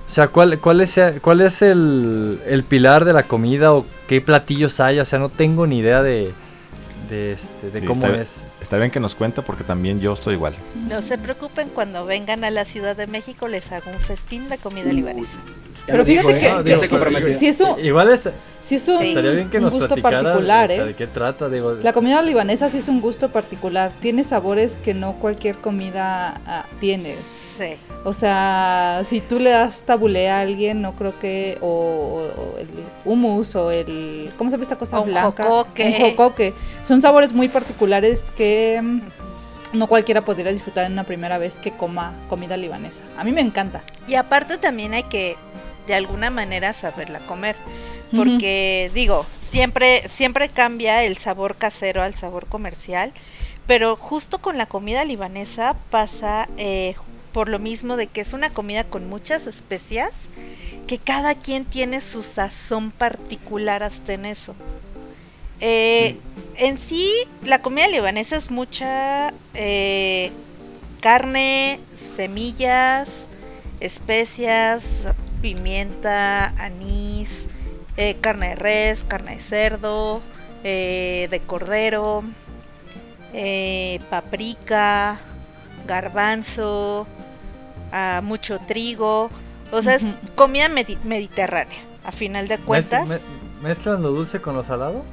o 0.07 0.09
sea, 0.09 0.27
cuál, 0.27 0.59
cuál 0.59 0.81
es, 0.81 0.99
cuál 1.21 1.41
es 1.41 1.61
el, 1.61 2.41
el 2.45 2.63
pilar 2.63 3.05
de 3.05 3.13
la 3.13 3.23
comida 3.23 3.73
o 3.73 3.85
qué 4.07 4.21
platillos 4.21 4.79
hay. 4.79 4.99
O 4.99 5.05
sea, 5.05 5.19
no 5.19 5.29
tengo 5.29 5.65
ni 5.67 5.79
idea 5.79 6.03
de, 6.03 6.33
de, 7.09 7.33
este, 7.33 7.71
de 7.71 7.85
cómo 7.85 8.05
es. 8.07 8.43
Está 8.61 8.77
bien 8.77 8.91
que 8.91 8.99
nos 8.99 9.15
cuente 9.15 9.41
porque 9.41 9.63
también 9.63 9.99
yo 9.99 10.13
estoy 10.13 10.35
igual. 10.35 10.55
No 10.75 11.01
se 11.01 11.17
preocupen, 11.17 11.69
cuando 11.69 12.05
vengan 12.05 12.43
a 12.43 12.51
la 12.51 12.65
Ciudad 12.65 12.95
de 12.95 13.07
México 13.07 13.47
les 13.47 13.71
hago 13.71 13.91
un 13.91 13.99
festín 13.99 14.47
de 14.49 14.57
comida 14.57 14.91
libanesa. 14.91 15.39
Pero 15.85 16.05
fíjate 16.05 16.37
¿eh? 16.37 16.63
que, 16.63 16.77
se 16.77 17.37
si 17.37 17.47
eso, 17.47 17.77
igual 17.79 18.11
está, 18.11 18.31
si 18.59 18.75
es 18.75 18.87
un, 18.87 19.03
estaría 19.03 19.31
bien 19.31 19.49
que 19.51 19.59
nos 19.59 19.71
gusto 19.71 19.95
particular, 19.97 20.71
¿eh? 20.71 20.85
¿De 20.85 20.93
qué 20.95 21.05
trata? 21.05 21.49
Digo, 21.49 21.73
la 21.73 21.93
comida 21.93 22.21
libanesa 22.23 22.67
sí 22.69 22.79
es 22.79 22.87
un 22.87 22.99
gusto 22.99 23.29
particular. 23.29 23.91
Tiene 23.99 24.23
sabores 24.23 24.81
que 24.81 24.95
no 24.95 25.13
cualquier 25.13 25.55
comida 25.55 26.41
ah, 26.47 26.65
tiene. 26.79 27.13
Sí. 27.13 27.77
O 28.03 28.13
sea, 28.13 29.01
si 29.03 29.21
tú 29.21 29.39
le 29.39 29.51
das 29.51 29.83
tabulé 29.83 30.29
a 30.29 30.39
alguien, 30.39 30.81
no 30.81 30.95
creo 30.95 31.17
que. 31.19 31.57
O, 31.61 32.27
el 32.57 32.67
hummus 33.05 33.55
o 33.55 33.69
el. 33.69 34.31
¿Cómo 34.37 34.49
se 34.49 34.55
llama 34.55 34.63
esta 34.63 34.77
cosa 34.77 34.99
blanca? 35.01 35.43
Jocoque. 35.43 35.85
Un 35.85 36.09
jocoque. 36.09 36.53
Son 36.83 37.01
sabores 37.01 37.33
muy 37.33 37.49
particulares 37.49 38.31
que 38.35 38.81
mm, 38.81 38.99
no 39.73 39.87
cualquiera 39.87 40.21
podría 40.21 40.51
disfrutar 40.51 40.85
en 40.85 40.93
una 40.93 41.03
primera 41.03 41.37
vez 41.37 41.59
que 41.59 41.71
coma 41.71 42.15
comida 42.29 42.57
libanesa. 42.57 43.03
A 43.17 43.23
mí 43.23 43.31
me 43.31 43.41
encanta. 43.41 43.83
Y 44.07 44.15
aparte 44.15 44.57
también 44.57 44.93
hay 44.93 45.03
que, 45.03 45.35
de 45.87 45.95
alguna 45.95 46.29
manera, 46.29 46.73
saberla 46.73 47.19
comer. 47.19 47.55
Porque, 48.15 48.91
digo, 48.93 49.25
siempre, 49.37 50.07
siempre 50.07 50.47
cambia 50.47 51.03
el 51.03 51.17
sabor 51.17 51.57
casero 51.57 52.01
al 52.01 52.13
sabor 52.13 52.45
comercial. 52.45 53.11
Pero 53.67 53.95
justo 53.95 54.39
con 54.39 54.57
la 54.57 54.67
comida 54.67 55.03
libanesa 55.05 55.75
pasa 55.89 56.47
eh, 56.57 56.95
por 57.33 57.49
lo 57.49 57.59
mismo 57.59 57.97
de 57.97 58.07
que 58.07 58.21
es 58.21 58.31
una 58.31 58.51
comida 58.51 58.85
con 58.85 59.09
muchas 59.09 59.47
especias, 59.47 60.29
que 60.87 60.99
cada 60.99 61.35
quien 61.35 61.65
tiene 61.65 61.99
su 61.99 62.23
sazón 62.23 62.91
particular 62.91 63.83
hasta 63.83 64.13
en 64.13 64.25
eso. 64.25 64.55
Eh, 65.59 66.17
en 66.57 66.77
sí, 66.77 67.11
la 67.43 67.61
comida 67.61 67.87
libanesa 67.87 68.35
es 68.35 68.51
mucha 68.51 69.33
eh, 69.53 70.31
carne, 71.01 71.79
semillas, 71.95 73.29
especias, 73.79 75.01
pimienta, 75.45 76.47
anís, 76.57 77.45
eh, 77.97 78.17
carne 78.19 78.49
de 78.49 78.55
res, 78.55 79.03
carne 79.03 79.35
de 79.35 79.41
cerdo, 79.41 80.23
de 80.63 81.41
cordero, 81.45 82.23
paprika, 84.09 85.19
garbanzo, 85.85 87.05
mucho 88.23 88.57
trigo. 88.57 89.29
O 89.71 89.83
sea, 89.83 89.93
es 89.93 90.07
comida 90.33 90.67
mediterránea, 91.03 91.77
a 92.03 92.11
final 92.11 92.47
de 92.47 92.57
cuentas. 92.57 93.37
¿Mezclan 93.61 94.01
lo 94.01 94.09
dulce 94.09 94.41
con 94.41 94.55
lo 94.55 94.63
salado? 94.63 95.05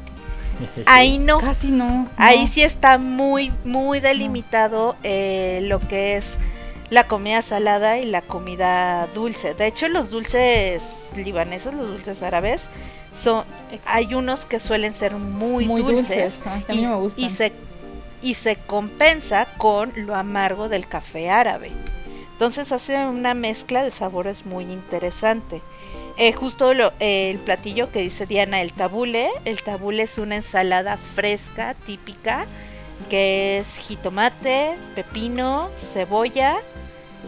Ahí 0.87 1.19
no. 1.19 1.41
Casi 1.41 1.71
no. 1.71 2.09
Ahí 2.17 2.47
sí 2.47 2.63
está 2.63 2.97
muy, 2.97 3.53
muy 3.65 4.01
delimitado 4.01 4.97
eh, 5.03 5.61
lo 5.65 5.79
que 5.81 6.17
es 6.17 6.39
la 6.93 7.09
comida 7.09 7.41
salada 7.41 7.99
y 7.99 8.05
la 8.05 8.21
comida 8.21 9.07
dulce. 9.15 9.55
De 9.55 9.67
hecho, 9.67 9.89
los 9.89 10.11
dulces 10.11 11.09
libaneses, 11.17 11.73
los 11.73 11.87
dulces 11.87 12.23
árabes, 12.23 12.69
son, 13.19 13.47
hay 13.87 14.15
unos 14.15 14.45
que 14.45 14.61
suelen 14.61 14.93
ser 14.93 15.15
muy, 15.15 15.65
dulces. 15.65 16.43
y, 17.17 17.31
se, 17.31 17.55
y 18.21 18.35
se 18.35 18.57
compensa 18.57 19.49
con 19.57 19.95
lo 19.97 20.15
amargo 20.15 20.69
del 20.69 20.87
café 20.87 21.31
árabe. 21.31 21.73
Entonces 22.33 22.71
hace 22.73 23.07
una 23.07 23.33
mezcla 23.33 23.83
de 23.83 23.91
sabores 23.91 24.45
muy 24.45 24.65
interesante. 24.65 25.63
Eh, 26.19 26.35
justo 26.35 26.75
lo, 26.75 26.93
el 27.01 27.39
platillo 27.39 27.91
que 27.91 28.01
dice 28.01 28.27
Diana, 28.27 28.61
el 28.61 28.75
tabule. 28.75 29.31
El 29.47 29.63
tabule 29.63 30.03
es 30.03 30.19
una 30.19 30.37
ensalada 30.37 30.99
fresca, 30.99 31.73
típica, 31.73 32.45
que 33.09 33.59
es 33.59 33.79
jitomate, 33.79 34.75
pepino, 34.95 35.71
cebolla, 35.77 36.59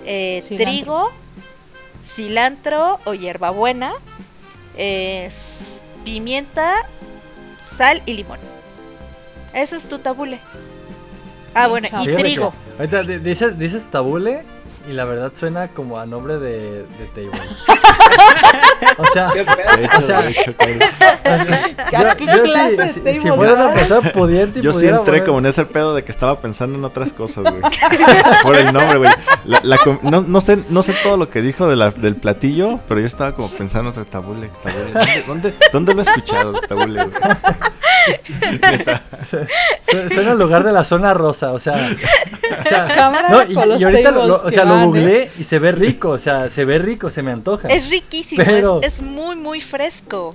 eh, 0.04 0.42
trigo, 0.48 1.12
cilantro 2.02 3.00
o 3.04 3.14
hierbabuena, 3.14 3.92
pimienta, 6.04 6.74
sal 7.58 8.02
y 8.06 8.14
limón. 8.14 8.40
Ese 9.54 9.76
es 9.76 9.88
tu 9.88 9.98
tabule. 9.98 10.40
Ah, 11.54 11.68
bueno, 11.68 11.88
y 12.02 12.14
trigo. 12.14 12.52
dices, 13.22 13.58
dices 13.58 13.86
tabule 13.90 14.42
y 14.86 14.92
la 14.92 15.04
verdad 15.04 15.32
suena 15.34 15.68
como 15.68 15.98
a 15.98 16.06
nombre 16.06 16.38
de, 16.38 16.84
de 16.84 17.06
table. 17.14 17.30
o 18.98 19.04
sea, 19.06 19.30
¿Qué 19.32 19.40
o 19.42 20.02
sea, 20.02 20.22
¿Qué 22.16 22.26
clase 22.26 22.92
si, 22.92 23.00
de 23.00 23.20
si, 23.20 23.28
fuera 23.28 23.54
una 23.54 23.72
persona 23.72 24.10
pudiente 24.12 24.60
Yo 24.60 24.72
sí 24.72 24.86
entré 24.86 25.24
como 25.24 25.38
en 25.38 25.46
ese 25.46 25.64
pedo 25.64 25.94
de 25.94 26.04
que 26.04 26.12
estaba 26.12 26.36
pensando 26.36 26.78
en 26.78 26.84
otras 26.84 27.12
cosas, 27.12 27.44
güey. 27.44 27.62
Por 28.42 28.56
el 28.56 28.72
nombre, 28.72 28.98
güey. 28.98 29.10
no, 30.02 30.20
no, 30.20 30.40
sé, 30.40 30.58
no 30.68 30.82
sé 30.82 30.94
todo 31.02 31.16
lo 31.16 31.30
que 31.30 31.40
dijo 31.40 31.68
de 31.68 31.76
la, 31.76 31.90
del 31.90 32.16
platillo, 32.16 32.80
pero 32.86 33.00
yo 33.00 33.06
estaba 33.06 33.34
como 33.34 33.50
pensando 33.50 33.90
en 33.90 33.92
otro 33.92 34.04
tabule. 34.04 34.50
tabule. 34.62 34.92
¿Dónde, 34.92 35.24
dónde, 35.26 35.54
dónde 35.72 35.94
lo 35.94 36.00
he 36.00 36.04
escuchado, 36.04 36.60
tabule, 36.60 37.04
güey? 37.04 37.14
Suena 40.12 40.32
el 40.32 40.38
lugar 40.38 40.64
de 40.64 40.72
la 40.72 40.84
zona 40.84 41.14
rosa, 41.14 41.52
o 41.52 41.58
sea. 41.58 41.74
O 41.74 42.68
sea 42.68 43.10
no, 43.30 43.42
y, 43.44 43.80
y, 43.80 43.84
ahorita 43.84 44.10
lo, 44.10 44.34
o 44.34 44.50
sea, 44.50 44.64
lo 44.64 44.86
googleé 44.86 45.30
y 45.38 45.44
se 45.44 45.58
ve 45.58 45.72
rico, 45.72 46.10
o 46.10 46.18
sea, 46.18 46.50
se 46.50 46.64
ve 46.64 46.78
rico, 46.78 47.10
se 47.10 47.22
me 47.22 47.32
antoja. 47.32 47.68
Es 47.68 47.88
riquísimo, 47.88 48.42
pero, 48.44 48.80
es, 48.80 48.94
es, 48.94 49.02
muy, 49.02 49.36
muy 49.36 49.60
fresco. 49.60 50.34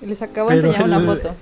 Les 0.00 0.20
acabo 0.22 0.50
de 0.50 0.56
enseñar 0.56 0.82
una 0.84 1.00
foto. 1.00 1.34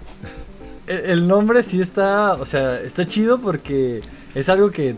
El, 0.86 0.98
el 0.98 1.28
nombre 1.28 1.62
sí 1.62 1.80
está, 1.80 2.32
o 2.34 2.46
sea, 2.46 2.80
está 2.80 3.06
chido 3.06 3.40
porque 3.40 4.00
es 4.34 4.48
algo 4.48 4.70
que, 4.70 4.96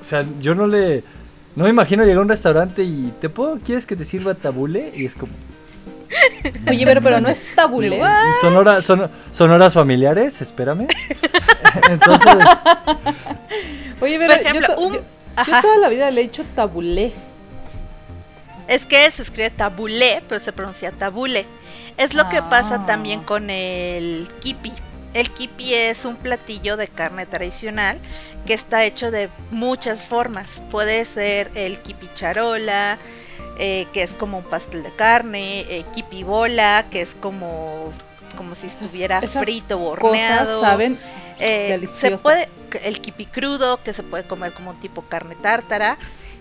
o 0.00 0.04
sea, 0.04 0.24
yo 0.40 0.54
no 0.54 0.66
le, 0.66 1.04
no 1.54 1.64
me 1.64 1.70
imagino 1.70 2.02
llegar 2.02 2.18
a 2.18 2.22
un 2.22 2.28
restaurante 2.28 2.82
y 2.82 3.12
te 3.20 3.28
puedo, 3.28 3.58
¿quieres 3.58 3.86
que 3.86 3.96
te 3.96 4.04
sirva 4.04 4.34
tabule? 4.34 4.90
Y 4.94 5.04
es 5.04 5.14
como, 5.14 5.32
Oye, 6.68 6.84
pero, 6.84 7.00
pero 7.02 7.20
no 7.20 7.28
es 7.28 7.44
tabule. 7.54 8.00
Son, 8.40 9.10
son, 9.32 9.50
horas 9.50 9.74
familiares, 9.74 10.40
espérame. 10.40 10.86
Entonces. 11.90 12.34
Oye, 14.00 14.18
pero 14.18 14.54
yo, 14.54 15.00
toda 15.60 15.76
la 15.80 15.88
vida 15.88 16.10
le 16.10 16.22
he 16.22 16.24
hecho 16.24 16.44
tabulé. 16.54 17.12
Es 18.68 18.86
que 18.86 19.10
se 19.10 19.22
escribe 19.22 19.50
tabulé, 19.50 20.22
pero 20.28 20.40
se 20.40 20.52
pronuncia 20.52 20.92
tabule. 20.92 21.46
Es 21.96 22.14
lo 22.14 22.28
que 22.28 22.42
pasa 22.42 22.80
ah. 22.82 22.86
también 22.86 23.22
con 23.22 23.50
el 23.50 24.28
kipi. 24.40 24.72
El 25.14 25.30
kipi 25.30 25.74
es 25.74 26.06
un 26.06 26.16
platillo 26.16 26.76
de 26.78 26.88
carne 26.88 27.26
tradicional 27.26 27.98
que 28.46 28.54
está 28.54 28.84
hecho 28.84 29.10
de 29.10 29.28
muchas 29.50 30.04
formas. 30.04 30.62
Puede 30.70 31.04
ser 31.04 31.50
el 31.54 31.80
kipi 31.80 32.08
charola, 32.14 32.98
eh, 33.58 33.86
que 33.92 34.02
es 34.02 34.14
como 34.14 34.38
un 34.38 34.44
pastel 34.44 34.82
de 34.82 34.92
carne, 34.92 35.60
eh, 35.68 35.84
kipi 35.94 36.22
bola, 36.22 36.86
que 36.90 37.00
es 37.00 37.14
como 37.14 37.92
como 38.36 38.54
si 38.54 38.68
estuviera 38.68 39.20
frito 39.20 39.78
o 39.78 39.90
horneado. 39.90 40.60
saben 40.62 40.98
eh, 41.38 41.86
se 41.88 42.18
puede 42.18 42.48
el 42.84 43.00
kipi 43.00 43.26
crudo 43.26 43.82
que 43.82 43.92
se 43.92 44.02
puede 44.04 44.24
comer 44.24 44.52
como 44.52 44.70
un 44.70 44.80
tipo 44.80 45.02
carne 45.02 45.34
tártara 45.34 45.98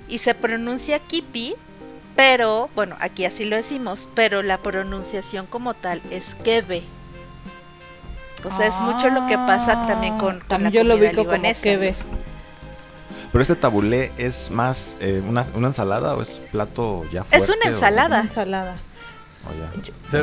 y 0.07 0.19
se 0.19 0.35
pronuncia 0.35 0.99
kipi, 0.99 1.55
pero 2.15 2.69
bueno, 2.75 2.97
aquí 2.99 3.25
así 3.25 3.45
lo 3.45 3.55
decimos, 3.55 4.07
pero 4.13 4.43
la 4.43 4.59
pronunciación 4.59 5.47
como 5.47 5.73
tal 5.73 6.01
es 6.11 6.35
kebe. 6.35 6.83
O 8.43 8.49
sea, 8.49 8.67
es 8.67 8.79
mucho 8.79 9.09
lo 9.09 9.25
que 9.27 9.37
pasa 9.37 9.85
también 9.87 10.17
con, 10.17 10.39
con 10.39 10.47
también 10.47 10.87
la 10.87 10.95
yo 10.95 11.13
lo 11.13 11.25
Como 11.25 11.41
kebe. 11.61 11.95
Pero 13.31 13.41
este 13.41 13.55
tabulé 13.55 14.11
es 14.17 14.51
más 14.51 14.97
eh, 14.99 15.21
una, 15.27 15.45
una, 15.53 15.67
ensalada 15.67 16.15
o 16.15 16.21
es 16.21 16.41
plato 16.51 17.05
ya 17.11 17.23
fuerte. 17.23 17.45
Es 17.45 17.49
una 17.49 17.71
ensalada. 17.73 18.19
ensalada. 18.19 18.75
Oh, 19.45 20.15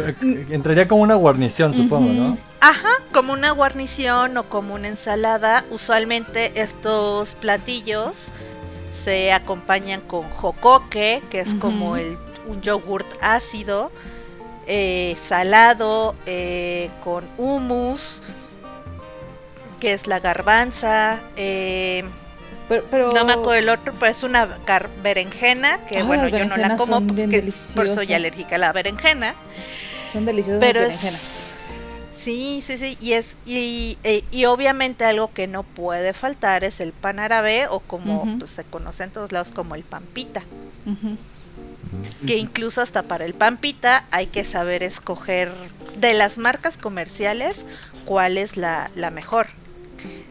entraría 0.51 0.87
como 0.87 1.03
una 1.03 1.17
guarnición, 1.17 1.75
supongo, 1.75 2.13
¿no? 2.13 2.39
Ajá, 2.61 2.91
como 3.13 3.33
una 3.33 3.51
guarnición 3.51 4.37
o 4.37 4.49
como 4.49 4.75
una 4.75 4.89
ensalada. 4.89 5.65
Usualmente 5.71 6.61
estos 6.61 7.35
platillos 7.35 8.31
se 8.93 9.33
acompañan 9.33 10.01
con 10.03 10.29
jocoque, 10.31 11.23
que 11.31 11.41
es 11.41 11.55
como 11.55 11.97
el, 11.97 12.19
un 12.47 12.61
yogurt 12.63 13.07
ácido, 13.21 13.91
eh, 14.67 15.17
salado, 15.19 16.15
eh, 16.27 16.91
con 17.03 17.29
hummus, 17.39 18.23
que 19.81 19.95
es 19.95 20.07
la 20.07 20.21
garbanza. 20.21 21.21
Eh, 21.37 22.05
pero, 22.69 23.13
no 23.13 23.25
me 23.25 23.33
acuerdo 23.33 23.55
el 23.55 23.69
otro, 23.69 23.95
pero 23.99 24.13
es 24.13 24.23
una 24.23 24.47
berenjena, 25.03 25.85
que 25.85 26.03
bueno, 26.03 26.29
yo 26.29 26.45
no 26.45 26.57
la 26.57 26.77
como 26.77 27.07
porque 27.07 27.53
por 27.75 27.89
soy 27.89 28.13
alérgica 28.13 28.57
a 28.57 28.59
la 28.59 28.73
berenjena. 28.73 29.35
Son 30.13 30.25
deliciosas 30.25 30.61
pero 30.61 30.81
Sí, 32.15 32.61
sí, 32.63 32.77
sí, 32.79 32.99
y 33.01 33.13
es 33.13 33.37
y, 33.47 33.97
y, 34.33 34.45
obviamente 34.47 35.05
algo 35.05 35.33
que 35.33 35.47
no 35.47 35.63
puede 35.63 36.13
faltar 36.13 36.65
es 36.65 36.81
el 36.81 36.93
pan 36.93 37.21
árabe 37.21 37.69
o 37.69 37.79
como 37.79 38.39
pues, 38.39 38.51
se 38.51 38.65
conoce 38.65 39.05
en 39.05 39.11
todos 39.13 39.31
lados 39.31 39.53
como 39.53 39.77
el 39.77 39.85
pampita. 39.85 40.43
Que 42.27 42.37
incluso 42.37 42.83
hasta 42.83 43.05
para 43.05 43.25
el 43.25 43.35
pampita 43.35 44.05
hay 44.11 44.27
que 44.27 44.43
saber 44.43 44.83
escoger 44.83 45.53
de 45.97 46.13
las 46.13 46.39
marcas 46.39 46.77
comerciales 46.77 47.67
cuál 48.05 48.37
es 48.37 48.57
la, 48.57 48.91
la 48.97 49.11
mejor. 49.11 49.47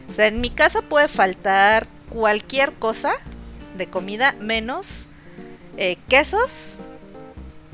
O 0.10 0.14
sea, 0.14 0.28
en 0.28 0.42
mi 0.42 0.50
casa 0.50 0.82
puede 0.82 1.08
faltar 1.08 1.88
cualquier 2.10 2.74
cosa 2.74 3.14
de 3.78 3.88
comida 3.88 4.36
menos 4.40 5.06
eh, 5.78 5.98
quesos 6.08 6.76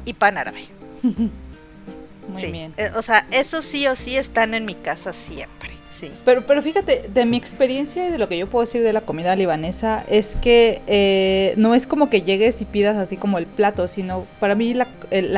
y 0.05 0.13
pan 0.13 0.38
árabe. 0.38 0.65
Muy 1.03 2.51
bien. 2.51 2.73
Eh, 2.77 2.89
o 2.95 3.01
sea, 3.01 3.25
eso 3.31 3.61
sí 3.61 3.88
o 3.88 3.95
sí 3.95 4.17
están 4.17 4.53
en 4.53 4.65
mi 4.65 4.75
casa 4.75 5.13
siempre. 5.13 5.71
Sí. 5.89 6.11
Pero, 6.25 6.45
pero 6.45 6.61
fíjate, 6.61 7.09
de 7.13 7.25
mi 7.25 7.38
experiencia 7.38 8.07
y 8.07 8.11
de 8.11 8.17
lo 8.17 8.27
que 8.27 8.38
yo 8.38 8.49
puedo 8.49 8.65
decir 8.65 8.81
de 8.81 8.93
la 8.93 9.01
comida 9.01 9.36
libanesa 9.36 10.03
es 10.09 10.36
que 10.36 10.81
eh, 10.88 11.53
no 11.57 11.75
es 11.75 11.86
como 11.86 12.09
que 12.09 12.23
llegues 12.23 12.61
y 12.61 12.65
pidas 12.65 12.97
así 12.97 13.15
como 13.15 13.38
el 13.38 13.45
plato, 13.45 13.88
sino 13.88 14.25
para 14.39 14.55
mí 14.55 14.73
la, 14.73 14.88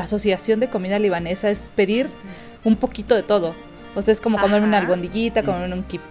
asociación 0.01 0.59
de 0.59 0.69
comida 0.69 0.97
libanesa 0.97 1.49
es 1.49 1.69
pedir 1.75 2.07
un 2.63 2.77
poquito 2.77 3.15
de 3.15 3.23
todo. 3.23 3.53
O 3.95 4.01
sea, 4.01 4.11
es 4.11 4.21
como 4.21 4.39
comerme 4.39 4.67
una 4.67 4.79
albondiguita, 4.79 5.43
comerme 5.43 5.75
un 5.75 5.83
kip 5.83 6.01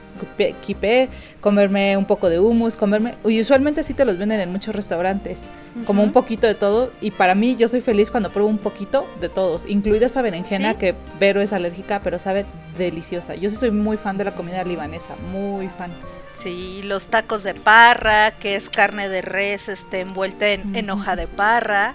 quipé, 0.64 1.08
comerme 1.40 1.96
un 1.96 2.04
poco 2.04 2.28
de 2.28 2.38
hummus, 2.38 2.76
comerme... 2.76 3.14
Y 3.24 3.40
usualmente 3.40 3.82
sí 3.84 3.94
te 3.94 4.04
los 4.04 4.18
venden 4.18 4.40
en 4.40 4.50
muchos 4.50 4.74
restaurantes, 4.74 5.42
como 5.86 6.02
un 6.02 6.12
poquito 6.12 6.46
de 6.46 6.54
todo. 6.54 6.92
Y 7.00 7.10
para 7.10 7.34
mí 7.34 7.56
yo 7.56 7.68
soy 7.68 7.80
feliz 7.80 8.10
cuando 8.10 8.30
pruebo 8.30 8.48
un 8.48 8.58
poquito 8.58 9.06
de 9.20 9.28
todos, 9.28 9.66
incluida 9.66 10.06
esa 10.06 10.22
berenjena 10.22 10.78
que 10.78 10.94
Vero 11.18 11.40
es 11.40 11.52
alérgica, 11.52 12.00
pero 12.02 12.18
sabe 12.18 12.46
deliciosa. 12.78 13.34
Yo 13.34 13.50
sí 13.50 13.56
soy 13.56 13.70
muy 13.70 13.96
fan 13.96 14.16
de 14.16 14.24
la 14.24 14.34
comida 14.34 14.64
libanesa, 14.64 15.16
muy 15.32 15.68
fan. 15.68 15.92
Sí, 16.32 16.82
los 16.84 17.06
tacos 17.06 17.42
de 17.42 17.54
parra, 17.54 18.32
que 18.32 18.56
es 18.56 18.70
carne 18.70 19.08
de 19.08 19.22
res 19.22 19.68
este, 19.68 20.00
envuelta 20.00 20.48
en, 20.50 20.90
hoja 20.90 21.16
de 21.16 21.26
parra. 21.26 21.94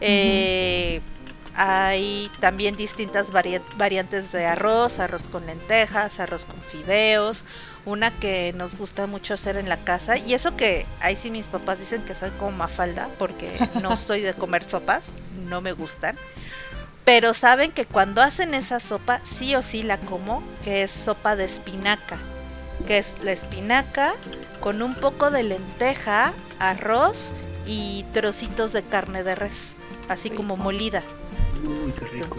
Eh, 0.00 1.00
hay 1.56 2.30
también 2.38 2.76
distintas 2.76 3.30
variantes 3.30 4.30
de 4.30 4.44
arroz, 4.44 4.98
arroz 4.98 5.26
con 5.26 5.46
lentejas, 5.46 6.20
arroz 6.20 6.44
con 6.44 6.60
fideos, 6.60 7.44
una 7.86 8.10
que 8.10 8.52
nos 8.54 8.76
gusta 8.76 9.06
mucho 9.06 9.34
hacer 9.34 9.56
en 9.56 9.68
la 9.68 9.78
casa. 9.78 10.18
Y 10.18 10.34
eso 10.34 10.54
que 10.54 10.86
ahí 11.00 11.16
sí 11.16 11.30
mis 11.30 11.48
papás 11.48 11.78
dicen 11.78 12.02
que 12.02 12.14
soy 12.14 12.30
como 12.32 12.52
mafalda 12.52 13.08
porque 13.18 13.58
no 13.80 13.96
soy 13.96 14.20
de 14.20 14.34
comer 14.34 14.62
sopas, 14.62 15.06
no 15.48 15.62
me 15.62 15.72
gustan. 15.72 16.16
Pero 17.06 17.32
saben 17.32 17.72
que 17.72 17.86
cuando 17.86 18.20
hacen 18.20 18.52
esa 18.52 18.80
sopa, 18.80 19.20
sí 19.22 19.54
o 19.54 19.62
sí 19.62 19.82
la 19.82 19.98
como, 19.98 20.42
que 20.62 20.82
es 20.82 20.90
sopa 20.90 21.36
de 21.36 21.44
espinaca. 21.44 22.18
Que 22.86 22.98
es 22.98 23.14
la 23.22 23.32
espinaca 23.32 24.14
con 24.60 24.82
un 24.82 24.94
poco 24.94 25.30
de 25.30 25.44
lenteja, 25.44 26.32
arroz 26.58 27.32
y 27.64 28.04
trocitos 28.12 28.72
de 28.72 28.82
carne 28.82 29.22
de 29.22 29.36
res, 29.36 29.76
así 30.08 30.30
como 30.30 30.56
molida. 30.56 31.02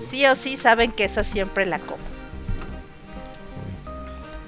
Sí 0.10 0.26
o 0.26 0.36
sí 0.36 0.58
saben 0.58 0.92
que 0.92 1.06
esa 1.06 1.24
siempre 1.24 1.66
la 1.66 1.80
como. 1.80 2.04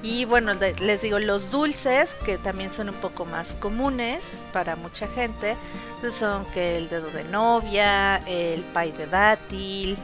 Y 0.01 0.23
bueno, 0.23 0.53
les 0.53 1.01
digo, 1.01 1.19
los 1.19 1.51
dulces, 1.51 2.15
que 2.23 2.37
también 2.37 2.71
son 2.71 2.89
un 2.89 2.95
poco 2.95 3.25
más 3.25 3.55
comunes 3.55 4.43
para 4.53 4.77
mucha 4.77 5.07
gente, 5.07 5.57
pues 5.99 6.13
son 6.13 6.45
que 6.45 6.77
el 6.77 6.87
dedo 6.87 7.09
de 7.09 7.25
novia, 7.25 8.17
el 8.25 8.61
pay 8.61 8.93
de 8.93 9.07
dátil, 9.07 9.97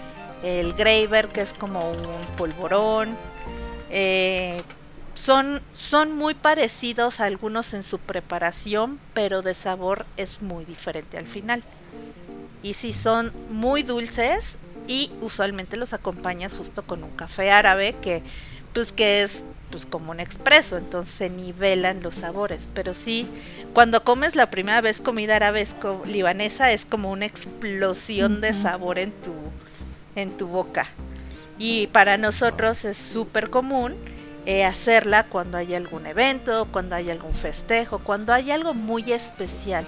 el 0.43 0.73
graver, 0.73 1.29
que 1.29 1.41
es 1.41 1.53
como 1.53 1.91
un 1.91 2.25
polvorón. 2.37 3.17
Eh, 3.89 4.61
son, 5.13 5.61
son 5.73 6.17
muy 6.17 6.33
parecidos 6.33 7.21
a 7.21 7.25
algunos 7.25 7.73
en 7.73 7.83
su 7.83 7.97
preparación, 7.99 8.99
pero 9.13 9.41
de 9.41 9.55
sabor 9.55 10.05
es 10.17 10.41
muy 10.41 10.65
diferente 10.65 11.17
al 11.17 11.25
final. 11.25 11.63
Y 12.65 12.73
si 12.73 12.93
son 12.93 13.31
muy 13.51 13.83
dulces 13.83 14.57
y 14.87 15.11
usualmente 15.21 15.77
los 15.77 15.93
acompañas 15.93 16.53
justo 16.53 16.81
con 16.81 17.03
un 17.03 17.11
café 17.11 17.51
árabe 17.51 17.95
que 18.01 18.23
pues 18.73 18.91
que 18.91 19.21
es 19.21 19.43
pues 19.69 19.85
como 19.85 20.09
un 20.09 20.19
expreso, 20.19 20.75
entonces 20.75 21.13
se 21.13 21.29
nivelan 21.29 22.01
los 22.01 22.15
sabores, 22.15 22.67
pero 22.73 22.95
sí 22.95 23.27
cuando 23.75 24.03
comes 24.03 24.35
la 24.35 24.49
primera 24.49 24.81
vez 24.81 24.99
comida 24.99 25.35
árabe 25.35 25.63
libanesa 26.07 26.71
es 26.71 26.87
como 26.87 27.11
una 27.11 27.27
explosión 27.27 28.41
de 28.41 28.51
sabor 28.51 28.97
en 28.97 29.11
tu 29.11 29.33
en 30.15 30.35
tu 30.35 30.47
boca. 30.47 30.87
Y 31.59 31.85
para 31.87 32.17
nosotros 32.17 32.83
es 32.83 32.97
súper 32.97 33.51
común 33.51 33.93
eh, 34.47 34.65
hacerla 34.65 35.25
cuando 35.25 35.59
hay 35.59 35.75
algún 35.75 36.07
evento, 36.07 36.67
cuando 36.71 36.95
hay 36.95 37.11
algún 37.11 37.35
festejo, 37.35 37.99
cuando 37.99 38.33
hay 38.33 38.49
algo 38.49 38.73
muy 38.73 39.13
especial. 39.13 39.85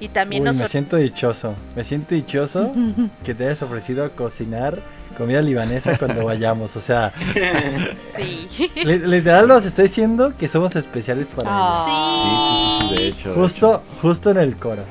Y 0.00 0.08
también 0.08 0.44
Me 0.44 0.68
siento 0.68 0.96
dichoso, 0.96 1.54
me 1.76 1.84
siento 1.84 2.14
dichoso 2.14 2.72
que 3.24 3.34
te 3.34 3.44
hayas 3.44 3.62
ofrecido 3.62 4.04
a 4.04 4.10
cocinar 4.10 4.80
comida 5.14 5.40
libanesa 5.40 5.96
cuando 5.96 6.24
vayamos, 6.24 6.76
o 6.76 6.80
sea... 6.80 7.12
sí. 8.16 8.48
Literal 8.84 9.48
nos 9.48 9.64
estoy 9.64 9.84
diciendo 9.84 10.34
que 10.36 10.48
somos 10.48 10.76
especiales 10.76 11.28
para 11.28 11.48
ah. 11.50 12.80
Sí. 12.80 12.88
sí, 12.88 12.96
de 12.96 13.08
hecho. 13.08 13.34
Justo, 13.34 13.82
justo 14.02 14.30
en 14.30 14.38
el 14.38 14.56
coro. 14.56 14.82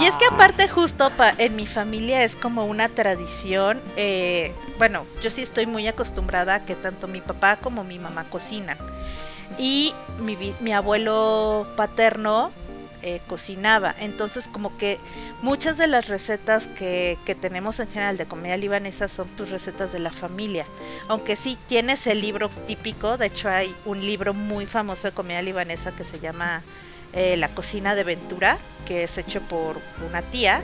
Y 0.00 0.06
es 0.06 0.16
que 0.16 0.24
aparte 0.26 0.66
justo 0.66 1.12
en 1.38 1.54
mi 1.54 1.66
familia 1.66 2.24
es 2.24 2.34
como 2.34 2.64
una 2.64 2.88
tradición, 2.88 3.80
eh, 3.96 4.52
bueno, 4.76 5.06
yo 5.22 5.30
sí 5.30 5.42
estoy 5.42 5.66
muy 5.66 5.86
acostumbrada 5.86 6.56
a 6.56 6.64
que 6.64 6.74
tanto 6.74 7.06
mi 7.06 7.20
papá 7.20 7.58
como 7.58 7.84
mi 7.84 8.00
mamá 8.00 8.24
cocinan. 8.28 8.76
Y 9.56 9.94
mi, 10.20 10.36
mi 10.60 10.72
abuelo 10.72 11.68
paterno 11.76 12.50
eh, 13.02 13.20
cocinaba. 13.28 13.94
Entonces 14.00 14.48
como 14.50 14.76
que 14.76 14.98
muchas 15.42 15.78
de 15.78 15.86
las 15.86 16.08
recetas 16.08 16.66
que, 16.66 17.16
tenemos 17.40 17.78
en 17.78 17.88
general 17.88 18.16
de 18.16 18.26
comida 18.26 18.56
libanesa 18.56 19.06
son 19.06 19.28
tus 19.28 19.50
recetas 19.50 19.92
de 19.92 20.00
la 20.00 20.10
familia. 20.10 20.66
Aunque 21.06 21.36
sí 21.36 21.56
tienes 21.68 22.06
el 22.06 22.20
libro 22.20 22.48
típico, 22.66 23.16
de 23.16 23.26
hecho 23.26 23.48
hay 23.48 23.74
un 23.84 24.00
libro 24.00 24.34
muy 24.34 24.66
famoso 24.66 25.08
de 25.08 25.14
comida 25.14 25.40
libanesa 25.42 25.94
que 25.94 26.04
se 26.04 26.18
llama 26.18 26.62
eh, 27.12 27.36
La 27.36 27.48
cocina 27.48 27.94
de 27.94 28.04
Ventura, 28.04 28.58
que 28.84 29.04
es 29.04 29.16
hecho 29.16 29.42
por 29.42 29.80
una 30.08 30.22
tía. 30.22 30.62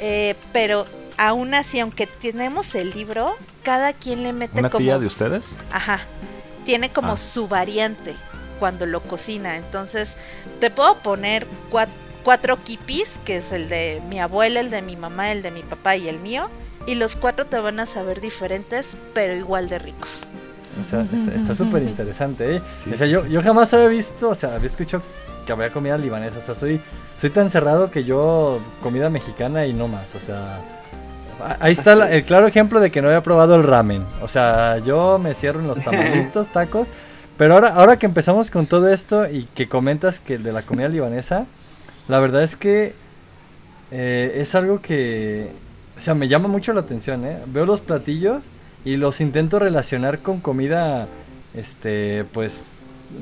Eh, 0.00 0.34
pero 0.52 0.86
aún 1.16 1.54
así, 1.54 1.78
aunque 1.78 2.06
tenemos 2.08 2.74
el 2.74 2.90
libro, 2.90 3.36
cada 3.62 3.92
quien 3.92 4.22
le 4.24 4.32
mete 4.32 4.58
¿Una 4.58 4.70
tía 4.70 4.98
de 4.98 5.06
ustedes? 5.06 5.44
Ajá. 5.70 6.00
Tiene 6.64 6.90
como 6.90 7.12
ah. 7.12 7.16
su 7.16 7.46
variante 7.46 8.16
cuando 8.58 8.86
lo 8.86 9.02
cocina. 9.02 9.56
Entonces, 9.56 10.16
te 10.60 10.70
puedo 10.70 10.98
poner 10.98 11.46
cuatro, 12.22 12.58
kipis, 12.64 13.20
que 13.24 13.38
es 13.38 13.52
el 13.52 13.68
de 13.68 14.02
mi 14.08 14.20
abuela, 14.20 14.60
el 14.60 14.70
de 14.70 14.82
mi 14.82 14.96
mamá, 14.96 15.32
el 15.32 15.42
de 15.42 15.50
mi 15.50 15.62
papá 15.62 15.96
y 15.96 16.08
el 16.08 16.20
mío. 16.20 16.50
Y 16.86 16.94
los 16.94 17.16
cuatro 17.16 17.46
te 17.46 17.58
van 17.58 17.80
a 17.80 17.86
saber 17.86 18.20
diferentes, 18.20 18.96
pero 19.12 19.34
igual 19.34 19.68
de 19.68 19.78
ricos. 19.78 20.24
O 20.80 20.88
sea, 20.88 21.06
está 21.34 21.54
súper 21.54 21.82
interesante, 21.82 22.56
¿eh? 22.56 22.62
o 22.92 22.96
sea, 22.96 23.06
yo, 23.06 23.26
yo 23.26 23.42
jamás 23.42 23.72
había 23.72 23.88
visto, 23.88 24.28
o 24.28 24.34
sea, 24.34 24.56
había 24.56 24.66
escuchado 24.66 25.02
que 25.46 25.52
había 25.52 25.70
comida 25.70 25.96
libanesa. 25.96 26.38
O 26.38 26.42
sea, 26.42 26.54
soy, 26.54 26.80
soy 27.18 27.30
tan 27.30 27.48
cerrado 27.48 27.90
que 27.90 28.04
yo 28.04 28.60
comida 28.82 29.08
mexicana 29.08 29.64
y 29.66 29.72
no 29.72 29.88
más. 29.88 30.14
O 30.14 30.20
sea, 30.20 30.60
Ahí 31.60 31.72
está 31.72 32.10
el 32.10 32.24
claro 32.24 32.46
ejemplo 32.46 32.80
de 32.80 32.90
que 32.90 33.02
no 33.02 33.08
había 33.08 33.22
probado 33.22 33.56
el 33.56 33.62
ramen. 33.62 34.04
O 34.22 34.28
sea, 34.28 34.78
yo 34.78 35.18
me 35.18 35.34
cierro 35.34 35.60
en 35.60 35.68
los 35.68 35.84
tamalitos, 35.84 36.48
tacos. 36.48 36.88
Pero 37.36 37.54
ahora, 37.54 37.68
ahora 37.68 37.98
que 37.98 38.06
empezamos 38.06 38.50
con 38.50 38.66
todo 38.66 38.88
esto 38.88 39.30
y 39.30 39.44
que 39.54 39.68
comentas 39.68 40.20
que 40.20 40.38
de 40.38 40.52
la 40.52 40.62
comida 40.62 40.88
libanesa, 40.88 41.46
la 42.08 42.18
verdad 42.18 42.42
es 42.42 42.56
que 42.56 42.94
eh, 43.90 44.38
es 44.40 44.54
algo 44.54 44.80
que, 44.80 45.50
o 45.96 46.00
sea, 46.00 46.14
me 46.14 46.28
llama 46.28 46.48
mucho 46.48 46.72
la 46.72 46.80
atención, 46.80 47.24
¿eh? 47.26 47.38
Veo 47.46 47.66
los 47.66 47.80
platillos 47.80 48.42
y 48.84 48.96
los 48.96 49.20
intento 49.20 49.58
relacionar 49.58 50.20
con 50.20 50.40
comida, 50.40 51.08
este, 51.54 52.24
pues, 52.32 52.66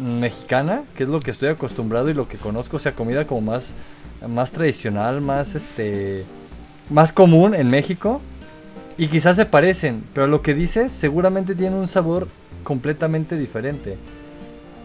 mexicana, 0.00 0.82
que 0.96 1.02
es 1.04 1.08
lo 1.08 1.20
que 1.20 1.30
estoy 1.30 1.48
acostumbrado 1.48 2.08
y 2.08 2.14
lo 2.14 2.28
que 2.28 2.38
conozco, 2.38 2.76
o 2.76 2.80
sea, 2.80 2.92
comida 2.92 3.26
como 3.26 3.40
más, 3.40 3.74
más 4.28 4.52
tradicional, 4.52 5.20
más, 5.20 5.54
este, 5.54 6.24
más 6.88 7.12
común 7.12 7.54
en 7.54 7.68
México. 7.68 8.20
Y 8.96 9.08
quizás 9.08 9.36
se 9.36 9.44
parecen, 9.44 10.04
pero 10.14 10.28
lo 10.28 10.40
que 10.40 10.54
dices 10.54 10.92
seguramente 10.92 11.56
tiene 11.56 11.76
un 11.76 11.88
sabor 11.88 12.28
completamente 12.64 13.36
diferente. 13.36 13.96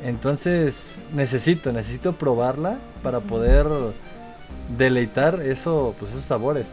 Entonces 0.04 1.00
necesito, 1.14 1.74
necesito 1.74 2.14
probarla 2.14 2.78
para 3.04 3.20
poder 3.20 3.66
deleitar 4.78 5.42
eso, 5.42 5.96
pues 6.00 6.12
esos 6.12 6.24
sabores. 6.24 6.68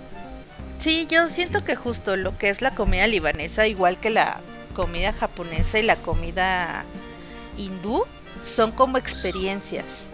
Sí, 0.78 1.07
yo 1.09 1.28
siento 1.28 1.64
que 1.64 1.74
justo 1.74 2.16
lo 2.16 2.36
que 2.36 2.50
es 2.50 2.61
la 2.61 2.72
comida 2.72 3.07
libanesa, 3.07 3.66
igual 3.66 3.98
que 3.98 4.11
la 4.11 4.40
comida 4.74 5.12
japonesa 5.12 5.78
y 5.78 5.82
la 5.82 5.96
comida 5.96 6.84
hindú, 7.57 8.04
son 8.42 8.70
como 8.70 8.98
experiencias 8.98 10.09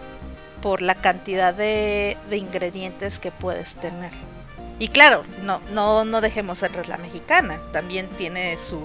por 0.61 0.81
la 0.81 0.95
cantidad 0.95 1.53
de, 1.53 2.17
de 2.29 2.37
ingredientes 2.37 3.19
que 3.19 3.31
puedes 3.31 3.75
tener. 3.75 4.11
Y 4.79 4.89
claro, 4.89 5.23
no, 5.41 5.61
no, 5.71 6.03
no 6.03 6.21
dejemos 6.21 6.63
atrás 6.63 6.87
la 6.87 6.97
mexicana, 6.97 7.61
también 7.71 8.07
tiene 8.17 8.57
su, 8.57 8.83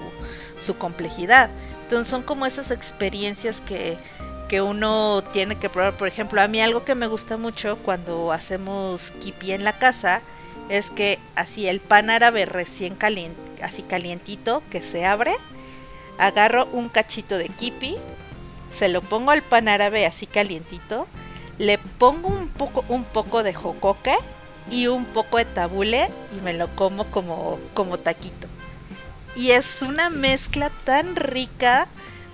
su 0.60 0.76
complejidad. 0.76 1.50
Entonces 1.82 2.08
son 2.08 2.22
como 2.22 2.46
esas 2.46 2.70
experiencias 2.70 3.60
que, 3.60 3.98
que 4.48 4.60
uno 4.60 5.22
tiene 5.32 5.56
que 5.56 5.70
probar. 5.70 5.96
Por 5.96 6.08
ejemplo, 6.08 6.40
a 6.40 6.48
mí 6.48 6.60
algo 6.60 6.84
que 6.84 6.94
me 6.94 7.06
gusta 7.06 7.36
mucho 7.36 7.78
cuando 7.78 8.32
hacemos 8.32 9.12
kipi 9.20 9.52
en 9.52 9.64
la 9.64 9.78
casa 9.78 10.22
es 10.68 10.90
que 10.90 11.18
así 11.34 11.66
el 11.66 11.80
pan 11.80 12.10
árabe 12.10 12.44
recién 12.44 12.94
caliente, 12.94 13.40
así 13.62 13.82
calientito 13.82 14.62
que 14.70 14.82
se 14.82 15.06
abre, 15.06 15.32
agarro 16.18 16.66
un 16.72 16.88
cachito 16.90 17.38
de 17.38 17.48
kipi, 17.48 17.96
se 18.70 18.88
lo 18.88 19.00
pongo 19.00 19.30
al 19.30 19.42
pan 19.42 19.68
árabe 19.68 20.04
así 20.04 20.26
calientito, 20.26 21.06
le 21.56 21.78
pongo 21.78 22.28
un 22.28 22.48
poco, 22.50 22.84
un 22.88 23.04
poco 23.04 23.42
de 23.42 23.54
jocoque 23.54 24.16
y 24.70 24.86
un 24.86 25.04
poco 25.04 25.38
de 25.38 25.44
tabule 25.44 26.10
y 26.36 26.42
me 26.42 26.52
lo 26.54 26.74
como 26.74 27.04
como, 27.10 27.58
como 27.74 27.98
taquito. 27.98 28.46
Y 29.36 29.52
es 29.52 29.82
una 29.82 30.10
mezcla 30.10 30.70
tan 30.84 31.16
rica 31.16 31.88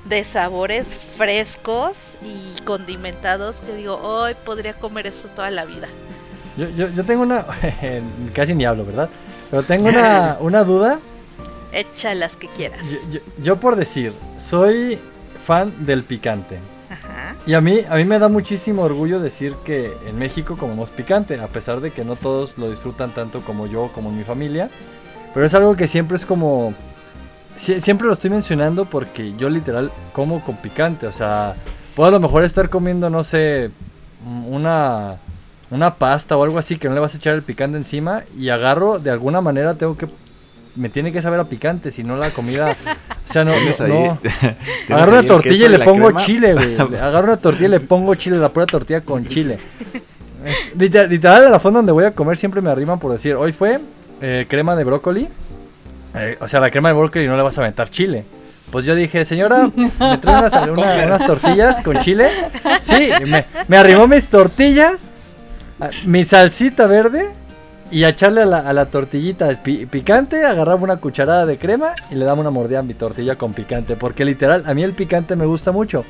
de 0.05 0.24
sabores 0.24 0.95
frescos 0.95 2.16
y 2.22 2.61
condimentados 2.62 3.57
que 3.57 3.74
digo, 3.74 3.97
hoy 3.97 4.35
podría 4.45 4.74
comer 4.74 5.07
eso 5.07 5.28
toda 5.28 5.51
la 5.51 5.64
vida. 5.64 5.89
Yo, 6.57 6.68
yo, 6.70 6.89
yo 6.89 7.05
tengo 7.05 7.22
una, 7.22 7.47
casi 8.32 8.55
ni 8.55 8.64
hablo, 8.64 8.85
¿verdad? 8.85 9.09
Pero 9.51 9.62
tengo 9.62 9.89
una, 9.89 10.37
una 10.41 10.64
duda. 10.64 10.99
Echa 11.72 12.14
las 12.14 12.37
que 12.37 12.49
quieras. 12.49 12.87
Yo, 13.11 13.20
yo, 13.43 13.61
por 13.61 13.76
decir, 13.76 14.12
soy 14.39 14.99
fan 15.45 15.85
del 15.85 16.05
picante. 16.05 16.59
Y 17.47 17.55
a 17.55 17.61
mí, 17.61 17.80
a 17.88 17.97
mí 17.97 18.05
me 18.05 18.18
da 18.18 18.28
muchísimo 18.28 18.82
orgullo 18.82 19.20
decir 19.20 19.55
que 19.64 19.97
en 20.07 20.18
México 20.18 20.57
comemos 20.57 20.90
picante, 20.90 21.38
a 21.40 21.49
pesar 21.49 21.80
de 21.80 21.90
que 21.90 22.05
no 22.05 22.16
todos 22.16 22.57
lo 22.59 22.70
disfrutan 22.70 23.12
tanto 23.12 23.40
como 23.42 23.66
yo, 23.66 23.90
como 23.95 24.11
mi 24.11 24.24
familia. 24.24 24.70
Pero 25.32 25.45
es 25.45 25.55
algo 25.55 25.76
que 25.76 25.88
siempre 25.88 26.16
es 26.16 26.24
como 26.24 26.74
siempre 27.57 28.07
lo 28.07 28.12
estoy 28.12 28.30
mencionando 28.30 28.84
porque 28.84 29.34
yo 29.36 29.49
literal 29.49 29.92
como 30.12 30.42
con 30.42 30.57
picante. 30.57 31.07
O 31.07 31.12
sea, 31.12 31.55
puedo 31.95 32.09
a 32.09 32.12
lo 32.12 32.20
mejor 32.20 32.45
estar 32.45 32.68
comiendo, 32.68 33.11
no 33.11 33.24
sé, 33.24 33.70
una, 34.47 35.16
una 35.70 35.95
pasta 35.95 36.36
o 36.36 36.42
algo 36.42 36.59
así 36.59 36.76
que 36.76 36.88
no 36.88 36.95
le 36.95 37.01
vas 37.01 37.14
a 37.14 37.18
echar 37.18 37.34
el 37.34 37.42
picante 37.42 37.76
encima 37.76 38.24
y 38.36 38.49
agarro, 38.49 38.99
de 38.99 39.11
alguna 39.11 39.40
manera 39.40 39.74
tengo 39.74 39.97
que... 39.97 40.09
Me 40.77 40.89
tiene 40.89 41.12
que 41.12 41.22
saber 41.22 41.39
a 41.41 41.45
picante, 41.45 41.91
si 41.91 42.03
no 42.03 42.16
la 42.16 42.31
comida... 42.31 42.77
O 43.29 43.33
sea, 43.33 43.45
no... 43.45 43.53
no, 43.89 44.18
Agarro 44.95 45.12
una 45.12 45.22
tortilla 45.22 45.66
y 45.66 45.68
le 45.68 45.79
pongo 45.81 46.11
chile, 46.18 46.55
güey. 46.55 46.77
Agarro 47.01 47.25
una 47.25 47.37
tortilla 47.37 47.66
y 47.66 47.70
le 47.70 47.81
pongo 47.81 48.14
chile, 48.14 48.39
la 48.39 48.49
pura 48.49 48.66
tortilla 48.66 49.01
con 49.03 49.27
chile. 49.27 49.59
Literal, 50.77 51.47
a 51.47 51.51
la 51.51 51.61
fonda 51.61 51.79
donde 51.79 51.93
voy 51.93 52.05
a 52.05 52.11
comer 52.11 52.37
siempre 52.37 52.61
me 52.61 52.70
arriman 52.70 52.99
por 52.99 53.12
decir, 53.12 53.35
hoy 53.35 53.53
fue 53.53 53.81
eh, 54.20 54.45
crema 54.49 54.77
de 54.77 54.85
brócoli 54.85 55.29
eh, 56.14 56.37
o 56.41 56.47
sea, 56.47 56.61
la 56.61 56.70
crema 56.70 56.91
de 56.91 56.95
brócoli 56.95 57.27
no 57.27 57.37
le 57.37 57.43
vas 57.43 57.59
a 57.59 57.62
aventar 57.62 57.91
chile. 57.91 58.25
Pues 58.70 58.85
yo 58.85 58.95
dije, 58.95 59.25
señora, 59.25 59.70
¿me 59.75 60.18
trae 60.18 60.49
unas, 60.70 61.27
tortillas 61.27 61.81
con 61.81 61.99
chile? 61.99 62.29
Sí, 62.83 63.11
me, 63.68 63.77
arrimó 63.77 64.07
mis 64.07 64.29
tortillas, 64.29 65.11
mi 66.05 66.25
salsita 66.25 66.87
verde 66.87 67.31
y 67.95 68.03
a 68.03 68.09
echarle 68.09 68.42
a 68.42 68.72
la, 68.72 68.86
tortillita 68.86 69.62
picante, 69.62 70.45
agarraba 70.45 70.82
una 70.82 70.97
cucharada 70.97 71.47
de 71.47 71.59
crema 71.59 71.95
y 72.11 72.16
le 72.16 72.24
daba 72.24 72.40
una 72.40 72.51
mordida 72.51 72.80
a 72.80 72.82
mi 72.82 72.95
tortilla 72.95 73.36
con 73.36 73.53
picante. 73.53 73.95
Porque 73.95 74.24
literal, 74.24 74.64
a 74.66 74.74
mí 74.74 74.82
el 74.82 74.95
picante 74.95 75.36
me 75.36 75.47
gusta 75.47 75.70
mucho. 75.70 76.05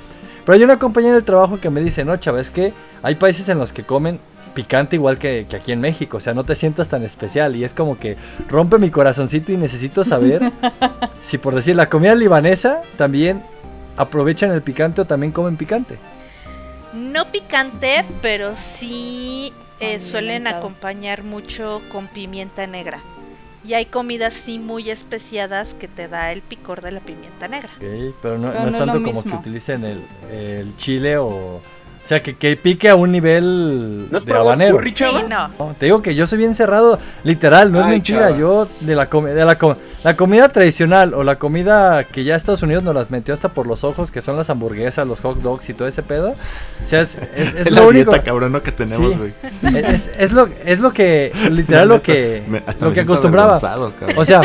Pero 0.46 0.56
hay 0.56 0.64
una 0.64 0.78
compañera 0.78 1.12
del 1.16 1.24
trabajo 1.24 1.60
que 1.60 1.68
me 1.68 1.82
dice, 1.82 2.02
no, 2.06 2.16
chaval, 2.16 2.40
es 2.40 2.48
que 2.48 2.72
hay 3.02 3.16
países 3.16 3.50
en 3.50 3.58
los 3.58 3.74
que 3.74 3.82
comen 3.82 4.18
picante 4.54 4.96
igual 4.96 5.18
que, 5.18 5.46
aquí 5.54 5.72
en 5.72 5.82
México. 5.82 6.16
O 6.16 6.20
sea, 6.20 6.32
no 6.32 6.44
te 6.44 6.54
sientas 6.54 6.88
tan 6.88 7.02
especial. 7.02 7.54
Y 7.54 7.64
es 7.64 7.74
como 7.74 7.98
que 7.98 8.16
rompe 8.48 8.78
mi 8.78 8.88
corazoncito 8.88 9.52
y 9.52 9.58
necesito 9.58 10.04
saber 10.04 10.40
si 11.22 11.36
por 11.36 11.54
decir 11.54 11.76
la 11.76 11.90
comida 11.90 12.14
libanesa 12.14 12.80
también 12.96 13.42
aprovechan 13.98 14.52
el 14.52 14.62
picante 14.62 15.02
o 15.02 15.04
también 15.04 15.32
comen 15.32 15.58
picante. 15.58 15.98
No 16.94 17.30
picante, 17.30 18.06
pero 18.22 18.56
sí 18.56 19.52
eh, 19.80 20.00
suelen 20.00 20.46
acompañar 20.46 21.22
mucho 21.22 21.82
con 21.90 22.08
pimienta 22.08 22.66
negra. 22.66 23.00
Y 23.64 23.72
hay 23.72 23.86
comidas 23.86 24.34
sí 24.34 24.58
muy 24.58 24.90
especiadas 24.90 25.72
que 25.72 25.88
te 25.88 26.06
da 26.06 26.32
el 26.32 26.42
picor 26.42 26.82
de 26.82 26.92
la 26.92 27.00
pimienta 27.00 27.48
negra. 27.48 27.70
pero 28.20 28.38
no, 28.38 28.52
es 28.52 28.76
tanto 28.76 29.02
como 29.02 29.22
que 29.22 29.30
utilicen 29.30 29.84
el, 29.84 30.04
el 30.30 30.76
chile 30.76 31.16
o 31.16 31.60
o 32.04 32.06
sea, 32.06 32.22
que, 32.22 32.34
que 32.34 32.54
pique 32.58 32.90
a 32.90 32.96
un 32.96 33.12
nivel 33.12 34.08
¿No 34.10 34.20
de 34.20 34.32
habanero. 34.34 34.78
Sí, 34.94 35.04
no. 35.26 35.74
Te 35.78 35.86
digo 35.86 36.02
que 36.02 36.14
yo 36.14 36.26
soy 36.26 36.36
bien 36.36 36.54
cerrado, 36.54 36.98
literal, 37.22 37.72
no 37.72 37.80
es 37.80 37.86
mentira. 37.86 38.30
Yo 38.36 38.68
de 38.80 38.94
la, 38.94 39.06
de 39.06 39.44
la, 39.46 39.76
la 40.04 40.16
comida 40.16 40.50
tradicional 40.50 41.14
o 41.14 41.24
la 41.24 41.38
comida 41.38 42.04
que 42.04 42.22
ya 42.24 42.36
Estados 42.36 42.62
Unidos 42.62 42.84
nos 42.84 42.94
las 42.94 43.10
metió 43.10 43.32
hasta 43.32 43.48
por 43.48 43.66
los 43.66 43.84
ojos, 43.84 44.10
que 44.10 44.20
son 44.20 44.36
las 44.36 44.50
hamburguesas, 44.50 45.08
los 45.08 45.20
hot 45.20 45.40
dogs 45.40 45.70
y 45.70 45.72
todo 45.72 45.88
ese 45.88 46.02
pedo. 46.02 46.34
O 46.82 46.84
sea, 46.84 47.00
es, 47.00 47.16
es, 47.34 47.54
es, 47.54 47.70
lo 47.74 47.88
único. 47.88 48.12
cabrón 48.22 48.60
que 48.60 48.72
tenemos, 48.72 49.16
güey. 49.16 49.32
Es, 49.74 50.10
es, 50.18 50.32
lo, 50.32 50.48
es 50.66 50.80
lo 50.80 50.92
que, 50.92 51.32
literal, 51.50 51.88
lo 51.88 52.02
que, 52.02 52.42
lo 52.80 52.92
que 52.92 53.00
acostumbraba. 53.00 53.58
O 54.16 54.24
sea, 54.26 54.42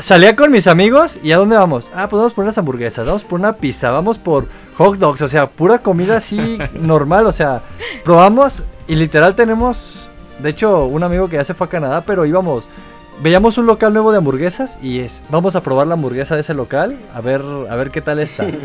salía 0.00 0.34
con 0.34 0.50
mis 0.50 0.66
amigos 0.66 1.16
y 1.22 1.30
¿a 1.30 1.36
dónde 1.36 1.54
vamos? 1.54 1.92
Ah, 1.94 2.08
pues 2.08 2.18
vamos 2.18 2.34
por 2.34 2.42
unas 2.42 2.58
hamburguesas, 2.58 3.06
vamos 3.06 3.22
por 3.22 3.38
una 3.38 3.52
pizza, 3.52 3.92
vamos 3.92 4.18
por 4.18 4.48
hot 4.82 4.98
dogs, 4.98 5.22
o 5.22 5.28
sea, 5.28 5.48
pura 5.48 5.78
comida 5.78 6.16
así 6.16 6.58
normal, 6.74 7.26
o 7.26 7.32
sea, 7.32 7.62
probamos 8.04 8.62
y 8.88 8.96
literal 8.96 9.34
tenemos, 9.34 10.10
de 10.38 10.50
hecho, 10.50 10.86
un 10.86 11.02
amigo 11.02 11.28
que 11.28 11.36
ya 11.36 11.44
se 11.44 11.54
fue 11.54 11.66
a 11.66 11.70
Canadá, 11.70 12.02
pero 12.04 12.26
íbamos, 12.26 12.68
veíamos 13.22 13.58
un 13.58 13.66
local 13.66 13.92
nuevo 13.92 14.10
de 14.10 14.18
hamburguesas 14.18 14.78
y 14.82 15.00
es, 15.00 15.22
vamos 15.28 15.54
a 15.56 15.62
probar 15.62 15.86
la 15.86 15.94
hamburguesa 15.94 16.34
de 16.34 16.40
ese 16.40 16.54
local, 16.54 16.98
a 17.14 17.20
ver, 17.20 17.42
a 17.70 17.76
ver 17.76 17.90
qué 17.90 18.00
tal 18.00 18.18
está. 18.18 18.46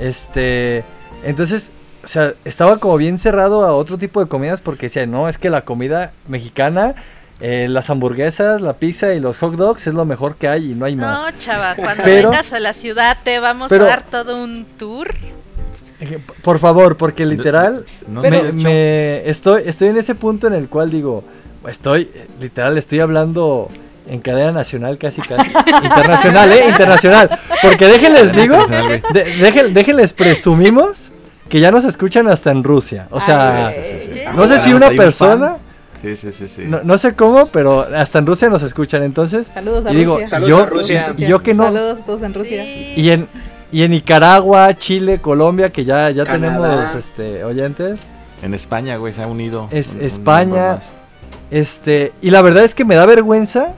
Este, 0.00 0.82
entonces, 1.24 1.72
o 2.02 2.08
sea, 2.08 2.32
estaba 2.46 2.78
como 2.78 2.96
bien 2.96 3.18
cerrado 3.18 3.66
a 3.66 3.74
otro 3.74 3.98
tipo 3.98 4.20
de 4.20 4.28
comidas 4.28 4.62
porque 4.62 4.86
decía, 4.86 5.06
no, 5.06 5.28
es 5.28 5.36
que 5.36 5.50
la 5.50 5.66
comida 5.66 6.12
mexicana 6.26 6.94
eh, 7.40 7.68
las 7.70 7.88
hamburguesas, 7.88 8.60
la 8.60 8.74
pizza 8.74 9.14
y 9.14 9.20
los 9.20 9.38
hot 9.38 9.54
dogs 9.54 9.86
es 9.86 9.94
lo 9.94 10.04
mejor 10.04 10.36
que 10.36 10.46
hay 10.46 10.72
y 10.72 10.74
no 10.74 10.84
hay 10.84 10.94
más. 10.94 11.32
No, 11.32 11.38
chava, 11.38 11.74
cuando 11.74 12.02
vengas 12.04 12.52
a 12.52 12.60
la 12.60 12.74
ciudad 12.74 13.16
te 13.22 13.38
vamos 13.40 13.72
a 13.72 13.78
dar 13.78 14.02
todo 14.02 14.42
un 14.42 14.66
tour. 14.78 15.14
Eh, 16.00 16.18
por 16.42 16.58
favor, 16.58 16.98
porque 16.98 17.24
literal 17.24 17.84
me, 18.08 19.28
estoy, 19.28 19.62
estoy 19.64 19.88
en 19.88 19.96
ese 19.96 20.14
punto 20.14 20.48
en 20.48 20.52
el 20.52 20.68
cual 20.68 20.90
digo, 20.90 21.24
estoy, 21.66 22.10
literal, 22.40 22.76
estoy 22.76 23.00
hablando 23.00 23.68
en 24.06 24.20
cadena 24.20 24.52
nacional 24.52 24.98
casi 24.98 25.22
casi. 25.22 25.50
internacional, 25.82 26.52
¿eh? 26.52 26.68
Internacional. 26.68 27.38
Porque 27.62 27.86
déjenles 27.86 28.34
digo, 28.36 28.66
déjenles 29.72 30.12
presumimos 30.12 31.10
que 31.48 31.60
ya 31.60 31.70
nos 31.70 31.84
escuchan 31.84 32.28
hasta 32.28 32.50
en 32.50 32.64
Rusia. 32.64 33.08
O 33.10 33.20
sea, 33.20 33.72
no 34.34 34.46
sé 34.46 34.60
si 34.60 34.74
una 34.74 34.90
persona... 34.90 35.56
Sí, 36.00 36.16
sí, 36.16 36.32
sí, 36.32 36.48
sí. 36.48 36.64
No, 36.66 36.98
sé 36.98 37.14
cómo, 37.14 37.46
pero 37.46 37.80
hasta 37.80 38.18
en 38.18 38.26
Rusia 38.26 38.48
nos 38.48 38.62
escuchan. 38.62 39.02
Entonces, 39.02 39.48
saludos 39.48 39.86
a 39.86 39.92
y 39.92 39.96
digo, 39.96 40.18
Rusia. 40.18 40.38
yo, 40.40 40.62
a 40.62 40.66
Rusia. 40.66 41.14
Y, 41.16 41.26
yo 41.26 41.42
que 41.42 41.54
no. 41.54 41.64
Saludos 41.64 42.00
a 42.00 42.04
todos 42.04 42.22
en 42.22 42.34
Rusia. 42.34 42.64
Y 42.96 43.10
en 43.10 43.28
y 43.72 43.82
en 43.82 43.92
Nicaragua, 43.92 44.76
Chile, 44.76 45.20
Colombia, 45.20 45.70
que 45.70 45.84
ya 45.84 46.10
ya 46.10 46.24
tenemos 46.24 46.94
este 46.94 47.44
oyentes. 47.44 48.00
En 48.42 48.54
España, 48.54 48.96
güey, 48.96 49.12
se 49.12 49.22
ha 49.22 49.26
unido. 49.26 49.68
Es 49.70 49.94
España. 49.94 50.78
este, 51.50 52.12
y 52.22 52.30
la 52.30 52.40
verdad 52.40 52.64
es 52.64 52.74
que 52.74 52.84
me 52.84 52.94
da 52.94 53.04
vergüenza 53.04 53.74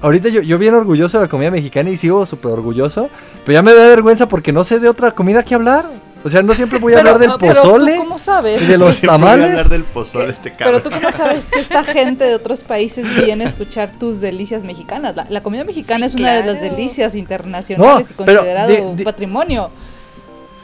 ahorita 0.00 0.28
yo, 0.28 0.40
yo 0.42 0.58
bien 0.58 0.74
orgulloso 0.74 1.18
de 1.18 1.24
la 1.24 1.28
comida 1.28 1.50
mexicana 1.50 1.90
y 1.90 1.96
sigo 1.96 2.26
súper 2.26 2.52
orgulloso, 2.52 3.08
pero 3.44 3.54
ya 3.54 3.62
me 3.62 3.74
da 3.74 3.88
vergüenza 3.88 4.28
porque 4.28 4.52
no 4.52 4.64
sé 4.64 4.78
de 4.78 4.88
otra 4.88 5.12
comida 5.12 5.42
que 5.42 5.54
hablar. 5.54 5.84
O 6.26 6.28
sea, 6.28 6.42
no 6.42 6.54
siempre 6.54 6.80
voy 6.80 6.92
a 6.92 6.98
hablar 6.98 7.20
del 7.20 7.34
pozole. 7.38 7.92
¿tú 7.92 7.98
¿Cómo 8.00 8.18
sabes? 8.18 8.60
Y 8.60 8.66
de 8.66 8.78
los 8.78 9.00
tamales. 9.00 9.36
Voy 9.36 9.44
a 9.44 9.50
hablar 9.50 9.68
del 9.68 9.84
pozole 9.84 10.30
este 10.30 10.52
Pero 10.58 10.82
tú 10.82 10.90
cómo 10.90 11.12
sabes 11.12 11.48
que 11.52 11.60
esta 11.60 11.84
gente 11.84 12.24
de 12.24 12.34
otros 12.34 12.64
países 12.64 13.24
viene 13.24 13.44
a 13.44 13.46
escuchar 13.46 13.92
tus 13.96 14.20
delicias 14.20 14.64
mexicanas. 14.64 15.14
La, 15.28 15.42
comida 15.44 15.62
mexicana 15.62 16.04
es 16.04 16.16
una 16.16 16.32
de 16.32 16.44
las 16.44 16.60
delicias 16.60 17.14
internacionales 17.14 18.10
y 18.10 18.14
considerado 18.14 18.90
un 18.90 19.04
patrimonio. 19.04 19.70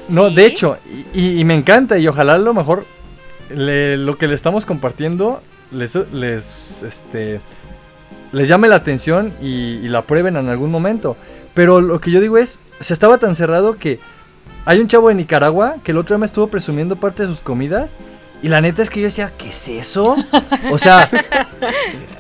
No, 0.09 0.31
de 0.31 0.47
hecho, 0.47 0.79
y, 1.15 1.45
me 1.45 1.55
encanta 1.55 1.97
y 1.97 2.09
ojalá 2.09 2.33
a 2.33 2.39
lo 2.39 2.55
mejor 2.55 2.85
lo 3.49 4.19
que 4.19 4.27
le 4.27 4.35
estamos 4.35 4.67
compartiendo 4.67 5.45
les, 5.71 5.95
les, 6.13 6.83
este, 6.83 7.41
les 8.33 8.49
llame 8.49 8.67
la 8.67 8.75
atención 8.75 9.33
y, 9.41 9.75
y 9.77 9.89
la 9.89 10.03
prueben 10.03 10.37
en 10.37 10.49
algún 10.49 10.73
momento. 10.73 11.17
Pero 11.55 11.81
lo 11.81 12.01
que 12.01 12.11
yo 12.11 12.21
digo 12.21 12.37
es, 12.37 12.63
se 12.81 12.93
estaba 12.93 13.19
tan 13.19 13.37
cerrado 13.37 13.77
que 13.77 14.01
hay 14.65 14.81
un 14.81 14.89
chavo 14.89 15.09
de 15.09 15.15
Nicaragua 15.15 15.77
que 15.83 15.93
el 15.93 15.99
otro 15.99 16.15
día 16.15 16.21
me 16.21 16.27
estuvo 16.27 16.47
presumiendo 16.47 16.97
parte 16.97 17.23
de 17.23 17.29
sus 17.29 17.41
comidas. 17.41 17.97
Y 18.43 18.49
la 18.49 18.61
neta 18.61 18.83
es 18.83 18.91
que 18.91 19.01
yo 19.01 19.07
decía, 19.07 19.33
¿qué 19.39 19.51
es 19.51 19.69
eso? 19.69 20.17
O 20.71 20.79
sea, 20.79 21.09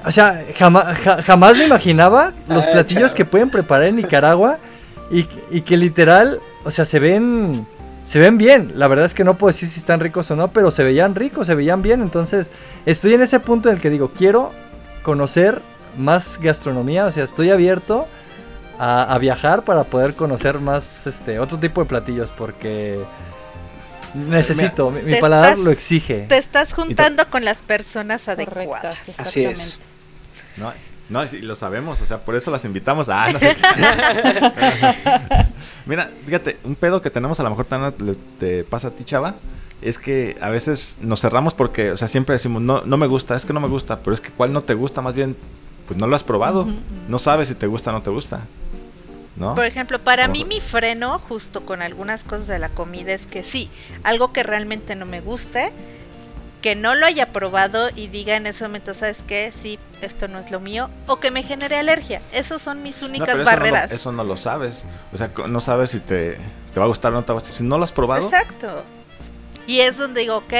o 0.04 0.12
sea 0.12 0.44
jamás, 0.56 0.96
jamás 1.24 1.56
me 1.56 1.64
imaginaba 1.64 2.32
los 2.48 2.64
ah, 2.66 2.70
platillos 2.72 3.14
que 3.14 3.24
pueden 3.24 3.50
preparar 3.50 3.88
en 3.88 3.96
Nicaragua 3.96 4.58
y, 5.10 5.26
y, 5.50 5.62
que 5.62 5.76
literal, 5.76 6.40
o 6.64 6.70
sea, 6.70 6.84
se 6.84 7.00
ven, 7.00 7.66
se 8.04 8.20
ven 8.20 8.38
bien. 8.38 8.72
La 8.76 8.86
verdad 8.86 9.04
es 9.04 9.14
que 9.14 9.24
no 9.24 9.36
puedo 9.36 9.52
decir 9.52 9.68
si 9.68 9.80
están 9.80 9.98
ricos 9.98 10.30
o 10.30 10.36
no, 10.36 10.52
pero 10.52 10.70
se 10.70 10.84
veían 10.84 11.16
ricos, 11.16 11.48
se 11.48 11.56
veían 11.56 11.82
bien. 11.82 12.02
Entonces, 12.02 12.52
estoy 12.86 13.14
en 13.14 13.22
ese 13.22 13.40
punto 13.40 13.68
en 13.68 13.76
el 13.76 13.80
que 13.80 13.90
digo, 13.90 14.12
quiero 14.16 14.52
conocer 15.02 15.60
más 15.98 16.38
gastronomía, 16.40 17.06
o 17.06 17.10
sea, 17.10 17.24
estoy 17.24 17.50
abierto 17.50 18.06
a, 18.78 19.16
viajar 19.18 19.64
para 19.64 19.84
poder 19.84 20.14
conocer 20.14 20.58
más 20.58 21.06
este 21.06 21.38
otro 21.38 21.58
tipo 21.58 21.82
de 21.82 21.88
platillos 21.88 22.30
porque 22.30 23.04
necesito, 24.14 24.90
mi, 24.90 25.14
paladar 25.16 25.58
lo 25.58 25.70
exige. 25.70 26.26
Te 26.28 26.38
estás 26.38 26.74
juntando 26.74 27.28
con 27.28 27.44
las 27.44 27.62
personas 27.62 28.28
adecuadas. 28.28 29.20
Así 29.20 29.44
es. 29.44 29.80
No, 30.56 30.72
no, 31.08 31.24
lo 31.42 31.56
sabemos, 31.56 32.00
o 32.00 32.06
sea, 32.06 32.24
por 32.24 32.34
eso 32.34 32.50
las 32.50 32.64
invitamos. 32.64 33.08
Ah, 33.08 33.28
Mira, 35.86 36.10
fíjate, 36.24 36.58
un 36.64 36.74
pedo 36.74 37.02
que 37.02 37.10
tenemos 37.10 37.38
a 37.40 37.42
lo 37.42 37.50
mejor 37.50 37.66
te 38.38 38.64
pasa 38.64 38.88
a 38.88 38.90
ti, 38.92 39.04
chava, 39.04 39.36
es 39.82 39.98
que 39.98 40.36
a 40.40 40.48
veces 40.48 40.96
nos 41.00 41.20
cerramos 41.20 41.54
porque, 41.54 41.90
o 41.90 41.96
sea, 41.96 42.08
siempre 42.08 42.34
decimos, 42.34 42.62
no, 42.62 42.82
no 42.82 42.96
me 42.96 43.06
gusta, 43.06 43.36
es 43.36 43.44
que 43.44 43.52
no 43.52 43.60
me 43.60 43.68
gusta, 43.68 44.00
pero 44.00 44.14
es 44.14 44.20
que 44.20 44.30
cuál 44.30 44.52
no 44.52 44.62
te 44.62 44.74
gusta, 44.74 45.02
más 45.02 45.12
bien, 45.12 45.36
pues 45.92 46.00
no 46.00 46.06
lo 46.06 46.16
has 46.16 46.24
probado, 46.24 46.66
no 47.08 47.18
sabes 47.18 47.48
si 47.48 47.54
te 47.54 47.66
gusta 47.66 47.90
o 47.90 47.92
no 47.92 48.02
te 48.02 48.10
gusta. 48.10 48.46
Por 49.38 49.64
ejemplo, 49.64 49.98
para 49.98 50.28
mí 50.28 50.44
mi 50.44 50.60
freno, 50.60 51.18
justo 51.18 51.66
con 51.66 51.82
algunas 51.82 52.24
cosas 52.24 52.46
de 52.46 52.58
la 52.58 52.68
comida, 52.68 53.12
es 53.12 53.26
que 53.26 53.42
sí, 53.42 53.68
algo 54.04 54.32
que 54.32 54.42
realmente 54.42 54.94
no 54.94 55.04
me 55.04 55.20
guste, 55.20 55.72
que 56.60 56.76
no 56.76 56.94
lo 56.94 57.06
haya 57.06 57.32
probado 57.32 57.88
y 57.94 58.06
diga 58.06 58.36
en 58.36 58.46
ese 58.46 58.64
momento, 58.64 58.94
¿sabes 58.94 59.24
qué? 59.26 59.52
Sí, 59.52 59.78
esto 60.00 60.28
no 60.28 60.38
es 60.38 60.50
lo 60.50 60.60
mío, 60.60 60.88
o 61.08 61.18
que 61.18 61.30
me 61.30 61.42
genere 61.42 61.76
alergia. 61.76 62.22
Esas 62.32 62.62
son 62.62 62.82
mis 62.82 63.02
únicas 63.02 63.42
barreras. 63.42 63.90
Eso 63.90 64.12
no, 64.12 64.22
lo, 64.22 64.36
sabes. 64.36 64.84
O 65.12 65.18
sea, 65.18 65.30
no 65.48 65.60
sabes 65.60 65.90
si 65.90 65.98
te, 65.98 66.38
te 66.72 66.78
va 66.78 66.84
a 66.84 66.88
gustar 66.88 67.12
o 67.12 67.16
no 67.16 67.24
te 67.24 67.32
va 67.32 67.38
a 67.38 67.40
gustar. 67.40 67.56
Si 67.56 67.64
no 67.64 67.78
lo 67.78 67.84
has 67.84 67.92
probado. 67.92 68.22
Exacto. 68.22 68.84
Y 69.66 69.80
es 69.80 69.96
donde 69.96 70.20
digo, 70.20 70.36
ok, 70.36 70.54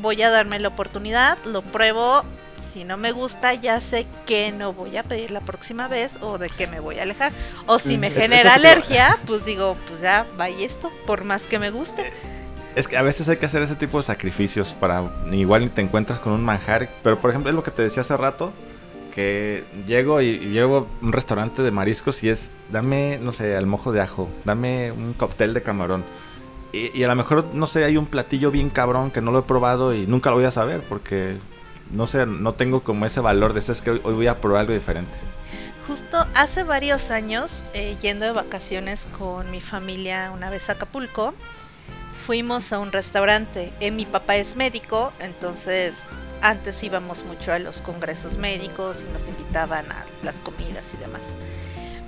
voy 0.00 0.20
a 0.22 0.30
darme 0.30 0.58
la 0.58 0.68
oportunidad, 0.68 1.38
lo 1.44 1.62
pruebo, 1.62 2.24
si 2.64 2.84
no 2.84 2.96
me 2.96 3.12
gusta, 3.12 3.54
ya 3.54 3.80
sé 3.80 4.06
que 4.26 4.50
no 4.50 4.72
voy 4.72 4.96
a 4.96 5.02
pedir 5.02 5.30
la 5.30 5.40
próxima 5.40 5.88
vez 5.88 6.18
o 6.20 6.38
de 6.38 6.50
qué 6.50 6.66
me 6.66 6.80
voy 6.80 6.98
a 6.98 7.02
alejar. 7.02 7.32
O 7.66 7.78
si 7.78 7.98
me 7.98 8.10
genera 8.10 8.54
alergia, 8.54 9.18
pues 9.26 9.44
digo, 9.44 9.76
pues 9.88 10.00
ya, 10.00 10.26
vaya 10.36 10.64
esto, 10.64 10.90
por 11.06 11.24
más 11.24 11.42
que 11.42 11.58
me 11.58 11.70
guste. 11.70 12.08
Eh, 12.08 12.12
es 12.76 12.88
que 12.88 12.96
a 12.96 13.02
veces 13.02 13.28
hay 13.28 13.36
que 13.36 13.46
hacer 13.46 13.62
ese 13.62 13.76
tipo 13.76 13.98
de 13.98 14.04
sacrificios 14.04 14.74
para 14.74 15.04
igual 15.30 15.70
te 15.70 15.80
encuentras 15.80 16.18
con 16.18 16.32
un 16.32 16.42
manjar. 16.42 16.90
Pero 17.02 17.18
por 17.18 17.30
ejemplo, 17.30 17.50
es 17.50 17.56
lo 17.56 17.62
que 17.62 17.70
te 17.70 17.82
decía 17.82 18.00
hace 18.00 18.16
rato, 18.16 18.52
que 19.14 19.64
llego 19.86 20.20
y, 20.20 20.38
llego 20.38 20.76
a 20.78 21.04
un 21.04 21.12
restaurante 21.12 21.62
de 21.62 21.70
mariscos 21.70 22.24
y 22.24 22.30
es, 22.30 22.50
dame, 22.70 23.18
no 23.22 23.32
sé, 23.32 23.56
al 23.56 23.66
mojo 23.66 23.92
de 23.92 24.00
ajo, 24.00 24.28
dame 24.44 24.90
un 24.92 25.12
cóctel 25.12 25.54
de 25.54 25.62
camarón. 25.62 26.04
Y, 26.72 26.90
y, 26.98 27.04
a 27.04 27.08
lo 27.08 27.14
mejor, 27.14 27.46
no 27.52 27.68
sé, 27.68 27.84
hay 27.84 27.96
un 27.96 28.06
platillo 28.06 28.50
bien 28.50 28.70
cabrón 28.70 29.12
que 29.12 29.20
no 29.20 29.30
lo 29.30 29.40
he 29.40 29.42
probado 29.42 29.94
y 29.94 30.08
nunca 30.08 30.30
lo 30.30 30.36
voy 30.36 30.44
a 30.44 30.50
saber 30.50 30.82
porque 30.88 31.36
no 31.92 32.06
sé, 32.06 32.26
no 32.26 32.54
tengo 32.54 32.82
como 32.82 33.06
ese 33.06 33.20
valor 33.20 33.52
de 33.52 33.60
es 33.60 33.80
que 33.80 33.90
hoy, 33.90 34.00
voy 34.00 34.26
a 34.26 34.40
probar 34.40 34.62
algo 34.62 34.72
diferente. 34.72 35.12
Justo 35.86 36.26
hace 36.34 36.62
varios 36.62 37.10
años, 37.10 37.64
eh, 37.74 37.96
yendo 38.00 38.24
de 38.24 38.32
vacaciones 38.32 39.06
con 39.18 39.50
mi 39.50 39.60
familia 39.60 40.30
una 40.34 40.48
vez 40.48 40.70
a 40.70 40.72
Acapulco, 40.72 41.34
fuimos 42.24 42.72
a 42.72 42.78
un 42.78 42.90
restaurante. 42.90 43.72
Eh, 43.80 43.90
mi 43.90 44.06
papá 44.06 44.36
es 44.36 44.56
médico, 44.56 45.12
entonces 45.20 46.04
antes 46.40 46.82
íbamos 46.82 47.24
mucho 47.24 47.52
a 47.52 47.58
los 47.58 47.82
congresos 47.82 48.38
médicos 48.38 48.98
y 49.06 49.12
nos 49.12 49.28
invitaban 49.28 49.90
a 49.92 50.06
las 50.22 50.36
comidas 50.36 50.94
y 50.94 50.96
demás. 50.96 51.36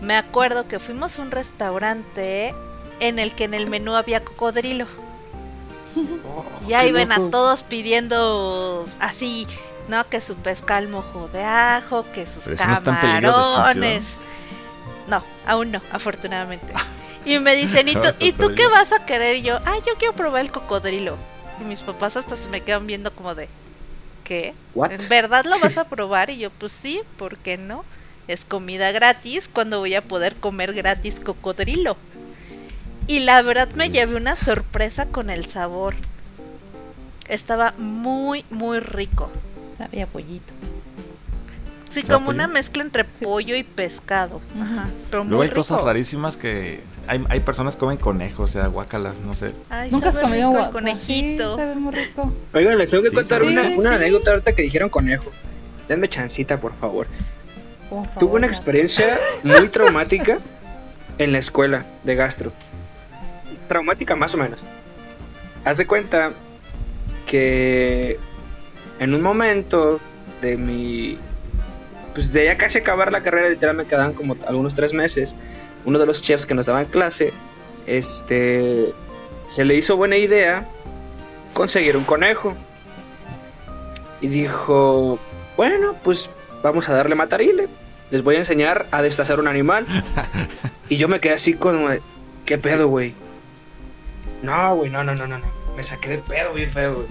Me 0.00 0.14
acuerdo 0.14 0.68
que 0.68 0.78
fuimos 0.78 1.18
a 1.18 1.22
un 1.22 1.30
restaurante 1.30 2.54
en 3.00 3.18
el 3.18 3.34
que 3.34 3.44
en 3.44 3.54
el 3.54 3.68
menú 3.68 3.94
había 3.94 4.24
cocodrilo. 4.24 4.86
Oh, 5.96 6.44
y 6.68 6.74
ahí 6.74 6.92
ven 6.92 7.12
a 7.12 7.30
todos 7.30 7.62
pidiendo 7.62 8.86
así, 9.00 9.46
¿no? 9.88 10.08
Que 10.08 10.20
su 10.20 10.34
pesca 10.36 10.76
al 10.76 10.88
mojo 10.88 11.28
de 11.28 11.42
ajo, 11.42 12.04
que 12.12 12.26
sus 12.26 12.44
camarones. 12.44 14.18
No, 15.08 15.24
aún 15.46 15.72
no, 15.72 15.80
afortunadamente. 15.92 16.72
Y 17.24 17.38
me 17.38 17.56
dicen, 17.56 17.88
¿y 17.88 17.94
tú, 17.94 18.08
¿y 18.20 18.32
tú 18.32 18.54
qué 18.54 18.66
vas 18.68 18.92
a 18.92 19.04
querer? 19.04 19.36
Y 19.36 19.42
yo, 19.42 19.58
ah, 19.64 19.76
yo 19.86 19.94
quiero 19.98 20.14
probar 20.14 20.42
el 20.42 20.52
cocodrilo. 20.52 21.16
Y 21.60 21.64
mis 21.64 21.80
papás 21.80 22.16
hasta 22.16 22.36
se 22.36 22.50
me 22.50 22.60
quedan 22.60 22.86
viendo 22.86 23.12
como 23.14 23.34
de, 23.34 23.48
¿qué? 24.24 24.54
¿En 24.74 25.08
verdad 25.08 25.44
lo 25.44 25.58
vas 25.60 25.78
a 25.78 25.84
probar? 25.88 26.30
Y 26.30 26.38
yo, 26.38 26.50
pues 26.50 26.72
sí, 26.72 27.02
¿por 27.16 27.38
qué 27.38 27.56
no? 27.56 27.84
Es 28.28 28.44
comida 28.44 28.92
gratis, 28.92 29.48
cuando 29.52 29.78
voy 29.78 29.94
a 29.94 30.02
poder 30.02 30.36
comer 30.36 30.72
gratis 30.72 31.20
cocodrilo? 31.20 31.96
Y 33.06 33.20
la 33.20 33.40
verdad 33.42 33.68
me 33.74 33.90
llevé 33.90 34.16
una 34.16 34.34
sorpresa 34.34 35.06
con 35.06 35.30
el 35.30 35.44
sabor. 35.44 35.94
Estaba 37.28 37.72
muy, 37.78 38.44
muy 38.50 38.80
rico. 38.80 39.30
Sabía 39.78 40.06
pollito. 40.06 40.54
Sí, 41.90 42.02
como 42.02 42.30
una 42.30 42.46
mezcla 42.48 42.82
entre 42.82 43.04
pollo 43.04 43.54
y 43.56 43.62
pescado. 43.62 44.40
Ajá. 44.60 44.88
Pero 45.10 45.24
Luego 45.24 45.42
hay 45.42 45.50
cosas 45.50 45.82
rarísimas 45.82 46.36
que 46.36 46.80
hay, 47.06 47.24
hay 47.28 47.40
personas 47.40 47.76
que 47.76 47.80
comen 47.80 47.96
conejos, 47.96 48.50
o 48.50 48.52
sea, 48.52 48.66
guacalas, 48.66 49.14
no 49.24 49.34
sé. 49.34 49.52
Nunca 49.90 50.08
has 50.10 50.18
comido 50.18 50.58
el 50.58 50.70
conejito. 50.70 51.56
sabe 51.56 51.74
muy 51.76 51.94
rico. 51.94 52.32
Oigan, 52.52 52.76
les 52.76 52.90
tengo 52.90 53.04
que 53.04 53.12
contar 53.12 53.44
una, 53.44 53.62
una 53.76 53.94
anécdota 53.94 54.32
ahorita 54.32 54.54
que 54.54 54.62
dijeron 54.62 54.88
conejo. 54.88 55.30
Denme 55.88 56.08
chancita, 56.08 56.60
por 56.60 56.74
favor. 56.74 57.06
Tuve 58.18 58.34
una 58.34 58.46
experiencia 58.48 59.18
muy 59.44 59.68
traumática 59.68 60.38
en 61.18 61.32
la 61.32 61.38
escuela 61.38 61.86
de 62.02 62.14
gastro 62.16 62.52
traumática 63.66 64.16
más 64.16 64.34
o 64.34 64.38
menos. 64.38 64.64
Haz 65.64 65.78
de 65.78 65.86
cuenta 65.86 66.32
que 67.26 68.18
en 68.98 69.14
un 69.14 69.22
momento 69.22 70.00
de 70.40 70.56
mi... 70.56 71.18
Pues 72.14 72.32
de 72.32 72.46
ya 72.46 72.56
casi 72.56 72.78
acabar 72.78 73.12
la 73.12 73.22
carrera, 73.22 73.48
literalmente 73.48 73.90
quedaban 73.90 74.14
como 74.14 74.36
algunos 74.46 74.74
tres 74.74 74.94
meses, 74.94 75.36
uno 75.84 75.98
de 75.98 76.06
los 76.06 76.22
chefs 76.22 76.46
que 76.46 76.54
nos 76.54 76.66
daban 76.66 76.86
clase, 76.86 77.32
este, 77.86 78.94
se 79.48 79.64
le 79.64 79.74
hizo 79.74 79.96
buena 79.96 80.16
idea 80.16 80.66
conseguir 81.52 81.96
un 81.96 82.04
conejo. 82.04 82.56
Y 84.20 84.28
dijo, 84.28 85.18
bueno, 85.56 85.96
pues 86.02 86.30
vamos 86.62 86.88
a 86.88 86.94
darle 86.94 87.14
matarile. 87.14 87.68
Les 88.10 88.22
voy 88.22 88.36
a 88.36 88.38
enseñar 88.38 88.86
a 88.92 89.02
destazar 89.02 89.38
un 89.38 89.48
animal. 89.48 89.86
y 90.88 90.96
yo 90.96 91.08
me 91.08 91.20
quedé 91.20 91.34
así 91.34 91.54
como, 91.54 91.88
¿qué 92.46 92.56
pedo, 92.56 92.88
güey? 92.88 93.14
No, 94.42 94.76
güey, 94.76 94.90
no, 94.90 95.02
no, 95.04 95.14
no, 95.14 95.26
no, 95.26 95.38
no. 95.38 95.46
Me 95.76 95.82
saqué 95.82 96.08
de 96.08 96.18
pedo 96.18 96.52
bien 96.54 96.70
feo, 96.70 96.94
güey. 96.94 97.06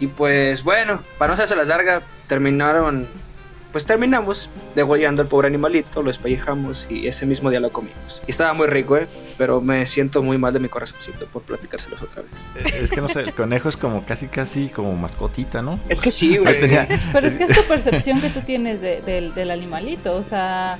Y 0.00 0.06
pues 0.06 0.62
bueno, 0.62 1.00
para 1.18 1.28
no 1.28 1.34
hacerse 1.34 1.56
las 1.56 1.68
largas, 1.68 2.02
terminaron. 2.28 3.06
Pues 3.72 3.84
terminamos 3.84 4.48
degollando 4.74 5.20
al 5.20 5.28
pobre 5.28 5.48
animalito, 5.48 6.02
lo 6.02 6.10
espellejamos 6.10 6.86
y 6.88 7.06
ese 7.06 7.26
mismo 7.26 7.50
día 7.50 7.60
lo 7.60 7.70
comimos. 7.70 8.22
Y 8.26 8.30
estaba 8.30 8.54
muy 8.54 8.66
rico, 8.66 8.96
¿eh? 8.96 9.06
Pero 9.36 9.60
me 9.60 9.84
siento 9.84 10.22
muy 10.22 10.38
mal 10.38 10.54
de 10.54 10.58
mi 10.58 10.68
corazoncito 10.68 11.26
por 11.26 11.42
platicárselos 11.42 12.00
otra 12.00 12.22
vez. 12.22 12.74
Es 12.74 12.90
que 12.90 13.02
no 13.02 13.08
sé, 13.08 13.20
el 13.20 13.34
conejo 13.34 13.68
es 13.68 13.76
como 13.76 14.06
casi, 14.06 14.28
casi 14.28 14.70
como 14.70 14.96
mascotita, 14.96 15.60
¿no? 15.60 15.78
Es 15.90 16.00
que 16.00 16.10
sí, 16.10 16.38
güey. 16.38 16.60
Pero 17.12 17.26
es 17.26 17.36
que 17.36 17.44
es 17.44 17.54
tu 17.54 17.62
percepción 17.64 18.22
que 18.22 18.30
tú 18.30 18.40
tienes 18.40 18.80
del 18.80 19.50
animalito, 19.50 20.16
o 20.16 20.22
sea 20.22 20.78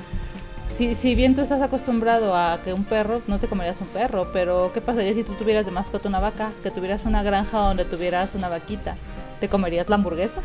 si, 0.69 0.95
si 0.95 1.15
bien 1.15 1.35
tú 1.35 1.41
estás 1.41 1.61
acostumbrado 1.63 2.37
a 2.37 2.61
que 2.63 2.73
un 2.73 2.85
perro, 2.85 3.23
no 3.27 3.41
te 3.41 3.49
comerías 3.49 3.81
un 3.81 3.89
perro, 3.89 4.31
pero 4.33 4.71
¿qué 4.73 4.81
pasaría 4.81 5.15
si 5.15 5.25
tú 5.25 5.35
tuvieras 5.35 5.67
de 5.67 5.73
mascota 5.73 6.09
una 6.09 6.21
vaca? 6.21 6.53
Que 6.63 6.71
tuvieras 6.71 7.05
una 7.05 7.23
granja 7.23 7.59
donde 7.59 7.85
tuvieras 7.85 8.35
una 8.35 8.49
vaquita. 8.49 8.97
¿Te 9.41 9.49
comerías 9.49 9.89
la 9.89 9.97
hamburguesa? 9.97 10.41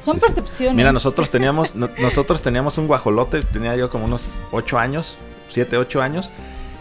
Son 0.00 0.18
percepciones. 0.18 0.74
Mira, 0.74 0.92
nosotros 0.92 1.30
teníamos, 1.30 1.74
nosotros 1.76 2.42
teníamos 2.42 2.76
un 2.78 2.88
guajolote, 2.88 3.40
tenía 3.42 3.76
yo 3.76 3.88
como 3.88 4.06
unos 4.06 4.32
8 4.50 4.78
años, 4.78 5.16
7, 5.48 5.76
8 5.76 6.02
años, 6.02 6.32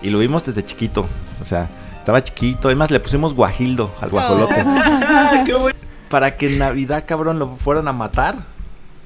y 0.02 0.10
lo 0.10 0.18
vimos 0.18 0.44
desde 0.44 0.66
chiquito. 0.66 1.06
O 1.40 1.46
sea, 1.46 1.70
estaba 2.00 2.24
chiquito. 2.24 2.68
Además, 2.68 2.90
le 2.90 3.00
pusimos 3.00 3.36
guajildo 3.36 3.92
al 4.02 4.10
guajolote. 4.10 4.56
Para 6.10 6.36
que 6.36 6.48
en 6.48 6.58
Navidad, 6.58 7.04
cabrón, 7.08 7.38
lo 7.38 7.56
fueran 7.58 7.88
a 7.88 7.94
matar. 7.94 8.51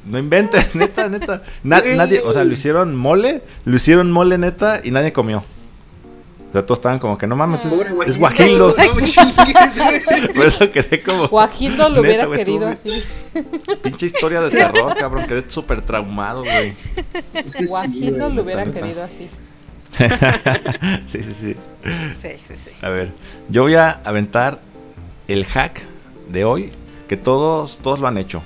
No 0.06 0.20
inventes, 0.20 0.76
neta, 0.76 1.10
neta. 1.10 1.42
nadie, 1.64 2.22
o 2.22 2.32
sea, 2.32 2.44
lo 2.44 2.54
hicieron 2.54 2.96
mole, 2.96 3.42
lo 3.66 3.76
hicieron 3.76 4.12
mole, 4.12 4.38
neta, 4.38 4.82
y 4.84 4.92
nadie 4.92 5.12
comió. 5.12 5.40
O 5.40 6.52
sea, 6.54 6.66
todos 6.66 6.80
estaban 6.80 7.00
como 7.00 7.18
que 7.18 7.28
no 7.28 7.36
mames, 7.36 7.66
es, 7.66 8.18
guajildo. 8.18 8.76
Por 10.36 10.46
eso 10.46 10.72
quedé 10.72 11.04
como. 11.04 11.28
Guajildo 11.28 11.90
lo 11.90 12.02
hubiera 12.02 12.30
querido 12.32 12.68
así. 12.68 13.04
Pinche 13.82 14.06
historia 14.06 14.40
de 14.42 14.52
terror, 14.52 14.96
cabrón. 14.96 15.26
Quedé 15.26 15.44
súper 15.50 15.82
traumado, 15.82 16.44
güey. 16.44 16.74
Es 17.34 17.56
que 17.56 17.66
Guajildo 17.66 18.30
lo 18.30 18.44
hubiera 18.44 18.64
querido 18.66 19.04
así. 19.04 19.28
sí, 21.06 21.24
sí, 21.24 21.34
sí. 21.34 21.56
Sí, 22.14 22.30
sí, 22.48 22.54
sí. 22.56 22.72
A 22.82 22.90
ver, 22.90 23.12
yo 23.50 23.64
voy 23.64 23.76
a 23.76 23.92
aventar 24.06 24.62
el 25.28 25.46
hack 25.46 25.82
de 26.30 26.46
hoy, 26.46 26.72
que 27.08 27.18
todos, 27.18 27.80
todos 27.82 28.00
lo 28.00 28.08
han 28.08 28.18
hecho. 28.18 28.44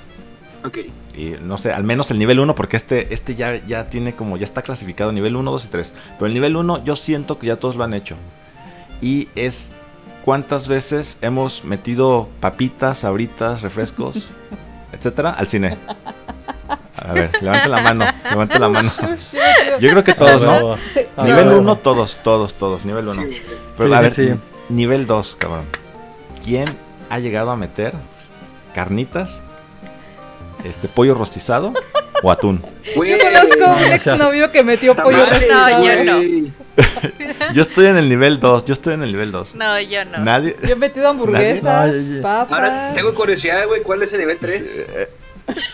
Ok. 0.64 0.78
Y 1.20 1.36
no 1.42 1.58
sé, 1.58 1.70
al 1.70 1.84
menos 1.84 2.10
el 2.10 2.18
nivel 2.18 2.40
1, 2.40 2.54
porque 2.54 2.78
este, 2.78 3.12
este 3.12 3.34
ya, 3.34 3.54
ya 3.66 3.90
tiene 3.90 4.14
como, 4.14 4.38
ya 4.38 4.44
está 4.44 4.62
clasificado 4.62 5.12
nivel 5.12 5.36
1, 5.36 5.50
2 5.50 5.64
y 5.66 5.68
3. 5.68 5.92
Pero 6.14 6.26
el 6.26 6.32
nivel 6.32 6.56
1 6.56 6.82
yo 6.82 6.96
siento 6.96 7.38
que 7.38 7.48
ya 7.48 7.56
todos 7.56 7.76
lo 7.76 7.84
han 7.84 7.92
hecho. 7.92 8.16
Y 9.02 9.28
es 9.34 9.72
cuántas 10.24 10.66
veces 10.66 11.18
hemos 11.20 11.66
metido 11.66 12.30
papitas, 12.40 13.00
sabritas, 13.00 13.60
refrescos, 13.60 14.30
etcétera, 14.92 15.32
al 15.32 15.46
cine. 15.46 15.76
A 16.96 17.12
ver, 17.12 17.30
levante 17.42 17.68
la 17.68 17.82
mano, 17.82 18.04
levante 18.30 18.58
la 18.58 18.68
mano. 18.70 18.90
Yo 19.78 19.90
creo 19.90 20.02
que 20.02 20.14
todos, 20.14 20.40
¿no? 20.40 20.76
Nivel 21.22 21.48
1, 21.48 21.76
todos, 21.76 22.16
todos, 22.22 22.54
todos, 22.54 22.86
nivel 22.86 23.08
1. 23.08 23.22
Pero 23.76 23.94
a 23.94 24.00
ver, 24.00 24.38
nivel 24.70 25.06
2, 25.06 25.36
cabrón. 25.38 25.66
¿Quién 26.42 26.64
ha 27.10 27.18
llegado 27.18 27.50
a 27.50 27.56
meter 27.56 27.92
carnitas, 28.72 29.42
este 30.64 30.88
pollo 30.88 31.14
rostizado 31.14 31.72
o 32.22 32.30
atún? 32.30 32.64
Yo 32.84 33.18
conozco 33.18 33.84
un 33.84 33.92
exnovio 33.92 34.50
que 34.50 34.62
metió 34.62 34.94
pollo 34.94 35.26
rostizado. 35.26 35.78
No, 35.78 35.84
yo 35.84 36.04
no. 36.04 36.52
yo 37.54 37.62
estoy 37.62 37.86
en 37.86 37.96
el 37.96 38.08
nivel 38.08 38.40
2, 38.40 38.64
yo 38.64 38.74
estoy 38.74 38.94
en 38.94 39.02
el 39.02 39.12
nivel 39.12 39.32
2. 39.32 39.54
No, 39.54 39.80
yo 39.80 40.04
no. 40.04 40.18
Nadie. 40.18 40.56
Yo 40.62 40.72
he 40.72 40.76
metido 40.76 41.08
hamburguesas, 41.10 41.94
papas. 42.22 42.52
Ahora 42.52 42.92
tengo 42.94 43.14
curiosidad, 43.14 43.66
güey, 43.66 43.82
¿cuál 43.82 44.02
es 44.02 44.12
el 44.12 44.20
nivel 44.20 44.38
3? 44.38 44.92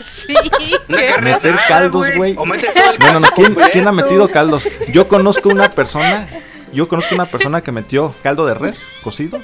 Sí. 0.03 0.35
Meter 0.89 1.57
caldos, 1.69 2.07
güey. 2.17 2.35
Bueno, 2.35 3.21
no, 3.21 3.29
¿quién, 3.35 3.55
¿quién 3.73 3.89
ha 3.89 3.93
metido 3.93 4.29
caldos? 4.29 4.65
Yo 4.93 5.07
conozco 5.09 5.49
una 5.49 5.71
persona, 5.71 6.27
yo 6.73 6.89
conozco 6.89 7.15
una 7.15 7.27
persona 7.27 7.63
que 7.63 7.73
metió 7.73 8.15
caldo 8.23 8.47
de 8.47 8.55
res 8.55 8.81
cocido. 9.03 9.41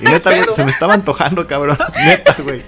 Y 0.00 0.04
neta, 0.04 0.30
güey, 0.30 0.46
se 0.54 0.64
me 0.64 0.70
estaba 0.70 0.94
antojando, 0.94 1.46
cabrón. 1.46 1.78
Neta, 2.04 2.36
güey. 2.42 2.62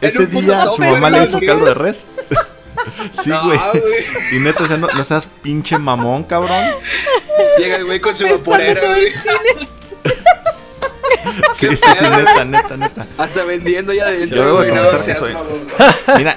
Ese 0.00 0.26
día 0.26 0.64
su 0.64 0.82
mamá 0.82 1.10
le 1.10 1.24
hizo 1.24 1.38
caldo 1.40 1.66
de 1.66 1.74
res. 1.74 2.06
Sí, 3.12 3.30
güey. 3.30 3.58
y 4.32 4.40
neta, 4.40 4.64
o 4.64 4.66
sea, 4.66 4.76
no, 4.76 4.88
no, 4.88 5.04
seas 5.04 5.26
pinche 5.42 5.78
mamón, 5.78 6.24
cabrón. 6.24 6.62
Llega 7.56 7.76
el 7.76 7.84
güey 7.86 8.00
con 8.00 8.14
su 8.14 8.28
vaporera, 8.28 8.80
güey. 8.84 9.12
Sí, 11.54 11.68
sí, 11.68 11.76
sí, 11.76 12.04
neta, 12.04 12.44
neta, 12.44 12.76
neta. 12.76 13.06
Hasta 13.16 13.44
vendiendo 13.44 13.92
ya 13.92 14.06
dentro. 14.06 14.66
Sí, 14.98 15.12
no, 15.32 16.16
Mira, 16.18 16.36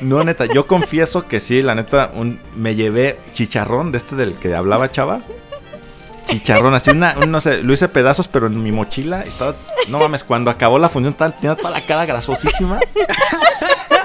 no, 0.00 0.24
neta, 0.24 0.46
yo 0.46 0.66
confieso 0.66 1.26
que 1.26 1.40
sí, 1.40 1.60
la 1.60 1.74
neta, 1.74 2.12
un, 2.14 2.40
me 2.54 2.74
llevé 2.74 3.18
chicharrón 3.34 3.92
de 3.92 3.98
este 3.98 4.16
del 4.16 4.36
que 4.36 4.54
hablaba 4.54 4.90
Chava. 4.90 5.22
Chicharrón, 6.28 6.74
así 6.74 6.90
una, 6.90 7.14
no 7.14 7.40
sé, 7.40 7.62
lo 7.62 7.72
hice 7.72 7.88
pedazos, 7.88 8.28
pero 8.28 8.46
en 8.46 8.62
mi 8.62 8.70
mochila 8.70 9.22
estaba, 9.22 9.56
no 9.88 9.98
mames, 9.98 10.24
cuando 10.24 10.50
acabó 10.50 10.78
la 10.78 10.88
función 10.88 11.14
tenía 11.14 11.56
toda 11.56 11.70
la 11.70 11.84
cara 11.86 12.04
grasosísima. 12.06 12.78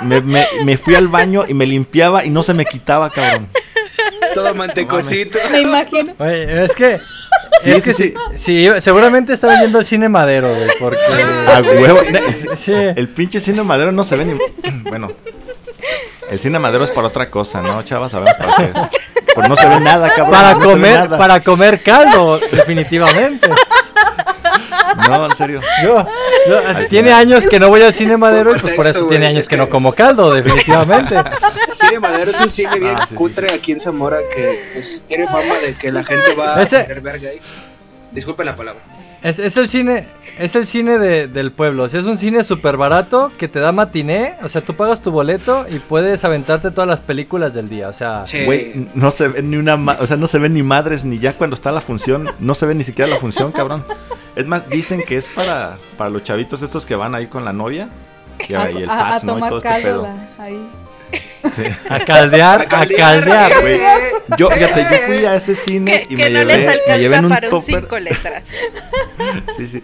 Me, 0.02 0.20
me, 0.22 0.46
me 0.66 0.78
fui 0.78 0.96
al 0.96 1.08
baño 1.08 1.46
y 1.48 1.54
me 1.54 1.66
limpiaba 1.66 2.26
y 2.26 2.30
no 2.30 2.44
se 2.44 2.54
me 2.54 2.66
quitaba, 2.66 3.10
cabrón. 3.10 3.48
Todo 4.34 4.54
mantecosito. 4.56 5.38
me 5.52 5.62
imagino. 5.62 6.14
Oye, 6.20 6.66
es 6.66 6.74
que 6.74 7.00
Sí, 7.62 7.72
es 7.72 7.86
que 7.86 7.94
sí, 7.94 8.14
sí, 8.36 8.68
seguramente 8.82 9.34
está 9.34 9.60
viendo 9.60 9.80
el 9.80 9.86
cine 9.86 10.10
madero, 10.10 10.54
güey, 10.54 10.68
porque... 10.80 10.98
A 11.48 11.62
huevo. 11.62 12.00
Sí. 12.58 12.74
El 12.74 13.08
pinche 13.10 13.40
cine 13.40 13.64
madero 13.64 13.92
no 13.92 14.04
se 14.04 14.18
ve 14.18 14.26
ni... 14.26 14.38
Bueno, 14.90 15.12
el 16.30 16.40
cine 16.40 16.60
madero 16.60 16.84
es 16.84 16.92
para 16.92 17.08
otra 17.08 17.30
cosa, 17.30 17.62
¿no, 17.62 17.82
chavas? 17.84 18.12
Sabemos 18.12 18.34
para 18.34 18.56
qué. 18.58 18.74
Pues 19.34 19.50
no 19.50 19.56
se 19.56 19.68
ve 19.68 19.80
nada, 19.80 20.10
cabrón. 20.10 20.32
Para 20.32 20.56
comer, 20.56 21.10
para 21.10 21.40
comer 21.42 21.82
caldo, 21.82 22.40
definitivamente. 22.40 23.50
No, 25.08 25.26
en 25.26 25.36
serio. 25.36 25.62
Tiene 26.90 27.12
años 27.12 27.46
que 27.48 27.60
no 27.60 27.70
voy 27.70 27.82
al 27.82 27.94
cine 27.94 28.18
madero 28.18 28.56
y 28.56 28.60
pues 28.60 28.74
por 28.74 28.86
eso 28.86 29.08
tiene 29.08 29.28
años 29.28 29.48
que, 29.48 29.58
no 29.58 29.70
como 29.70 29.94
caldo, 29.94 30.34
definitivamente. 30.34 31.16
El 31.16 31.74
cine 31.74 32.00
madero 32.00 32.32
es 32.32 32.42
un 32.42 32.50
cine 32.50 32.80
bien 32.80 32.96
ah, 32.98 33.08
cutre 33.14 33.54
aquí 33.54 33.72
en 33.72 33.80
Zamora 33.80 34.20
que 34.34 34.72
pues, 34.74 35.06
tiene 35.08 35.28
fama 35.28 35.58
de 35.60 35.76
que 35.76 35.92
la 35.92 36.04
gente 36.04 36.36
va 36.36 36.56
a 36.56 36.66
ver 36.66 37.02
verga 37.02 37.30
ahí. 37.30 37.40
Disculpen 38.12 38.46
la 38.46 38.56
palabra. 38.56 38.82
Es, 39.24 39.40
es, 39.40 39.56
el 39.56 39.70
cine, 39.70 40.06
es 40.38 40.54
el 40.56 40.68
cine 40.68 41.00
de, 41.00 41.28
del 41.30 41.54
pueblo. 41.54 41.84
O 41.84 41.90
sea, 41.90 42.02
es 42.02 42.06
un 42.06 42.18
cine 42.18 42.44
súper 42.44 42.76
barato 42.76 43.32
que 43.38 43.48
te 43.48 43.60
da 43.60 43.72
matiné. 43.72 44.36
O 44.44 44.50
sea, 44.50 44.62
tú 44.62 44.76
pagas 44.76 45.02
tu 45.02 45.12
boleto 45.12 45.66
y 45.70 45.80
puedes 45.80 46.26
aventarte 46.26 46.72
todas 46.72 46.90
las 46.90 47.00
películas 47.00 47.54
del 47.54 47.70
día. 47.70 47.88
O 47.88 47.94
sea, 47.94 48.24
güey, 48.46 48.90
no 48.96 49.12
se 49.12 49.30
ve 49.30 49.42
ni 49.42 49.56
una, 49.56 49.76
o 49.76 50.06
sea, 50.06 50.18
no 50.18 50.28
se 50.28 50.40
ven 50.40 50.54
ni 50.54 50.62
madres 50.62 51.06
ni 51.06 51.20
ya 51.20 51.34
cuando 51.34 51.54
está 51.54 51.72
la 51.72 51.80
función, 51.80 52.28
no 52.40 52.54
se 52.54 52.66
ve 52.66 52.76
ni 52.76 52.84
siquiera 52.84 53.10
la 53.10 53.18
función, 53.18 53.54
cabrón. 53.54 53.86
Es 54.36 54.46
más, 54.46 54.68
dicen 54.68 55.02
que 55.08 55.16
es 55.16 55.28
para, 55.28 55.78
para 55.98 56.10
los 56.10 56.24
chavitos 56.24 56.62
estos 56.62 56.86
que 56.86 56.96
van 56.96 57.16
ahí 57.16 57.28
con 57.28 57.46
la 57.46 57.54
novia. 57.54 57.88
Y, 58.50 58.54
el 58.54 58.88
Fats, 58.88 59.24
¿no? 59.24 59.38
Y 59.38 59.42
todo 59.42 59.58
este 59.60 59.82
pedo. 59.84 60.08
Ahí. 60.38 60.68
A 61.90 62.00
caldear, 62.00 62.62
a 62.62 62.86
caldear, 62.86 63.52
güey. 63.62 63.80
Yo, 64.38 64.50
fíjate, 64.50 64.88
yo 64.90 64.98
fui 65.06 65.26
a 65.26 65.36
ese 65.36 65.56
cine 65.56 66.06
y 66.10 66.16
me, 66.16 66.30
llevé, 66.30 66.80
me 66.88 67.00
llevé 67.00 67.18
en 67.18 67.26
un 67.26 67.30
para 67.30 67.50
topper. 67.50 67.82
cinco 67.82 68.00
letras. 68.00 68.44
sí, 69.58 69.68
sí. 69.68 69.84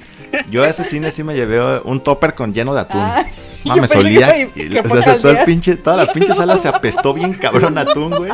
Yo 0.50 0.64
a 0.64 0.70
ese 0.70 0.84
cine 0.84 1.12
sí 1.12 1.24
me 1.24 1.36
llevé 1.36 1.80
un 1.80 2.02
topper 2.04 2.34
con 2.34 2.54
lleno 2.54 2.74
de 2.74 2.82
atún. 2.82 3.02
Ah, 3.02 3.26
Mames, 3.66 3.92
olía. 3.96 4.38
Y, 4.38 4.78
o 4.78 5.02
sea, 5.02 5.18
todo 5.18 5.32
el 5.32 5.44
pinche, 5.44 5.76
toda 5.76 5.98
la 5.98 6.12
pinche 6.12 6.34
sala 6.34 6.58
se 6.58 6.70
apestó 6.70 7.14
bien 7.14 7.34
cabrón 7.34 7.78
atún, 7.78 8.12
güey. 8.12 8.32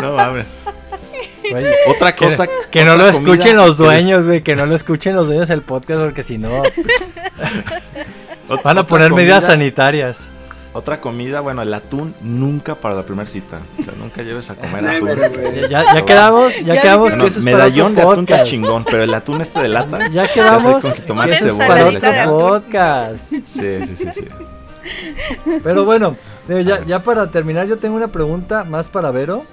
No 0.00 0.14
mames. 0.14 0.56
otra 1.88 2.16
cosa. 2.16 2.46
Que, 2.70 2.84
no 2.84 2.96
lo 2.96 3.08
escuchen 3.08 3.56
los 3.56 3.76
dueños, 3.76 4.24
güey. 4.24 4.42
Que 4.42 4.56
no 4.56 4.64
lo 4.64 4.74
escuchen 4.74 5.14
los 5.14 5.26
dueños 5.26 5.48
del 5.48 5.60
podcast, 5.60 6.00
porque 6.00 6.22
si 6.22 6.38
no. 6.38 6.62
van 8.64 8.78
a 8.78 8.86
poner 8.86 9.12
medidas 9.12 9.44
sanitarias. 9.44 10.30
Otra 10.74 11.00
comida, 11.00 11.40
bueno, 11.40 11.60
el 11.60 11.74
atún 11.74 12.14
nunca 12.22 12.76
para 12.76 12.94
la 12.94 13.02
primera 13.02 13.28
cita. 13.28 13.60
O 13.78 13.82
sea, 13.82 13.92
nunca 13.98 14.22
lleves 14.22 14.48
a 14.48 14.54
comer 14.54 14.86
atún. 14.88 15.08
Ya, 15.68 15.94
ya 15.94 16.04
quedamos, 16.04 16.58
ya, 16.60 16.80
quedamos 16.80 17.14
que 17.14 17.26
eso 17.26 17.38
es 17.40 17.44
medallón 17.44 17.94
de 17.94 18.02
atún 18.02 18.20
está 18.20 18.42
chingón, 18.42 18.84
pero 18.84 19.02
el 19.02 19.12
atún 19.12 19.42
este 19.42 19.60
de 19.60 19.68
lata. 19.68 20.08
Ya 20.08 20.26
quedamos. 20.32 20.82
Con 20.82 20.92
tomate 21.06 21.52
para 21.54 21.86
otro 21.86 22.34
podcast. 22.36 23.30
Sí, 23.30 23.42
sí, 23.44 23.96
sí, 23.96 24.06
sí. 24.14 24.28
Pero 25.62 25.84
bueno, 25.84 26.16
ya, 26.48 26.84
ya 26.84 27.02
para 27.02 27.30
terminar, 27.30 27.66
yo 27.66 27.76
tengo 27.76 27.96
una 27.96 28.08
pregunta 28.08 28.64
más 28.64 28.88
para 28.88 29.10
Vero. 29.10 29.44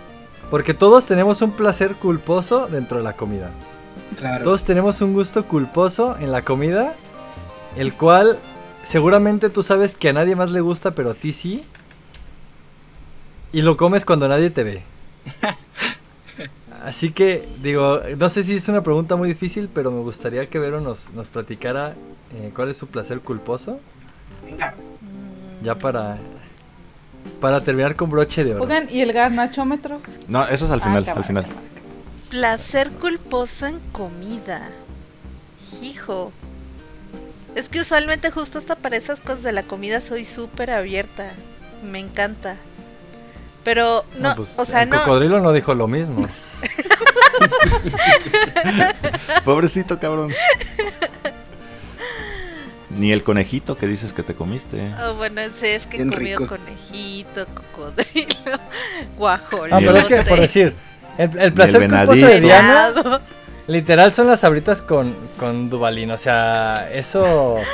Porque 0.49 0.73
todos 0.73 1.05
tenemos 1.05 1.41
un 1.41 1.51
placer 1.51 1.95
culposo 1.95 2.67
dentro 2.67 2.97
de 2.97 3.03
la 3.03 3.13
comida. 3.13 3.51
Claro. 4.17 4.43
Todos 4.43 4.63
tenemos 4.63 4.99
un 5.01 5.13
gusto 5.13 5.45
culposo 5.45 6.17
en 6.19 6.31
la 6.31 6.41
comida, 6.41 6.95
el 7.75 7.93
cual 7.93 8.39
seguramente 8.89 9.49
tú 9.49 9.63
sabes 9.63 9.95
que 9.95 10.09
a 10.09 10.13
nadie 10.13 10.35
más 10.35 10.49
le 10.49 10.61
gusta, 10.61 10.91
pero 10.91 11.11
a 11.11 11.13
ti 11.13 11.31
sí. 11.31 11.63
Y 13.51 13.61
lo 13.61 13.77
comes 13.77 14.03
cuando 14.03 14.27
nadie 14.27 14.49
te 14.49 14.63
ve. 14.63 14.81
Así 16.83 17.11
que, 17.11 17.43
digo, 17.61 18.01
no 18.17 18.29
sé 18.29 18.43
si 18.43 18.55
es 18.55 18.67
una 18.69 18.83
pregunta 18.83 19.15
muy 19.15 19.29
difícil, 19.29 19.69
pero 19.73 19.91
me 19.91 19.99
gustaría 19.99 20.49
que 20.49 20.59
Vero 20.59 20.81
nos, 20.81 21.11
nos 21.11 21.27
platicara 21.27 21.93
eh, 22.35 22.51
cuál 22.55 22.69
es 22.69 22.77
su 22.77 22.87
placer 22.87 23.19
culposo. 23.19 23.79
Venga. 24.45 24.73
Ya 25.61 25.75
para, 25.75 26.17
para 27.41 27.61
terminar 27.61 27.95
con 27.95 28.09
broche 28.09 28.43
de 28.43 28.55
oro. 28.55 28.63
Oigan, 28.63 28.87
¿y 28.89 29.01
el 29.01 29.11
garnachómetro? 29.11 29.99
No, 30.27 30.47
eso 30.47 30.65
es 30.65 30.71
al 30.71 30.79
ah, 30.81 30.85
final, 30.85 31.09
al 31.09 31.23
final. 31.23 31.45
Placer 32.29 32.91
culposo 32.91 33.67
en 33.67 33.79
comida. 33.91 34.69
Hijo. 35.81 36.31
Es 37.59 37.67
que 37.67 37.81
usualmente 37.81 38.31
justo 38.31 38.57
hasta 38.57 38.77
para 38.77 38.95
esas 38.95 39.19
cosas 39.19 39.43
de 39.43 39.51
la 39.51 39.63
comida 39.63 39.99
soy 39.99 40.23
súper 40.23 40.71
abierta. 40.71 41.33
Me 41.83 41.99
encanta. 41.99 42.55
Pero 43.65 44.05
no, 44.17 44.33
pues, 44.37 44.57
o 44.57 44.63
sea, 44.63 44.83
el 44.83 44.89
cocodrilo 44.89 45.41
no 45.41 45.51
dijo 45.51 45.73
lo 45.73 45.85
mismo. 45.85 46.21
Pobrecito 49.43 49.99
cabrón. 49.99 50.31
Ni 52.91 53.11
el 53.11 53.23
conejito 53.23 53.77
que 53.77 53.87
dices 53.87 54.13
que 54.13 54.23
te 54.23 54.35
comiste. 54.35 54.93
Oh, 55.03 55.15
bueno, 55.15 55.41
sí, 55.53 55.67
es 55.67 55.85
que 55.85 56.03
he 56.03 56.07
comido 56.07 56.47
conejito, 56.47 57.45
cocodrilo, 57.47 58.57
guajolote. 59.17 59.75
Ah, 59.75 59.79
pero 59.79 59.97
es 59.97 60.05
que, 60.05 60.21
por 60.21 60.39
decir, 60.39 60.75
el, 61.17 61.51
placer 61.51 61.89
culposo 61.89 62.25
de 62.25 62.39
Diana, 62.39 63.19
literal, 63.69 64.13
son 64.13 64.27
las 64.27 64.41
sabritas 64.41 64.81
con, 64.81 65.15
con 65.37 65.69
Dubalín. 65.69 66.11
O 66.11 66.17
sea, 66.17 66.89
eso... 66.91 67.57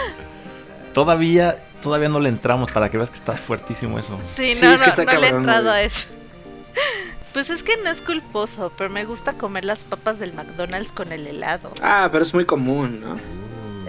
Todavía, 0.94 1.58
todavía 1.82 2.08
no 2.08 2.22
le 2.22 2.30
entramos 2.30 2.72
para 2.72 2.90
que 2.90 2.96
veas 2.96 3.10
que 3.10 3.18
estás 3.18 3.38
fuertísimo 3.38 4.00
eso. 4.00 4.18
Sí, 4.26 4.54
no, 4.62 4.78
no, 4.78 4.78
no 4.78 5.20
le 5.20 5.28
he 5.28 5.30
entrado 5.30 5.70
a 5.72 5.82
eso. 5.82 6.08
Pues 7.34 7.50
es 7.50 7.64
que 7.64 7.76
no 7.84 7.90
es 7.90 8.00
culposo, 8.00 8.72
pero 8.78 8.90
me 8.90 9.04
gusta 9.04 9.34
comer 9.34 9.66
las 9.66 9.84
papas 9.84 10.20
del 10.20 10.34
McDonald's 10.34 10.94
con 10.94 11.12
el 11.12 11.28
helado. 11.28 11.74
Ah, 11.82 12.08
pero 12.10 12.24
es 12.24 12.34
muy 12.34 12.46
común, 12.46 13.02
¿no? 13.02 13.18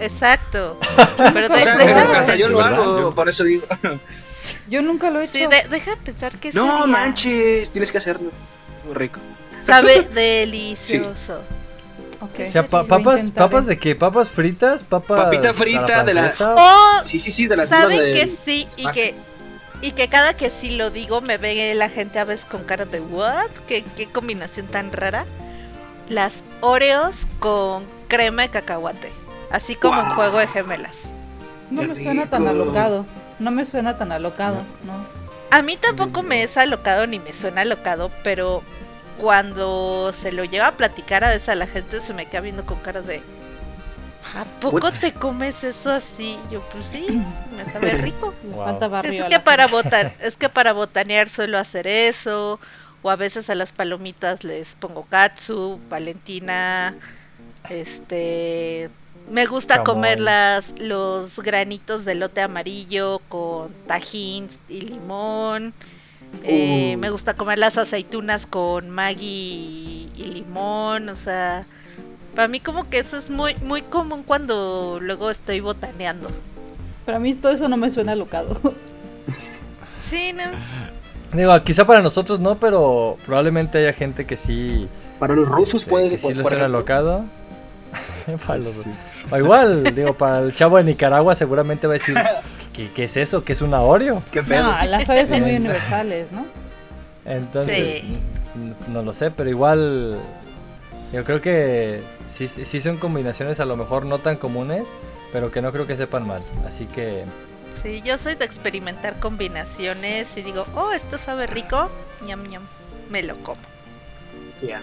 Exacto. 0.03 0.77
Pero 1.33 1.47
o 1.53 1.57
sea, 1.57 2.35
yo 2.35 2.49
lo 2.49 2.61
hago, 2.61 3.15
por 3.15 3.29
eso 3.29 3.45
digo. 3.45 3.65
Yo 4.69 4.81
nunca 4.81 5.09
lo 5.09 5.21
he 5.21 5.23
hecho. 5.23 5.33
Sí, 5.33 5.45
deja 5.69 5.91
de 5.91 5.97
pensar 5.97 6.37
que 6.37 6.51
No 6.51 6.87
manches, 6.87 7.71
tienes 7.71 7.89
que 7.89 7.99
hacerlo. 7.99 8.31
Muy 8.85 8.95
rico. 8.95 9.21
Sabe 9.65 10.01
delicioso. 10.01 11.41
Okay. 12.19 12.47
O 12.47 12.51
sea, 12.51 12.67
papas, 12.67 13.31
papas 13.31 13.65
de 13.67 13.77
qué? 13.77 13.95
¿Papas 13.95 14.31
fritas? 14.31 14.83
¿Papas 14.83 15.25
Papita 15.25 15.53
frita 15.53 16.03
de 16.03 16.15
la... 16.15 16.33
Oh, 16.39 17.01
sí, 17.01 17.19
sí, 17.19 17.31
sí, 17.31 17.47
de 17.47 17.57
las 17.57 17.69
¿Saben 17.69 17.99
que 17.99 18.27
sí? 18.27 18.67
Y 18.75 18.87
que 18.87 19.15
y 19.81 19.91
que 19.91 20.07
cada 20.07 20.35
que 20.35 20.49
sí 20.49 20.75
lo 20.75 20.89
digo 20.89 21.21
me 21.21 21.37
ve 21.37 21.75
la 21.75 21.89
gente 21.89 22.17
a 22.17 22.23
veces 22.23 22.45
con 22.45 22.63
cara 22.63 22.85
de 22.85 22.99
¿what? 22.99 23.49
¿Qué, 23.67 23.83
qué 23.95 24.07
combinación 24.07 24.65
tan 24.67 24.91
rara? 24.91 25.25
Las 26.09 26.43
Oreos 26.61 27.27
con 27.39 27.85
crema 28.07 28.43
de 28.43 28.49
cacahuate. 28.49 29.11
Así 29.51 29.75
como 29.75 30.01
un 30.01 30.09
juego 30.09 30.39
de 30.39 30.47
gemelas. 30.47 31.13
No 31.69 31.83
me 31.83 31.95
suena 31.95 32.29
tan 32.29 32.47
alocado. 32.47 33.05
No 33.39 33.51
me 33.51 33.65
suena 33.65 33.97
tan 33.97 34.11
alocado, 34.11 34.63
¿no? 34.83 35.17
A 35.51 35.61
mí 35.61 35.77
tampoco 35.77 36.23
me 36.23 36.43
es 36.43 36.57
alocado 36.57 37.07
ni 37.07 37.19
me 37.19 37.31
suena 37.31 37.61
alocado, 37.61 38.11
pero 38.23 38.63
cuando 39.19 40.11
se 40.13 40.31
lo 40.31 40.43
lleva 40.43 40.67
a 40.67 40.77
platicar 40.77 41.23
a 41.23 41.29
veces 41.29 41.49
a 41.49 41.55
la 41.55 41.67
gente 41.67 41.99
se 41.99 42.13
me 42.13 42.25
queda 42.27 42.41
viendo 42.41 42.65
con 42.65 42.79
cara 42.79 43.01
de 43.01 43.21
¿A 44.35 44.43
poco 44.59 44.91
te 44.91 45.13
comes 45.13 45.63
eso 45.63 45.91
así? 45.91 46.37
Yo, 46.51 46.61
pues 46.69 46.85
sí, 46.85 47.23
me 47.55 47.65
sabe 47.65 47.91
rico. 47.97 48.33
Falta 48.55 49.01
es 49.01 49.23
que 49.25 49.39
para 49.39 49.67
botan, 49.67 50.13
es 50.19 50.35
que 50.35 50.49
para 50.49 50.73
botanear 50.73 51.29
suelo 51.29 51.57
hacer 51.57 51.87
eso. 51.87 52.59
O 53.03 53.09
a 53.09 53.15
veces 53.15 53.49
a 53.49 53.55
las 53.55 53.71
palomitas 53.71 54.43
les 54.43 54.75
pongo 54.75 55.05
katsu, 55.05 55.79
valentina, 55.89 56.95
este 57.69 58.89
me 59.29 59.45
gusta 59.45 59.83
comer 59.83 60.19
las, 60.19 60.73
los 60.79 61.39
granitos 61.39 62.05
de 62.05 62.15
lote 62.15 62.41
amarillo 62.41 63.19
con 63.29 63.73
tajín 63.85 64.49
y 64.67 64.81
limón. 64.81 65.73
Eh, 66.43 66.93
uh. 66.95 66.99
Me 66.99 67.09
gusta 67.09 67.35
comer 67.35 67.59
las 67.59 67.77
aceitunas 67.77 68.45
con 68.45 68.89
maggi 68.89 70.09
y 70.15 70.23
limón. 70.23 71.09
O 71.09 71.15
sea, 71.15 71.65
para 72.35 72.47
mí 72.47 72.59
como 72.59 72.89
que 72.89 72.99
eso 72.99 73.17
es 73.17 73.29
muy, 73.29 73.55
muy 73.63 73.81
común 73.81 74.23
cuando 74.23 74.99
luego 75.01 75.29
estoy 75.29 75.59
botaneando. 75.59 76.29
Para 77.05 77.19
mí 77.19 77.33
todo 77.35 77.51
eso 77.51 77.69
no 77.69 77.77
me 77.77 77.89
suena 77.91 78.13
alocado. 78.13 78.59
sí, 79.99 80.33
no. 80.33 80.43
Digo, 81.33 81.63
quizá 81.63 81.85
para 81.85 82.01
nosotros 82.01 82.39
no, 82.39 82.57
pero 82.57 83.17
probablemente 83.25 83.77
haya 83.79 83.93
gente 83.93 84.25
que 84.25 84.37
sí. 84.37 84.87
Para 85.19 85.35
los 85.35 85.47
rusos 85.47 85.83
puede 85.83 86.09
ser. 86.09 86.19
sí 86.19 86.33
le 86.33 86.43
suena 86.43 86.65
alocado. 86.65 87.25
o 89.31 89.37
igual, 89.37 89.95
digo, 89.95 90.13
para 90.13 90.39
el 90.39 90.55
chavo 90.55 90.77
de 90.77 90.83
Nicaragua 90.83 91.35
seguramente 91.35 91.87
va 91.87 91.93
a 91.93 91.97
decir, 91.97 92.15
¿qué, 92.85 93.03
es 93.03 93.17
eso? 93.17 93.43
¿Qué 93.43 93.53
es 93.53 93.61
una 93.61 93.81
Oreo? 93.81 94.23
¿Qué 94.31 94.41
no, 94.41 94.85
las 94.85 95.09
Oreos 95.09 95.29
son 95.29 95.41
muy 95.41 95.55
universales, 95.55 96.31
¿no? 96.31 96.45
Entonces, 97.25 98.03
no 98.87 99.01
lo 99.01 99.13
sé, 99.13 99.31
pero 99.31 99.49
igual 99.49 100.19
yo 101.11 101.23
creo 101.23 101.41
que 101.41 102.01
sí, 102.27 102.47
sí 102.47 102.81
son 102.81 102.97
combinaciones 102.97 103.59
a 103.59 103.65
lo 103.65 103.75
mejor 103.75 104.05
no 104.05 104.19
tan 104.19 104.37
comunes, 104.37 104.87
pero 105.31 105.51
que 105.51 105.61
no 105.61 105.71
creo 105.71 105.85
que 105.85 105.97
sepan 105.97 106.27
mal. 106.27 106.41
Así 106.65 106.85
que... 106.85 107.25
Sí, 107.73 108.01
yo 108.03 108.17
soy 108.17 108.35
de 108.35 108.45
experimentar 108.45 109.19
combinaciones 109.19 110.35
y 110.37 110.41
digo, 110.41 110.65
oh, 110.75 110.91
esto 110.91 111.17
sabe 111.17 111.47
rico, 111.47 111.89
ñam 112.25 112.43
ñam, 112.47 112.63
me 113.09 113.23
lo 113.23 113.37
como. 113.43 113.61
Ya. 114.65 114.81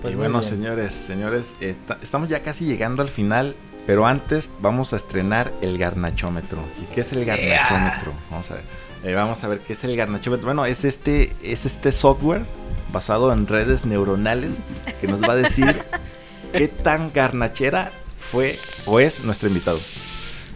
Pues, 0.00 0.16
bueno, 0.16 0.42
señores, 0.42 0.92
señores, 0.92 1.54
estamos 1.60 2.28
ya 2.28 2.42
casi 2.42 2.64
llegando 2.64 3.02
al 3.02 3.08
final, 3.08 3.54
pero 3.86 4.06
antes 4.06 4.50
vamos 4.60 4.92
a 4.92 4.96
estrenar 4.96 5.52
el 5.60 5.78
garnachómetro. 5.78 6.58
¿Y 6.80 6.84
qué 6.94 7.00
es 7.00 7.12
el 7.12 7.24
garnachómetro? 7.24 8.12
Vamos 8.30 8.50
a 8.50 8.54
ver. 8.54 8.64
Eh, 9.04 9.14
vamos 9.14 9.42
a 9.42 9.48
ver 9.48 9.60
qué 9.60 9.72
es 9.72 9.82
el 9.84 9.96
garnachómetro. 9.96 10.46
Bueno, 10.46 10.64
es 10.64 10.84
este, 10.84 11.34
es 11.42 11.66
este 11.66 11.90
software 11.90 12.44
basado 12.92 13.32
en 13.32 13.46
redes 13.48 13.84
neuronales 13.84 14.58
que 15.00 15.08
nos 15.08 15.20
va 15.22 15.32
a 15.32 15.36
decir 15.36 15.76
qué 16.52 16.68
tan 16.68 17.12
garnachera 17.12 17.90
fue 18.18 18.56
o 18.86 19.00
es 19.00 19.24
nuestro 19.24 19.48
invitado. 19.48 19.78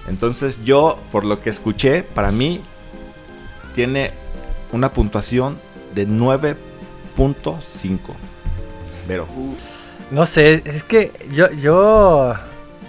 Entonces 0.06 0.62
yo, 0.64 1.00
por 1.10 1.24
lo 1.24 1.42
que 1.42 1.50
escuché, 1.50 2.04
para 2.04 2.30
mí 2.30 2.60
tiene 3.74 4.12
una 4.72 4.92
puntuación 4.92 5.58
de 5.94 6.06
9.5. 6.06 7.98
Vero. 9.08 9.26
No 10.10 10.26
sé, 10.26 10.62
es 10.64 10.84
que 10.84 11.10
yo, 11.32 11.50
yo 11.50 12.34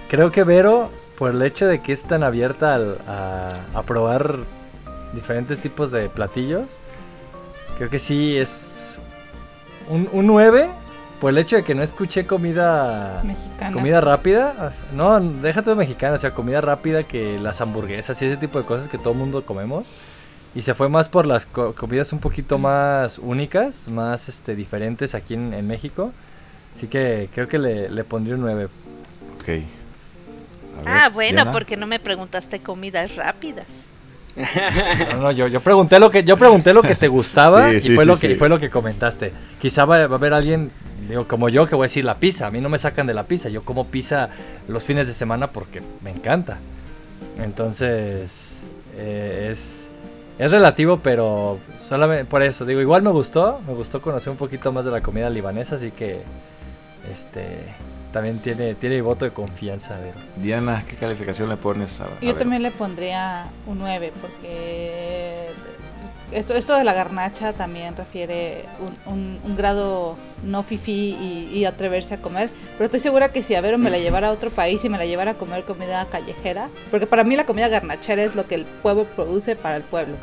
creo 0.09 0.31
que 0.31 0.43
Vero, 0.43 0.91
por 1.17 1.31
el 1.31 1.41
hecho 1.41 1.67
de 1.67 1.81
que 1.81 1.93
es 1.93 2.03
tan 2.03 2.23
abierta 2.23 2.79
a, 3.07 3.53
a 3.73 3.83
probar 3.83 4.37
diferentes 5.13 5.59
tipos 5.59 5.91
de 5.91 6.09
platillos, 6.09 6.79
creo 7.77 7.89
que 7.89 7.99
sí 7.99 8.37
es 8.37 8.99
un, 9.89 10.09
9 10.27 10.69
por 11.19 11.31
el 11.31 11.37
hecho 11.37 11.55
de 11.55 11.63
que 11.63 11.73
no 11.73 11.83
escuché 11.83 12.25
comida 12.25 13.21
mexicana. 13.23 13.73
Comida 13.73 14.01
rápida. 14.01 14.71
No, 14.93 15.19
déjate 15.19 15.71
de 15.71 15.75
mexicana, 15.75 16.15
o 16.15 16.17
sea, 16.17 16.33
comida 16.33 16.61
rápida 16.61 17.03
que 17.03 17.39
las 17.39 17.61
hamburguesas 17.61 18.21
y 18.21 18.25
ese 18.25 18.37
tipo 18.37 18.59
de 18.59 18.65
cosas 18.65 18.87
que 18.87 18.97
todo 18.97 19.13
el 19.13 19.19
mundo 19.19 19.45
comemos. 19.45 19.87
Y 20.55 20.61
se 20.61 20.73
fue 20.73 20.89
más 20.89 21.09
por 21.09 21.25
las 21.25 21.45
comidas 21.45 22.13
un 22.13 22.19
poquito 22.19 22.57
más 22.57 23.19
únicas, 23.19 23.89
más 23.89 24.27
este 24.29 24.55
diferentes 24.55 25.13
aquí 25.13 25.33
en, 25.35 25.67
México. 25.67 26.11
Así 26.75 26.87
que 26.87 27.29
creo 27.33 27.47
que 27.47 27.59
le, 27.59 27.89
le 27.89 28.03
pondría 28.03 28.35
un 28.35 28.41
9. 28.41 28.67
Ok. 29.35 29.76
Ah, 30.85 31.09
bueno, 31.13 31.51
porque 31.51 31.77
no 31.77 31.87
me 31.87 31.99
preguntaste 31.99 32.59
comidas 32.59 33.15
rápidas. 33.15 33.65
No, 34.35 35.17
no, 35.17 35.31
yo, 35.31 35.47
yo 35.47 35.61
pregunté 35.61 35.99
lo 35.99 36.11
que 36.11 36.23
yo 36.23 36.37
pregunté 36.37 36.71
lo 36.71 36.83
que 36.83 36.95
te 36.95 37.07
gustaba 37.07 37.73
y 37.73 37.81
fue 37.81 38.05
lo 38.05 38.17
que 38.17 38.35
fue 38.35 38.49
lo 38.49 38.59
que 38.59 38.69
comentaste. 38.69 39.33
Quizá 39.59 39.85
va, 39.85 40.01
a 40.01 40.03
haber 40.03 40.33
alguien 40.33 40.71
digo 41.07 41.27
como 41.27 41.49
yo 41.49 41.67
que 41.67 41.75
voy 41.75 41.85
a 41.85 41.87
decir 41.87 42.05
la 42.05 42.17
pizza. 42.19 42.47
A 42.47 42.51
mí 42.51 42.61
no 42.61 42.69
me 42.69 42.77
sacan 42.77 43.07
de 43.07 43.15
la 43.15 43.23
pizza. 43.23 43.49
Yo 43.49 43.63
como 43.63 43.87
pizza 43.87 44.29
los 44.67 44.85
fines 44.85 45.07
de 45.07 45.13
semana 45.13 45.47
porque 45.47 45.81
me 46.03 46.11
encanta. 46.11 46.59
Entonces 47.39 48.59
eh, 48.95 49.49
es 49.51 49.87
es 50.39 50.51
relativo, 50.51 50.99
pero 51.01 51.59
solamente 51.79 52.25
por 52.25 52.43
eso 52.43 52.63
digo 52.65 52.79
igual 52.79 53.01
me 53.01 53.09
gustó, 53.09 53.59
me 53.67 53.73
gustó 53.73 54.01
conocer 54.01 54.29
un 54.29 54.37
poquito 54.37 54.71
más 54.71 54.85
de 54.85 54.91
la 54.91 55.01
comida 55.01 55.29
libanesa, 55.29 55.75
así 55.75 55.89
que 55.89 56.21
este 57.11 57.73
también 58.17 58.39
tiene, 58.39 58.73
tiene 58.73 58.99
voto 59.03 59.25
de 59.25 59.31
confianza. 59.31 59.95
Diana, 60.37 60.83
¿qué 60.87 60.95
calificación 60.95 61.49
le 61.49 61.57
pones 61.57 62.01
a, 62.01 62.07
Yo 62.19 62.35
también 62.35 62.63
le 62.63 62.71
pondría 62.71 63.45
un 63.67 63.77
9 63.77 64.11
porque 64.19 65.51
esto, 66.31 66.55
esto 66.55 66.75
de 66.75 66.83
la 66.83 66.95
garnacha 66.95 67.53
también 67.53 67.95
refiere 67.95 68.65
un, 69.05 69.39
un, 69.45 69.55
grado 69.55 70.17
no 70.43 70.63
fifi 70.63 71.15
y, 71.53 71.65
atreverse 71.65 72.15
a 72.15 72.17
comer. 72.17 72.49
Pero 72.71 72.85
estoy 72.85 73.01
segura 73.01 73.31
que 73.31 73.43
si 73.43 73.53
a 73.53 73.61
ver 73.61 73.77
me 73.77 73.91
la 73.91 73.99
llevara 73.99 74.29
a 74.29 74.31
otro 74.31 74.49
país 74.49 74.83
y 74.83 74.89
me 74.89 74.97
la 74.97 75.05
llevara 75.05 75.31
a 75.31 75.35
comer 75.35 75.63
comida 75.63 76.03
callejera, 76.09 76.71
porque 76.89 77.05
para 77.05 77.23
mí 77.23 77.35
la 77.35 77.45
comida 77.45 77.67
garnachera 77.67 78.23
es 78.23 78.33
lo 78.33 78.47
que 78.47 78.55
el 78.55 78.65
pueblo 78.65 79.05
produce 79.15 79.55
para 79.55 79.75
el 79.75 79.83
pueblo. 79.83 80.15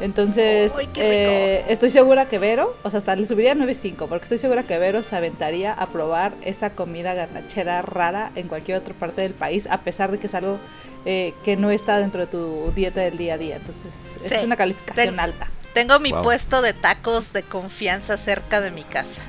Entonces, 0.00 0.72
eh, 0.96 1.64
estoy 1.68 1.90
segura 1.90 2.26
que 2.26 2.38
Vero, 2.38 2.76
o 2.82 2.90
sea, 2.90 2.98
hasta 2.98 3.14
le 3.14 3.26
subiría 3.26 3.54
9.5, 3.54 4.08
porque 4.08 4.24
estoy 4.24 4.38
segura 4.38 4.64
que 4.64 4.78
Vero 4.78 5.02
se 5.02 5.14
aventaría 5.14 5.72
a 5.72 5.86
probar 5.88 6.34
esa 6.42 6.70
comida 6.70 7.14
garnachera 7.14 7.82
rara 7.82 8.32
en 8.34 8.48
cualquier 8.48 8.78
otra 8.78 8.94
parte 8.94 9.22
del 9.22 9.34
país, 9.34 9.68
a 9.70 9.82
pesar 9.82 10.10
de 10.10 10.18
que 10.18 10.26
es 10.26 10.34
algo 10.34 10.58
eh, 11.04 11.34
que 11.44 11.56
no 11.56 11.70
está 11.70 11.98
dentro 11.98 12.22
de 12.22 12.26
tu 12.26 12.72
dieta 12.74 13.00
del 13.00 13.16
día 13.16 13.34
a 13.34 13.38
día. 13.38 13.56
Entonces, 13.56 14.18
es 14.24 14.44
una 14.44 14.56
calificación 14.56 15.20
alta. 15.20 15.48
Tengo 15.72 15.98
mi 16.00 16.12
puesto 16.12 16.60
de 16.60 16.74
tacos 16.74 17.32
de 17.32 17.44
confianza 17.44 18.16
cerca 18.18 18.60
de 18.60 18.70
mi 18.70 18.82
casa. 18.84 19.22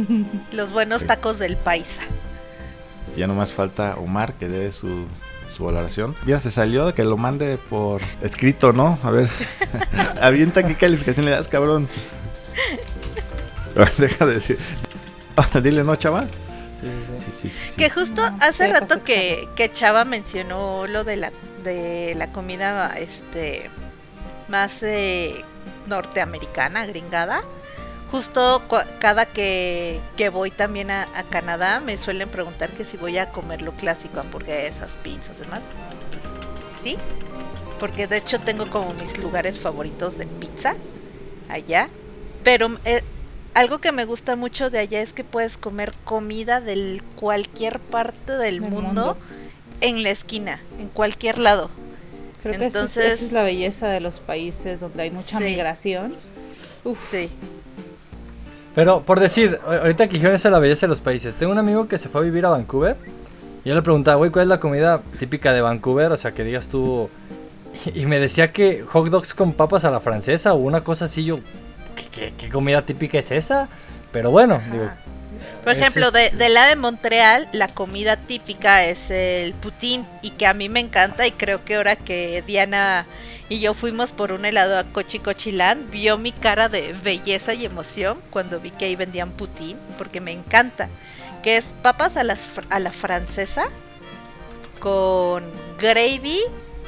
Los 0.52 0.72
buenos 0.72 1.04
tacos 1.04 1.38
del 1.38 1.56
paisa. 1.56 2.02
Ya 3.16 3.26
nomás 3.26 3.54
falta 3.54 3.96
Omar 3.96 4.34
que 4.34 4.46
dé 4.46 4.72
su 4.72 5.06
su 5.56 5.64
valoración. 5.64 6.14
Ya 6.26 6.38
se 6.38 6.50
salió 6.50 6.86
de 6.86 6.92
que 6.92 7.04
lo 7.04 7.16
mande 7.16 7.56
por 7.56 8.00
escrito, 8.22 8.72
¿no? 8.72 8.98
A 9.02 9.10
ver, 9.10 9.28
avienta 10.20 10.66
qué 10.66 10.74
calificación 10.74 11.24
le 11.24 11.32
das, 11.32 11.48
cabrón. 11.48 11.88
A 13.74 13.80
ver, 13.80 13.96
deja 13.96 14.26
de 14.26 14.34
decir. 14.34 14.58
Dile, 15.62 15.82
¿no? 15.82 15.94
Sí, 15.96 17.48
sí, 17.48 17.74
que 17.76 17.90
justo 17.90 18.22
hace 18.40 18.68
rato 18.68 19.02
que, 19.02 19.48
que 19.56 19.72
Chava 19.72 20.04
mencionó 20.04 20.86
lo 20.86 21.04
de 21.04 21.16
la 21.16 21.32
de 21.64 22.14
la 22.16 22.30
comida 22.30 22.96
este 22.96 23.70
más 24.48 24.82
eh, 24.82 25.44
norteamericana, 25.86 26.86
gringada. 26.86 27.42
Justo 28.16 28.62
cada 28.98 29.26
que, 29.26 30.00
que 30.16 30.30
voy 30.30 30.50
también 30.50 30.90
a, 30.90 31.02
a, 31.02 31.22
Canadá 31.24 31.80
me 31.80 31.98
suelen 31.98 32.30
preguntar 32.30 32.70
que 32.70 32.82
si 32.82 32.96
voy 32.96 33.18
a 33.18 33.28
comer 33.28 33.60
lo 33.60 33.72
clásico, 33.72 34.20
hamburguesas, 34.20 34.96
pizzas, 35.02 35.38
demás. 35.38 35.64
Sí, 36.82 36.96
porque 37.78 38.06
de 38.06 38.16
hecho 38.16 38.40
tengo 38.40 38.70
como 38.70 38.94
mis 38.94 39.18
lugares 39.18 39.60
favoritos 39.60 40.16
de 40.16 40.26
pizza 40.26 40.76
allá. 41.50 41.90
Pero 42.42 42.78
eh, 42.86 43.02
algo 43.52 43.80
que 43.80 43.92
me 43.92 44.06
gusta 44.06 44.34
mucho 44.34 44.70
de 44.70 44.78
allá 44.78 45.02
es 45.02 45.12
que 45.12 45.22
puedes 45.22 45.58
comer 45.58 45.92
comida 46.06 46.62
de 46.62 47.02
cualquier 47.16 47.80
parte 47.80 48.32
del, 48.32 48.62
mundo, 48.62 49.18
en 49.82 50.02
la 50.02 50.08
esquina, 50.08 50.62
en 50.78 50.88
cualquier 50.88 51.36
lado. 51.36 51.68
Creo 52.42 52.58
que 52.58 52.66
esa 52.68 53.04
es 53.04 53.30
la 53.32 53.42
belleza 53.42 53.88
de 53.88 54.00
los 54.00 54.20
países 54.20 54.80
donde 54.80 55.02
hay 55.02 55.10
mucha 55.10 55.38
migración. 55.38 56.14
Uf. 56.82 57.10
Sí. 57.10 57.28
Pero 58.76 59.00
por 59.00 59.20
decir, 59.20 59.58
ahorita 59.66 60.06
que 60.06 60.12
dijeron 60.12 60.36
eso 60.36 60.48
es 60.48 60.52
la 60.52 60.58
belleza 60.58 60.84
de 60.84 60.90
los 60.90 61.00
países. 61.00 61.34
Tengo 61.36 61.50
un 61.50 61.58
amigo 61.58 61.88
que 61.88 61.96
se 61.96 62.10
fue 62.10 62.20
a 62.20 62.24
vivir 62.24 62.44
a 62.44 62.50
Vancouver. 62.50 62.94
Y 63.64 63.70
yo 63.70 63.74
le 63.74 63.80
preguntaba, 63.80 64.18
güey, 64.18 64.30
¿cuál 64.30 64.42
es 64.42 64.48
la 64.50 64.60
comida 64.60 65.00
típica 65.18 65.54
de 65.54 65.62
Vancouver? 65.62 66.12
O 66.12 66.16
sea, 66.18 66.32
que 66.32 66.44
digas 66.44 66.68
tú. 66.68 67.08
Y 67.94 68.04
me 68.04 68.20
decía 68.20 68.52
que 68.52 68.82
hot 68.82 69.08
dogs 69.08 69.32
con 69.32 69.54
papas 69.54 69.86
a 69.86 69.90
la 69.90 70.00
francesa 70.00 70.52
o 70.52 70.56
una 70.58 70.82
cosa 70.82 71.06
así. 71.06 71.24
Yo, 71.24 71.38
¿qué, 72.12 72.50
comida 72.50 72.82
típica 72.82 73.18
es 73.18 73.30
esa? 73.30 73.66
Pero 74.12 74.30
bueno, 74.30 74.60
digo, 74.70 74.90
por 75.64 75.72
ejemplo, 75.72 76.10
de, 76.10 76.30
de, 76.30 76.48
la 76.48 76.66
de 76.66 76.76
Montreal, 76.76 77.48
la 77.52 77.68
comida 77.68 78.16
típica 78.16 78.84
es 78.84 79.10
el 79.10 79.52
putín 79.54 80.06
y 80.22 80.30
que 80.30 80.46
a 80.46 80.54
mí 80.54 80.68
me 80.68 80.80
encanta 80.80 81.26
y 81.26 81.32
creo 81.32 81.64
que 81.64 81.76
ahora 81.76 81.96
que 81.96 82.42
Diana 82.46 83.06
y 83.48 83.60
yo 83.60 83.74
fuimos 83.74 84.12
por 84.12 84.32
un 84.32 84.44
helado 84.44 84.78
a 84.78 84.84
Cochicochilán, 84.84 85.90
vio 85.90 86.18
mi 86.18 86.32
cara 86.32 86.68
de 86.68 86.92
belleza 86.92 87.54
y 87.54 87.64
emoción 87.64 88.20
cuando 88.30 88.60
vi 88.60 88.70
que 88.70 88.86
ahí 88.86 88.96
vendían 88.96 89.30
putín, 89.30 89.76
porque 89.98 90.20
me 90.20 90.32
encanta, 90.32 90.88
que 91.42 91.56
es 91.56 91.74
papas 91.82 92.16
a, 92.16 92.24
las, 92.24 92.48
a 92.70 92.80
la 92.80 92.92
francesa 92.92 93.68
con 94.80 95.44
gravy 95.78 96.40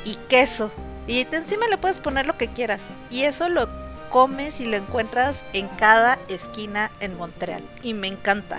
y 0.05 0.15
queso. 0.29 0.73
Y 1.07 1.27
encima 1.33 1.69
le 1.69 1.79
puedes 1.79 1.99
poner 1.99 2.27
lo 2.27 2.37
que 2.37 2.49
quieras. 2.49 2.81
Y 3.11 3.23
eso 3.23 3.49
lo 3.49 3.69
comes 4.11 4.61
y 4.61 4.67
lo 4.67 4.77
encuentras 4.77 5.45
en 5.53 5.69
cada 5.69 6.19
esquina 6.29 6.91
en 7.01 7.17
Montreal. 7.17 7.63
Y 7.83 7.95
me 7.95 8.09
encanta. 8.09 8.59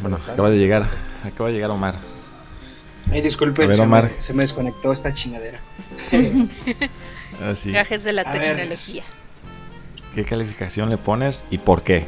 Bueno, 0.00 0.18
acaba 0.28 0.50
de 0.50 0.58
llegar, 0.58 0.88
acaba 1.24 1.48
de 1.48 1.54
llegar 1.54 1.70
Omar. 1.70 1.96
Ay, 3.10 3.22
disculpen, 3.22 3.72
se, 3.72 3.86
Me, 3.86 4.08
se, 4.18 4.34
me, 4.34 4.42
desconectó 4.42 4.92
esta 4.92 5.14
chingadera. 5.14 5.60
Gajes 7.64 8.04
de 8.04 8.12
la 8.12 8.30
tecnología. 8.30 9.02
¿Qué 10.14 10.24
calificación 10.24 10.90
le 10.90 10.98
pones 10.98 11.44
y 11.50 11.58
por 11.58 11.82
qué? 11.82 12.06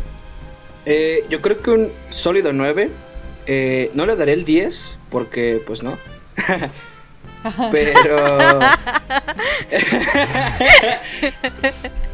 Eh, 0.84 1.24
yo 1.30 1.40
creo 1.40 1.58
que 1.58 1.70
un 1.70 1.92
sólido 2.10 2.52
9. 2.52 2.90
Eh, 3.46 3.90
no 3.94 4.06
le 4.06 4.16
daré 4.16 4.32
el 4.32 4.44
10 4.44 4.98
porque, 5.10 5.62
pues 5.66 5.82
no. 5.82 5.98
Pero. 7.70 8.16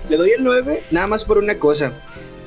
Le 0.08 0.16
doy 0.16 0.30
el 0.30 0.44
9 0.44 0.84
nada 0.90 1.06
más 1.06 1.24
por 1.24 1.38
una 1.38 1.58
cosa. 1.58 1.92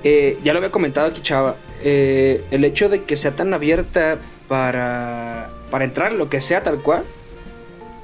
Eh, 0.03 0.37
ya 0.43 0.53
lo 0.53 0.59
había 0.59 0.71
comentado 0.71 1.07
aquí, 1.07 1.21
Chava. 1.21 1.55
Eh, 1.83 2.43
el 2.51 2.63
hecho 2.63 2.89
de 2.89 3.03
que 3.03 3.17
sea 3.17 3.35
tan 3.35 3.53
abierta 3.53 4.17
para, 4.47 5.49
para 5.71 5.83
entrar 5.83 6.13
lo 6.13 6.29
que 6.29 6.41
sea 6.41 6.63
tal 6.63 6.81
cual. 6.81 7.03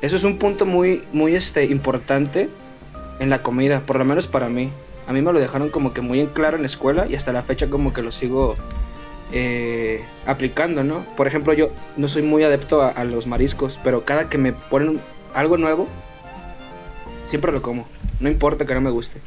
Eso 0.01 0.15
es 0.17 0.23
un 0.23 0.37
punto 0.37 0.65
muy, 0.65 1.03
muy 1.13 1.35
este, 1.35 1.65
importante 1.65 2.49
en 3.19 3.29
la 3.29 3.41
comida, 3.41 3.81
por 3.85 3.97
lo 3.97 4.05
menos 4.05 4.27
para 4.27 4.49
mí. 4.49 4.71
A 5.07 5.13
mí 5.13 5.21
me 5.21 5.31
lo 5.31 5.39
dejaron 5.39 5.69
como 5.69 5.93
que 5.93 6.01
muy 6.01 6.19
en 6.19 6.27
claro 6.27 6.57
en 6.57 6.63
la 6.63 6.67
escuela 6.67 7.05
y 7.07 7.15
hasta 7.15 7.31
la 7.31 7.43
fecha 7.43 7.69
como 7.69 7.93
que 7.93 8.01
lo 8.01 8.11
sigo 8.11 8.55
eh, 9.31 10.03
aplicando, 10.25 10.83
¿no? 10.83 11.03
Por 11.15 11.27
ejemplo, 11.27 11.53
yo 11.53 11.71
no 11.97 12.07
soy 12.07 12.21
muy 12.21 12.43
adepto 12.43 12.81
a, 12.81 13.03
los 13.03 13.27
mariscos, 13.27 13.79
pero 13.83 14.05
cada 14.05 14.29
que 14.29 14.37
me 14.37 14.53
ponen 14.53 14.99
algo 15.33 15.57
nuevo, 15.57 15.87
siempre 17.23 17.51
lo 17.51 17.61
como. 17.61 17.87
No 18.19 18.29
importa 18.29 18.65
que 18.65 18.73
no 18.73 18.81
me 18.81 18.91
guste. 18.91 19.19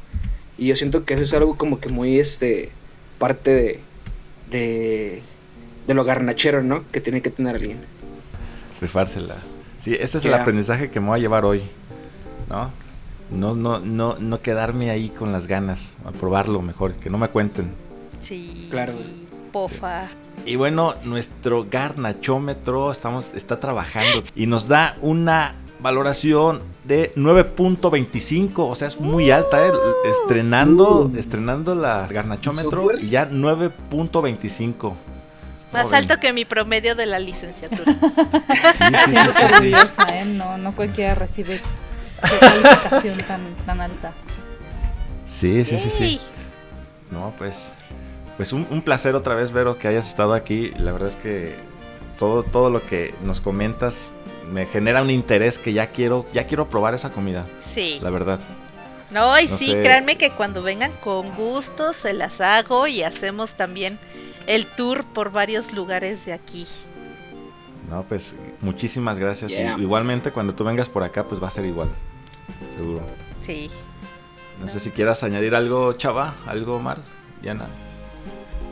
Y 0.57 0.67
yo 0.67 0.77
siento 0.77 1.05
que 1.05 1.15
eso 1.15 1.23
es 1.23 1.35
algo 1.35 1.57
como 1.57 1.81
que 1.81 1.89
muy, 1.89 2.19
este, 2.19 2.71
parte 3.19 3.51
de, 3.51 3.81
de, 4.51 5.23
de 5.87 5.95
lo 5.95 6.05
garnachero, 6.05 6.63
¿no? 6.63 6.85
Que 6.91 7.01
tiene 7.01 7.23
que 7.23 7.31
tener 7.31 7.57
alguien. 7.57 7.79
Rifársela. 8.81 9.37
Sí, 9.81 9.95
ese 9.99 10.19
es 10.19 10.25
el 10.25 10.35
aprendizaje 10.35 10.91
que 10.91 11.01
me 11.01 11.09
voy 11.09 11.19
a 11.19 11.23
llevar 11.23 11.45
hoy, 11.45 11.63
¿no? 12.49 12.71
No, 13.31 13.55
no, 13.55 13.79
no, 13.79 14.19
no 14.19 14.41
quedarme 14.41 14.91
ahí 14.91 15.11
con 15.11 15.33
las 15.33 15.47
ganas, 15.47 15.93
a 16.05 16.13
probarlo 16.13 16.63
mejor, 16.63 16.95
que 16.95 17.11
no 17.11 17.19
me 17.19 17.29
cuenten. 17.29 17.73
Sí. 18.21 18.69
Claro. 18.71 18.95
Pofa. 19.59 20.07
Y 20.47 20.55
bueno, 20.55 20.95
nuestro 21.03 21.67
garnachómetro 21.69 22.93
estamos, 22.93 23.27
está 23.35 23.59
trabajando 23.59 24.23
y 24.37 24.47
nos 24.47 24.69
da 24.69 24.95
una 25.01 25.57
valoración 25.81 26.63
de 26.85 27.13
9.25, 27.17 28.53
o 28.57 28.77
sea, 28.77 28.87
es 28.87 29.01
muy 29.01 29.33
alta, 29.33 29.67
¿eh? 29.67 29.73
estrenando, 30.05 31.07
uh. 31.07 31.17
estrenando 31.17 31.75
la 31.75 32.07
garnachómetro 32.07 32.97
y 33.01 33.09
ya 33.09 33.29
9.25. 33.29 34.95
Más 35.73 35.93
alto 35.93 36.21
que 36.21 36.33
mi 36.33 36.45
promedio 36.45 36.95
de 36.95 37.07
la 37.07 37.19
licenciatura. 37.19 37.93
sí, 39.59 39.73
¿eh? 40.13 40.25
No, 40.25 40.57
no 40.57 40.77
cualquiera 40.77 41.17
recibe 41.17 41.61
calificación 42.21 43.27
tan, 43.27 43.57
tan 43.67 43.81
alta. 43.81 44.13
Sí, 45.27 45.65
sí, 45.65 45.81
sí, 45.81 45.91
sí. 45.91 46.21
No, 47.11 47.35
pues 47.37 47.73
pues 48.39 48.53
un, 48.53 48.83
placer 48.83 49.17
otra 49.17 49.35
vez, 49.35 49.51
Vero, 49.51 49.79
que 49.79 49.89
hayas 49.89 50.07
estado 50.07 50.33
aquí. 50.33 50.71
La 50.79 50.93
verdad 50.93 51.09
es 51.09 51.17
que 51.17 51.57
todo, 52.19 52.45
todo 52.45 52.71
lo 52.71 52.87
que 52.87 53.13
nos 53.25 53.41
comentas 53.41 54.09
me 54.49 54.65
genera 54.65 55.03
un 55.03 55.11
interés 55.11 55.59
que 55.59 55.73
ya 55.73 55.91
quiero, 55.91 56.25
ya 56.33 56.47
quiero 56.47 56.69
probar 56.69 56.95
esa 56.95 57.11
comida. 57.11 57.45
Sí. 57.59 57.99
La 58.01 58.11
verdad. 58.11 58.39
No, 59.11 59.37
y 59.41 59.49
sí, 59.49 59.75
créanme 59.75 60.17
que 60.17 60.31
cuando 60.31 60.63
vengan 60.63 60.93
con 61.01 61.35
gusto 61.35 61.93
se 61.93 62.13
las 62.13 62.41
hago 62.41 62.87
y 62.87 63.03
hacemos 63.03 63.57
también 63.57 63.99
el 64.47 64.67
tour 64.67 65.05
por 65.05 65.33
varios 65.33 65.73
lugares 65.73 66.25
de 66.25 66.33
aquí. 66.33 66.65
No, 67.91 68.05
pues 68.05 68.37
muchísimas 68.61 69.19
gracias. 69.19 69.51
igualmente 69.79 70.31
cuando 70.31 70.55
tú 70.55 70.63
vengas 70.63 70.89
por 70.89 71.03
acá, 71.03 71.25
pues 71.25 71.43
va 71.43 71.49
a 71.49 71.51
ser 71.51 71.65
igual. 71.65 71.89
Seguro. 72.77 73.03
Sí. 73.41 73.69
No 74.61 74.69
sé 74.69 74.79
si 74.79 74.91
quieras 74.91 75.25
añadir 75.25 75.57
algo, 75.57 75.93
Chava, 75.95 76.37
algo, 76.47 76.77
Omar, 76.77 76.99
Diana 77.43 77.67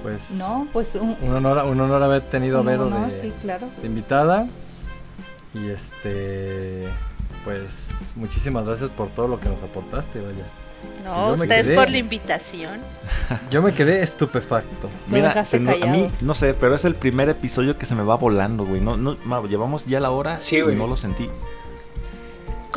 pues, 0.07 0.31
no, 0.33 0.69
pues 0.73 0.95
un, 0.95 1.17
honor, 1.35 1.65
un 1.67 1.81
honor 1.81 2.01
haber 2.01 2.23
tenido 2.23 2.59
a 2.59 2.63
Vero 2.63 2.89
de, 2.89 3.33
claro. 3.43 3.69
invitada. 3.83 4.47
Y 5.53 5.69
este, 5.69 6.87
pues 7.45 8.13
muchísimas 8.15 8.69
gracias 8.69 8.91
por 8.91 9.09
todo 9.09 9.27
lo 9.27 9.41
que 9.41 9.49
nos 9.49 9.65
aportaste, 9.65 10.21
vaya. 10.21 10.45
No, 11.05 11.31
ustedes 11.31 11.73
por 11.73 11.91
la 11.91 11.99
invitación. 11.99 12.81
Yo 13.51 13.63
me 13.63 13.75
quedé 13.75 14.01
estupefacto. 14.01 14.89
Mira, 15.09 15.33
a 15.33 15.87
mí, 15.87 16.09
no 16.21 16.35
sé, 16.35 16.55
pero 16.55 16.77
es 16.77 16.85
el 16.85 16.95
primer 16.95 17.29
episodio 17.29 17.77
que 17.77 17.85
se 17.85 17.97
me 17.97 18.05
va 18.05 18.15
volando, 18.15 18.65
güey. 18.65 18.81
No, 18.81 18.97
no, 18.97 19.47
llevamos 19.47 19.87
ya 19.87 19.99
la 19.99 20.11
hora 20.11 20.37
y 20.53 20.75
no 20.77 20.87
lo 20.87 20.97
sentí. 20.97 21.29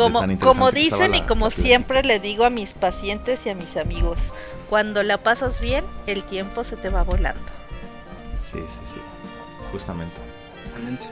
Como, 0.03 0.39
como 0.39 0.71
dicen 0.71 1.13
y 1.15 1.21
como 1.21 1.49
siempre 1.51 2.03
le 2.03 2.19
digo 2.19 2.45
a 2.45 2.49
mis 2.49 2.73
pacientes 2.73 3.45
y 3.45 3.49
a 3.49 3.55
mis 3.55 3.77
amigos, 3.77 4.33
cuando 4.69 5.03
la 5.03 5.17
pasas 5.17 5.59
bien, 5.59 5.85
el 6.07 6.23
tiempo 6.23 6.63
se 6.63 6.77
te 6.77 6.89
va 6.89 7.03
volando. 7.03 7.41
Sí, 8.35 8.59
sí, 8.67 8.79
sí. 8.85 8.99
Justamente. 9.71 10.29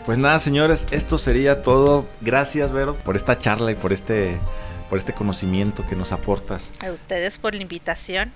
Pues 0.06 0.18
nada, 0.18 0.40
señores, 0.40 0.88
esto 0.92 1.18
sería 1.18 1.62
todo. 1.62 2.06
Gracias, 2.22 2.72
Vero, 2.72 2.96
por 2.96 3.16
esta 3.16 3.40
charla 3.40 3.72
y 3.72 3.76
por 3.76 3.94
este, 3.94 4.40
por 4.90 4.98
este 4.98 5.14
conocimiento 5.14 5.86
que 5.88 5.96
nos 5.96 6.12
aportas. 6.12 6.72
A 6.86 6.92
ustedes 6.92 7.38
por 7.38 7.54
la 7.54 7.62
invitación. 7.62 8.32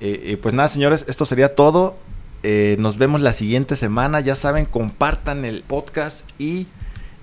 Eh, 0.00 0.38
pues 0.42 0.54
nada, 0.54 0.68
señores, 0.68 1.04
esto 1.08 1.24
sería 1.24 1.54
todo. 1.54 1.96
Eh, 2.42 2.76
nos 2.78 2.98
vemos 2.98 3.20
la 3.20 3.32
siguiente 3.32 3.76
semana. 3.76 4.20
Ya 4.20 4.34
saben, 4.34 4.66
compartan 4.66 5.44
el 5.44 5.62
podcast 5.62 6.28
y 6.38 6.66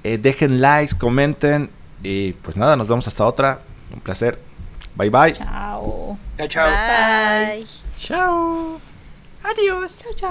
eh, 0.04 0.18
dejen 0.18 0.62
likes, 0.62 0.96
comenten. 0.98 1.70
Y 2.04 2.34
pues 2.34 2.56
nada, 2.56 2.76
nos 2.76 2.88
vemos 2.88 3.08
hasta 3.08 3.26
otra. 3.26 3.62
Un 3.94 4.00
placer. 4.00 4.40
Bye 4.96 5.10
bye. 5.10 5.34
Chao. 5.34 6.18
Chao, 6.38 6.48
chao. 6.48 6.66
Bye. 6.66 7.66
Chao. 7.98 8.80
Adiós. 9.44 10.00
Chao, 10.04 10.14
chao. 10.14 10.28